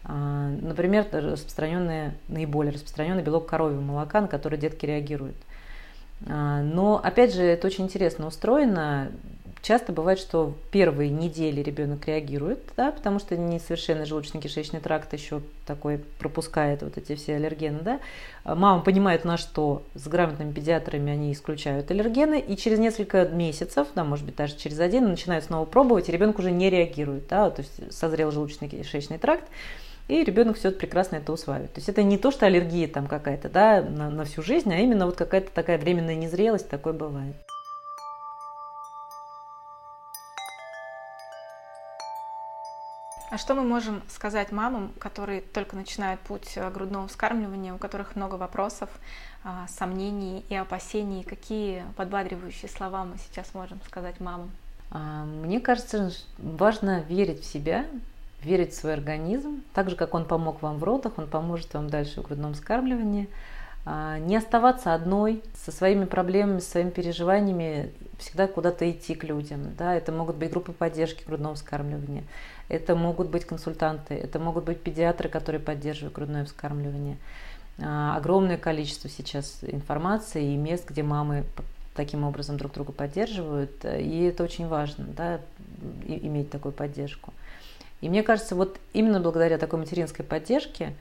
А, 0.04 0.50
например, 0.60 1.06
распространенный, 1.10 2.12
наиболее 2.28 2.72
распространенный 2.72 3.22
белок 3.22 3.46
коровьего 3.46 3.80
молока, 3.80 4.20
на 4.20 4.28
который 4.28 4.58
детки 4.58 4.86
реагируют. 4.86 5.36
А, 6.28 6.62
но, 6.62 7.00
опять 7.02 7.34
же, 7.34 7.42
это 7.42 7.66
очень 7.66 7.84
интересно 7.84 8.26
устроено. 8.26 9.10
Часто 9.62 9.92
бывает, 9.92 10.20
что 10.20 10.54
первые 10.70 11.10
недели 11.10 11.60
ребенок 11.60 12.06
реагирует, 12.06 12.60
да, 12.76 12.92
потому 12.92 13.18
что 13.18 13.36
несовершенный 13.36 14.04
желудочно-кишечный 14.04 14.80
тракт 14.80 15.12
еще 15.12 15.42
такой 15.66 15.98
пропускает 16.20 16.82
вот 16.82 16.96
эти 16.96 17.16
все 17.16 17.34
аллергены. 17.34 17.80
Да. 17.80 18.00
А 18.44 18.54
мама 18.54 18.82
понимает, 18.82 19.24
на 19.24 19.36
что 19.36 19.82
с 19.94 20.06
грамотными 20.06 20.52
педиатрами 20.52 21.10
они 21.10 21.32
исключают 21.32 21.90
аллергены, 21.90 22.38
и 22.38 22.56
через 22.56 22.78
несколько 22.78 23.26
месяцев, 23.26 23.88
да, 23.96 24.04
может 24.04 24.24
быть, 24.24 24.36
даже 24.36 24.56
через 24.56 24.78
один, 24.78 25.08
начинают 25.08 25.44
снова 25.44 25.64
пробовать, 25.64 26.08
и 26.08 26.12
ребенок 26.12 26.38
уже 26.38 26.52
не 26.52 26.70
реагирует. 26.70 27.26
Да, 27.26 27.50
то 27.50 27.62
есть 27.62 27.92
созрел 27.92 28.30
желудочно-кишечный 28.30 29.18
тракт, 29.18 29.44
и 30.06 30.22
ребенок 30.22 30.58
все 30.58 30.70
прекрасно 30.70 31.16
это 31.16 31.32
усваивает. 31.32 31.72
То 31.72 31.78
есть 31.78 31.88
это 31.88 32.04
не 32.04 32.18
то, 32.18 32.30
что 32.30 32.46
аллергия 32.46 32.86
там 32.86 33.08
какая-то, 33.08 33.48
да, 33.48 33.82
на, 33.82 34.10
на 34.10 34.24
всю 34.24 34.42
жизнь, 34.42 34.72
а 34.72 34.78
именно 34.78 35.06
вот 35.06 35.16
какая-то 35.16 35.50
такая 35.52 35.78
временная 35.78 36.14
незрелость, 36.14 36.68
такое 36.68 36.92
бывает. 36.92 37.34
А 43.28 43.38
что 43.38 43.54
мы 43.56 43.62
можем 43.62 44.02
сказать 44.08 44.52
мамам, 44.52 44.92
которые 45.00 45.40
только 45.40 45.74
начинают 45.74 46.20
путь 46.20 46.52
э, 46.54 46.70
грудного 46.70 47.08
вскармливания, 47.08 47.74
у 47.74 47.78
которых 47.78 48.14
много 48.14 48.36
вопросов, 48.36 48.88
а, 49.42 49.66
сомнений 49.68 50.44
и 50.48 50.54
опасений? 50.54 51.24
Какие 51.24 51.84
подбадривающие 51.96 52.70
слова 52.70 53.04
мы 53.04 53.16
сейчас 53.18 53.52
можем 53.52 53.80
сказать 53.84 54.20
мамам? 54.20 54.52
А, 54.92 55.24
мне 55.24 55.60
кажется, 55.60 56.12
важно 56.38 57.00
верить 57.00 57.42
в 57.42 57.44
себя, 57.44 57.86
верить 58.42 58.72
в 58.72 58.76
свой 58.76 58.94
организм, 58.94 59.62
так 59.74 59.90
же, 59.90 59.96
как 59.96 60.14
он 60.14 60.24
помог 60.24 60.62
вам 60.62 60.78
в 60.78 60.84
родах, 60.84 61.18
он 61.18 61.26
поможет 61.26 61.74
вам 61.74 61.90
дальше 61.90 62.22
в 62.22 62.26
грудном 62.26 62.54
вскармливании. 62.54 63.28
А, 63.88 64.18
не 64.18 64.34
оставаться 64.34 64.94
одной 64.94 65.44
со 65.54 65.70
своими 65.70 66.06
проблемами, 66.06 66.58
со 66.58 66.72
своими 66.72 66.90
переживаниями, 66.90 67.92
всегда 68.18 68.48
куда-то 68.48 68.90
идти 68.90 69.14
к 69.14 69.22
людям. 69.22 69.74
Да? 69.78 69.94
Это 69.94 70.10
могут 70.10 70.34
быть 70.36 70.50
группы 70.50 70.72
поддержки 70.72 71.22
грудного 71.24 71.54
вскармливания, 71.54 72.24
это 72.68 72.96
могут 72.96 73.28
быть 73.28 73.44
консультанты, 73.44 74.14
это 74.14 74.40
могут 74.40 74.64
быть 74.64 74.80
педиатры, 74.80 75.28
которые 75.28 75.60
поддерживают 75.60 76.16
грудное 76.16 76.44
вскармливание. 76.44 77.16
А, 77.78 78.16
огромное 78.16 78.56
количество 78.58 79.08
сейчас 79.08 79.58
информации 79.62 80.54
и 80.54 80.56
мест, 80.56 80.90
где 80.90 81.04
мамы 81.04 81.44
таким 81.94 82.24
образом 82.24 82.56
друг 82.56 82.72
друга 82.72 82.90
поддерживают, 82.90 83.84
и 83.84 84.24
это 84.24 84.42
очень 84.42 84.66
важно, 84.66 85.06
да, 85.16 85.40
иметь 86.06 86.50
такую 86.50 86.72
поддержку. 86.72 87.32
И 88.00 88.08
мне 88.08 88.24
кажется, 88.24 88.56
вот 88.56 88.78
именно 88.92 89.20
благодаря 89.20 89.58
такой 89.58 89.78
материнской 89.78 90.24
поддержке, 90.24 90.92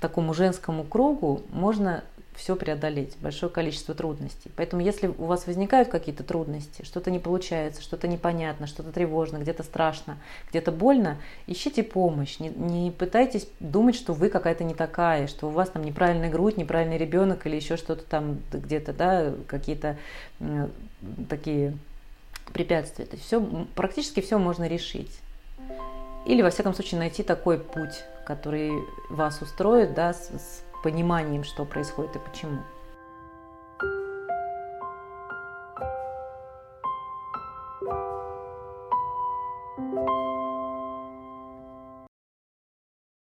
такому 0.00 0.32
женскому 0.34 0.84
кругу 0.84 1.42
можно 1.50 2.04
все 2.38 2.54
преодолеть, 2.54 3.16
большое 3.20 3.50
количество 3.50 3.94
трудностей. 3.94 4.50
Поэтому 4.54 4.80
если 4.80 5.08
у 5.08 5.24
вас 5.24 5.46
возникают 5.46 5.88
какие-то 5.88 6.22
трудности, 6.22 6.84
что-то 6.84 7.10
не 7.10 7.18
получается, 7.18 7.82
что-то 7.82 8.06
непонятно, 8.06 8.68
что-то 8.68 8.92
тревожно, 8.92 9.38
где-то 9.38 9.64
страшно, 9.64 10.18
где-то 10.50 10.70
больно, 10.70 11.18
ищите 11.48 11.82
помощь. 11.82 12.38
Не, 12.38 12.50
не 12.50 12.90
пытайтесь 12.92 13.48
думать, 13.58 13.96
что 13.96 14.14
вы 14.14 14.30
какая-то 14.30 14.62
не 14.62 14.74
такая, 14.74 15.26
что 15.26 15.48
у 15.48 15.50
вас 15.50 15.70
там 15.70 15.82
неправильная 15.82 16.30
грудь, 16.30 16.56
неправильный 16.56 16.96
ребенок 16.96 17.44
или 17.46 17.56
еще 17.56 17.76
что-то 17.76 18.04
там 18.04 18.38
где-то, 18.52 18.92
да, 18.92 19.34
какие-то 19.48 19.98
э, 20.38 20.68
такие 21.28 21.76
препятствия. 22.52 23.06
То 23.06 23.16
есть 23.16 23.26
все, 23.26 23.40
практически 23.74 24.20
все 24.20 24.38
можно 24.38 24.68
решить. 24.68 25.20
Или, 26.24 26.42
во 26.42 26.50
всяком 26.50 26.72
случае, 26.72 27.00
найти 27.00 27.24
такой 27.24 27.58
путь, 27.58 28.04
который 28.24 28.72
вас 29.10 29.42
устроит, 29.42 29.94
да, 29.94 30.12
с, 30.12 30.28
с 30.28 30.62
пониманием, 30.82 31.44
что 31.44 31.64
происходит 31.64 32.16
и 32.16 32.18
почему. 32.18 32.62